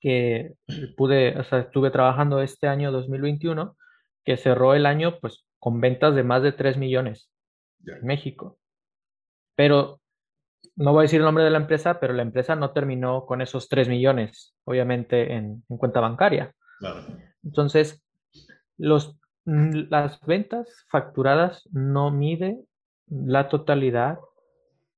que 0.02 0.54
pude, 0.96 1.38
o 1.38 1.44
sea, 1.44 1.60
estuve 1.60 1.90
trabajando 1.90 2.42
este 2.42 2.66
año 2.66 2.92
2021, 2.92 3.76
que 4.24 4.36
cerró 4.36 4.74
el 4.74 4.84
año 4.84 5.18
pues 5.20 5.46
con 5.58 5.80
ventas 5.80 6.14
de 6.14 6.24
más 6.24 6.42
de 6.42 6.52
3 6.52 6.76
millones 6.76 7.30
en 7.86 8.04
México. 8.04 8.58
Pero 9.54 10.00
no 10.76 10.92
voy 10.92 11.00
a 11.00 11.02
decir 11.02 11.20
el 11.20 11.24
nombre 11.24 11.44
de 11.44 11.50
la 11.50 11.58
empresa, 11.58 12.00
pero 12.00 12.12
la 12.12 12.22
empresa 12.22 12.56
no 12.56 12.72
terminó 12.72 13.26
con 13.26 13.40
esos 13.40 13.68
3 13.68 13.88
millones, 13.88 14.54
obviamente, 14.64 15.34
en, 15.34 15.64
en 15.68 15.76
cuenta 15.78 16.00
bancaria. 16.00 16.52
Claro. 16.80 17.06
Entonces, 17.44 18.02
los 18.76 19.16
las 19.44 20.20
ventas 20.20 20.86
facturadas 20.88 21.68
no 21.72 22.10
mide 22.10 22.60
la 23.08 23.48
totalidad, 23.48 24.18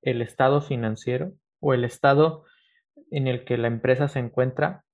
el 0.03 0.21
estado 0.21 0.61
financiero 0.61 1.33
o 1.61 1.73
el 1.73 1.85
estado 1.85 2.45
en 3.11 3.27
el 3.27 3.45
que 3.45 3.57
la 3.57 3.69
empresa 3.69 4.09
se 4.09 4.19
encuentra 4.19 4.85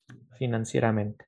financieramente. 0.41 1.27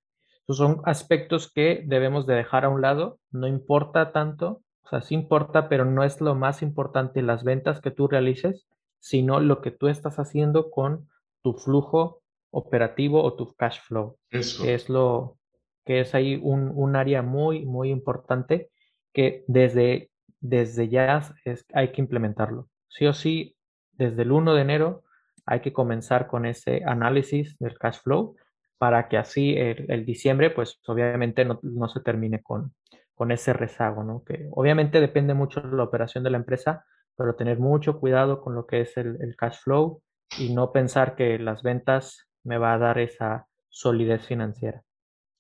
son 0.49 0.81
aspectos 0.85 1.53
que 1.53 1.85
debemos 1.87 2.27
de 2.27 2.35
dejar 2.35 2.65
a 2.65 2.71
un 2.71 2.81
lado. 2.81 3.19
No 3.31 3.47
importa 3.47 4.11
tanto, 4.11 4.63
o 4.85 4.89
sea, 4.89 5.03
sí 5.03 5.15
importa, 5.15 5.69
pero 5.69 5.85
no 5.85 6.03
es 6.03 6.21
lo 6.21 6.35
más 6.35 6.63
importante 6.63 7.21
las 7.23 7.45
ventas 7.45 7.81
que 7.81 7.91
tú 7.91 8.09
realices, 8.09 8.67
sino 8.99 9.39
lo 9.39 9.61
que 9.61 9.71
tú 9.71 9.89
estás 9.89 10.19
haciendo 10.19 10.71
con 10.71 11.09
tu 11.43 11.53
flujo 11.53 12.23
operativo 12.51 13.23
o 13.23 13.35
tu 13.35 13.55
cash 13.55 13.81
flow. 13.83 14.17
Eso. 14.31 14.65
es 14.65 14.89
lo, 14.89 15.37
que 15.85 16.01
es 16.01 16.15
ahí 16.15 16.41
un, 16.43 16.97
área 16.97 17.23
muy, 17.23 17.67
muy 17.67 17.91
importante 17.91 18.71
que 19.13 19.45
desde, 19.47 20.11
desde 20.41 20.89
ya 20.89 21.23
es, 21.45 21.67
hay 21.75 21.93
que 21.93 22.01
implementarlo. 22.01 22.69
Sí 22.89 23.07
o 23.07 23.13
sí, 23.13 23.57
desde 23.93 24.23
el 24.23 24.33
1 24.33 24.55
de 24.55 24.63
enero 24.63 25.03
hay 25.45 25.61
que 25.61 25.73
comenzar 25.73 26.29
con 26.29 26.47
ese 26.47 26.83
análisis 26.87 27.59
del 27.59 27.79
cash 27.79 27.99
flow 28.03 28.37
para 28.83 29.09
que 29.09 29.17
así 29.17 29.55
el, 29.57 30.05
diciembre, 30.05 30.51
pues 30.51 30.81
obviamente 30.89 31.45
no, 31.45 31.89
se 31.89 32.01
termine 32.01 32.43
con, 32.43 32.75
con 33.15 33.31
ese 33.31 33.53
rezago, 33.53 34.03
¿no? 34.03 34.25
Que 34.25 34.49
obviamente 34.51 35.01
depende 35.01 35.35
mucho 35.35 35.61
de 35.61 35.77
la 35.77 35.85
operación 35.85 36.25
de 36.25 36.31
la 36.31 36.39
empresa, 36.39 36.85
pero 37.17 37.37
tener 37.37 37.61
mucho 37.61 38.01
cuidado 38.01 38.41
con 38.41 38.57
lo 38.57 38.67
que 38.67 38.81
es 38.81 38.97
el, 38.97 39.19
el 39.21 39.37
cash 39.37 39.59
flow 39.63 40.03
y 40.37 40.53
no 40.53 40.73
pensar 40.73 41.15
que 41.15 41.39
las 41.39 41.63
ventas 41.63 42.27
me 42.43 42.59
va 42.59 42.75
a 42.75 42.79
dar 42.79 42.99
esa 42.99 43.47
solidez 43.69 44.27
financiera. 44.27 44.83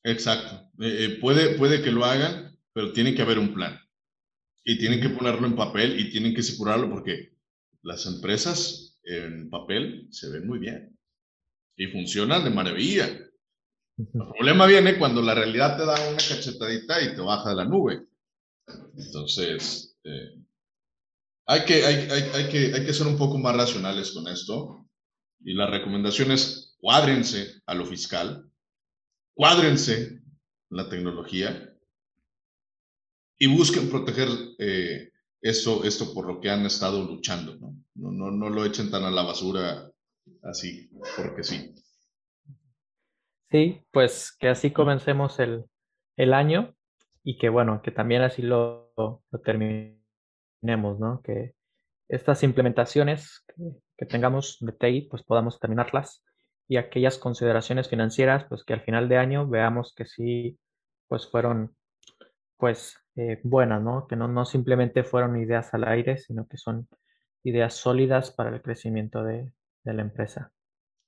Exacto. 0.05 0.71
Eh, 0.79 1.07
eh, 1.07 1.19
puede, 1.21 1.59
puede 1.59 1.83
que 1.83 1.91
lo 1.91 2.05
hagan, 2.05 2.57
pero 2.73 2.93
tiene 2.93 3.13
que 3.13 3.23
haber 3.23 3.41
un 3.41 3.55
plan. 3.55 3.77
Y 4.63 4.79
tienen 4.79 5.01
que 5.01 5.09
ponerlo 5.09 5.49
en 5.49 5.57
papel 5.57 5.99
y 5.99 6.11
tienen 6.11 6.33
que 6.33 6.43
asegurarlo 6.43 6.89
porque 6.89 7.33
las 7.83 8.07
empresas 8.07 9.01
en 9.03 9.51
papel 9.51 10.07
se 10.13 10.31
ven 10.31 10.47
muy 10.47 10.61
bien 10.61 10.97
y 11.77 11.87
funcionan 11.89 12.45
de 12.45 12.51
maravilla. 12.51 13.09
El 13.99 14.07
problema 14.09 14.67
viene 14.67 14.99
cuando 14.99 15.23
la 15.23 15.35
realidad 15.35 15.77
te 15.77 15.85
da 15.85 15.95
una 16.09 16.17
cachetadita 16.17 17.03
y 17.03 17.15
te 17.15 17.21
baja 17.21 17.51
de 17.51 17.57
la 17.57 17.65
nube. 17.65 18.07
Entonces, 18.97 19.97
eh, 20.05 20.43
hay, 21.47 21.65
que, 21.65 21.85
hay, 21.85 21.95
hay, 22.11 22.23
hay, 22.35 22.49
que, 22.49 22.75
hay 22.75 22.87
que 22.87 22.95
ser 22.95 23.07
un 23.07 23.19
poco 23.19 23.39
más 23.39 23.57
racionales 23.57 24.13
con 24.13 24.27
esto. 24.29 24.89
Y 25.45 25.55
la 25.55 25.67
recomendación 25.67 26.31
es 26.31 26.77
cuádrense 26.81 27.63
a 27.67 27.75
lo 27.75 27.85
fiscal, 27.85 28.49
cuádrense 29.35 30.23
la 30.71 30.89
tecnología 30.89 31.73
y 33.39 33.47
busquen 33.49 33.91
proteger 33.91 34.29
eh, 34.59 35.11
esto, 35.41 35.85
esto 35.85 36.15
por 36.15 36.27
lo 36.27 36.41
que 36.41 36.49
han 36.49 36.65
estado 36.65 37.05
luchando, 37.05 37.57
¿no? 37.57 37.77
No, 37.95 38.11
no, 38.13 38.31
no 38.31 38.49
lo 38.49 38.65
echen 38.65 38.91
tan 38.91 39.05
a 39.05 39.11
la 39.11 39.23
basura 39.23 39.91
así, 40.45 40.91
porque 41.17 41.43
sí. 41.43 41.75
Sí, 43.53 43.85
pues 43.91 44.35
que 44.41 44.49
así 44.49 44.71
comencemos 44.71 45.39
el, 45.39 45.67
el 46.17 46.33
año 46.33 46.75
y 47.23 47.37
que 47.37 47.51
bueno, 47.51 47.83
que 47.83 47.91
también 47.91 48.23
así 48.23 48.41
lo, 48.41 48.95
lo 48.97 49.41
terminemos, 49.45 50.99
¿no? 50.99 51.21
Que 51.23 51.55
estas 52.09 52.43
implementaciones 52.45 53.45
que, 53.47 53.63
que, 53.99 54.07
tengamos 54.07 54.57
de 54.61 54.73
TI, 54.73 55.03
pues 55.03 55.23
podamos 55.23 55.61
terminarlas 55.61 56.25
y 56.67 56.79
aquellas 56.79 57.19
consideraciones 57.19 57.91
financieras, 57.91 58.47
pues 58.49 58.65
que 58.65 58.73
al 58.73 58.81
final 58.81 59.11
de 59.11 59.19
año 59.19 59.47
veamos 59.47 59.93
que 59.95 60.07
sí, 60.07 60.59
pues 61.07 61.29
fueron, 61.31 61.77
pues 62.57 62.97
eh, 63.17 63.39
buenas, 63.45 63.83
¿no? 63.83 64.07
Que 64.07 64.17
no, 64.17 64.29
no 64.29 64.47
simplemente 64.47 65.05
fueron 65.05 65.37
ideas 65.37 65.75
al 65.75 65.85
aire, 65.85 66.17
sino 66.17 66.47
que 66.49 66.57
son 66.57 66.89
ideas 67.45 67.75
sólidas 67.75 68.31
para 68.31 68.49
el 68.49 68.63
crecimiento 68.63 69.23
de, 69.23 69.53
de 69.85 69.93
la 69.93 70.01
empresa. 70.01 70.51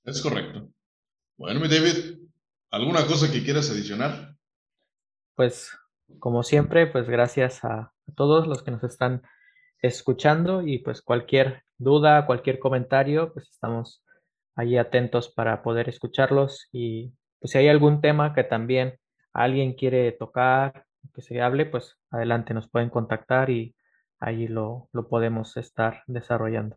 Es 0.04 0.20
correcto. 0.20 0.68
Bueno, 1.38 1.60
mi 1.60 1.68
David, 1.68 2.23
¿alguna 2.74 3.06
cosa 3.06 3.30
que 3.30 3.42
quieras 3.42 3.70
adicionar? 3.70 4.34
Pues, 5.36 5.70
como 6.18 6.42
siempre, 6.42 6.86
pues 6.86 7.08
gracias 7.08 7.64
a, 7.64 7.92
todos 8.16 8.46
los 8.46 8.62
que 8.62 8.70
nos 8.70 8.84
están 8.84 9.22
escuchando 9.80 10.60
y 10.60 10.78
pues 10.78 11.00
cualquier 11.00 11.62
duda, 11.78 12.26
cualquier 12.26 12.58
comentario, 12.58 13.32
pues 13.32 13.48
estamos 13.48 14.04
ahí 14.56 14.76
atentos 14.76 15.30
para 15.30 15.62
poder 15.62 15.88
escucharlos 15.88 16.68
y 16.70 17.14
pues 17.40 17.52
si 17.52 17.58
hay 17.58 17.68
algún 17.68 18.02
tema 18.02 18.34
que 18.34 18.44
también 18.44 18.98
alguien 19.32 19.72
quiere 19.72 20.12
tocar 20.12 20.84
que 21.14 21.22
se 21.22 21.40
hable, 21.40 21.64
pues 21.64 21.96
adelante 22.10 22.52
nos 22.52 22.68
pueden 22.68 22.90
contactar 22.90 23.48
y 23.48 23.74
ahí 24.20 24.48
lo, 24.48 24.88
lo 24.92 25.08
podemos 25.08 25.56
estar 25.56 26.02
desarrollando. 26.06 26.76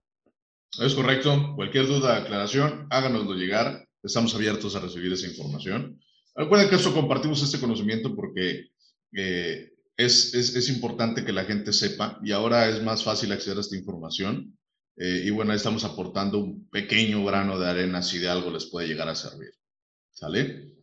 Es 0.79 0.95
correcto. 0.95 1.53
Cualquier 1.55 1.87
duda, 1.87 2.17
aclaración, 2.17 2.87
háganoslo 2.89 3.33
llegar. 3.35 3.86
Estamos 4.03 4.33
abiertos 4.35 4.75
a 4.75 4.79
recibir 4.79 5.11
esa 5.11 5.27
información. 5.27 5.99
Recuerden 6.35 6.69
que 6.69 6.75
eso 6.75 6.93
compartimos 6.93 7.41
este 7.41 7.59
conocimiento 7.59 8.15
porque 8.15 8.69
eh, 9.13 9.73
es, 9.97 10.33
es, 10.33 10.55
es, 10.55 10.69
importante 10.69 11.25
que 11.25 11.33
la 11.33 11.45
gente 11.45 11.73
sepa 11.73 12.19
y 12.23 12.31
ahora 12.31 12.69
es 12.69 12.83
más 12.83 13.03
fácil 13.03 13.31
acceder 13.31 13.57
a 13.57 13.61
esta 13.61 13.75
información. 13.75 14.57
Eh, 14.97 15.23
y 15.25 15.29
bueno, 15.29 15.53
estamos 15.53 15.83
aportando 15.83 16.39
un 16.39 16.67
pequeño 16.69 17.23
grano 17.23 17.59
de 17.59 17.67
arena 17.67 18.01
si 18.01 18.17
de 18.17 18.29
algo 18.29 18.51
les 18.51 18.65
puede 18.65 18.87
llegar 18.87 19.09
a 19.09 19.15
servir. 19.15 19.51
¿Sale? 20.11 20.73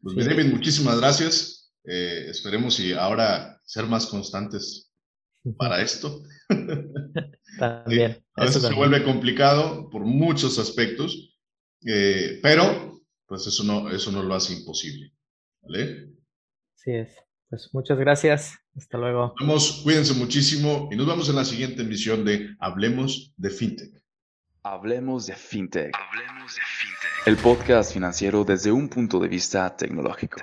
Pues, 0.00 0.16
sí. 0.16 0.22
David, 0.28 0.52
muchísimas 0.52 0.98
gracias. 0.98 1.72
Eh, 1.84 2.26
esperemos 2.28 2.78
y 2.80 2.92
ahora 2.92 3.60
ser 3.64 3.86
más 3.86 4.06
constantes 4.06 4.92
para 5.58 5.82
esto. 5.82 6.22
También. 7.58 8.24
a 8.36 8.44
veces 8.44 8.62
se 8.62 8.74
vuelve 8.74 9.02
complicado 9.02 9.88
por 9.90 10.04
muchos 10.04 10.58
aspectos, 10.58 11.33
eh, 11.84 12.38
pero 12.42 13.00
pues 13.26 13.46
eso 13.46 13.64
no, 13.64 13.90
eso 13.90 14.12
no 14.12 14.22
lo 14.22 14.34
hace 14.34 14.54
imposible. 14.54 15.12
¿Vale? 15.62 16.08
Así 16.76 16.92
es. 16.92 17.16
Pues 17.48 17.70
muchas 17.72 17.98
gracias. 17.98 18.58
Hasta 18.76 18.98
luego. 18.98 19.34
Vamos, 19.40 19.80
cuídense 19.84 20.14
muchísimo 20.14 20.88
y 20.90 20.96
nos 20.96 21.06
vemos 21.06 21.28
en 21.28 21.36
la 21.36 21.44
siguiente 21.44 21.82
emisión 21.82 22.24
de 22.24 22.50
Hablemos 22.58 23.32
de 23.36 23.50
FinTech. 23.50 24.02
Hablemos 24.62 25.26
de 25.26 25.34
FinTech. 25.34 25.94
Hablemos 25.94 26.54
de 26.54 26.62
FinTech. 26.62 27.26
El 27.26 27.36
podcast 27.36 27.92
financiero 27.92 28.44
desde 28.44 28.72
un 28.72 28.88
punto 28.88 29.20
de 29.20 29.28
vista 29.28 29.76
tecnológico. 29.76 30.40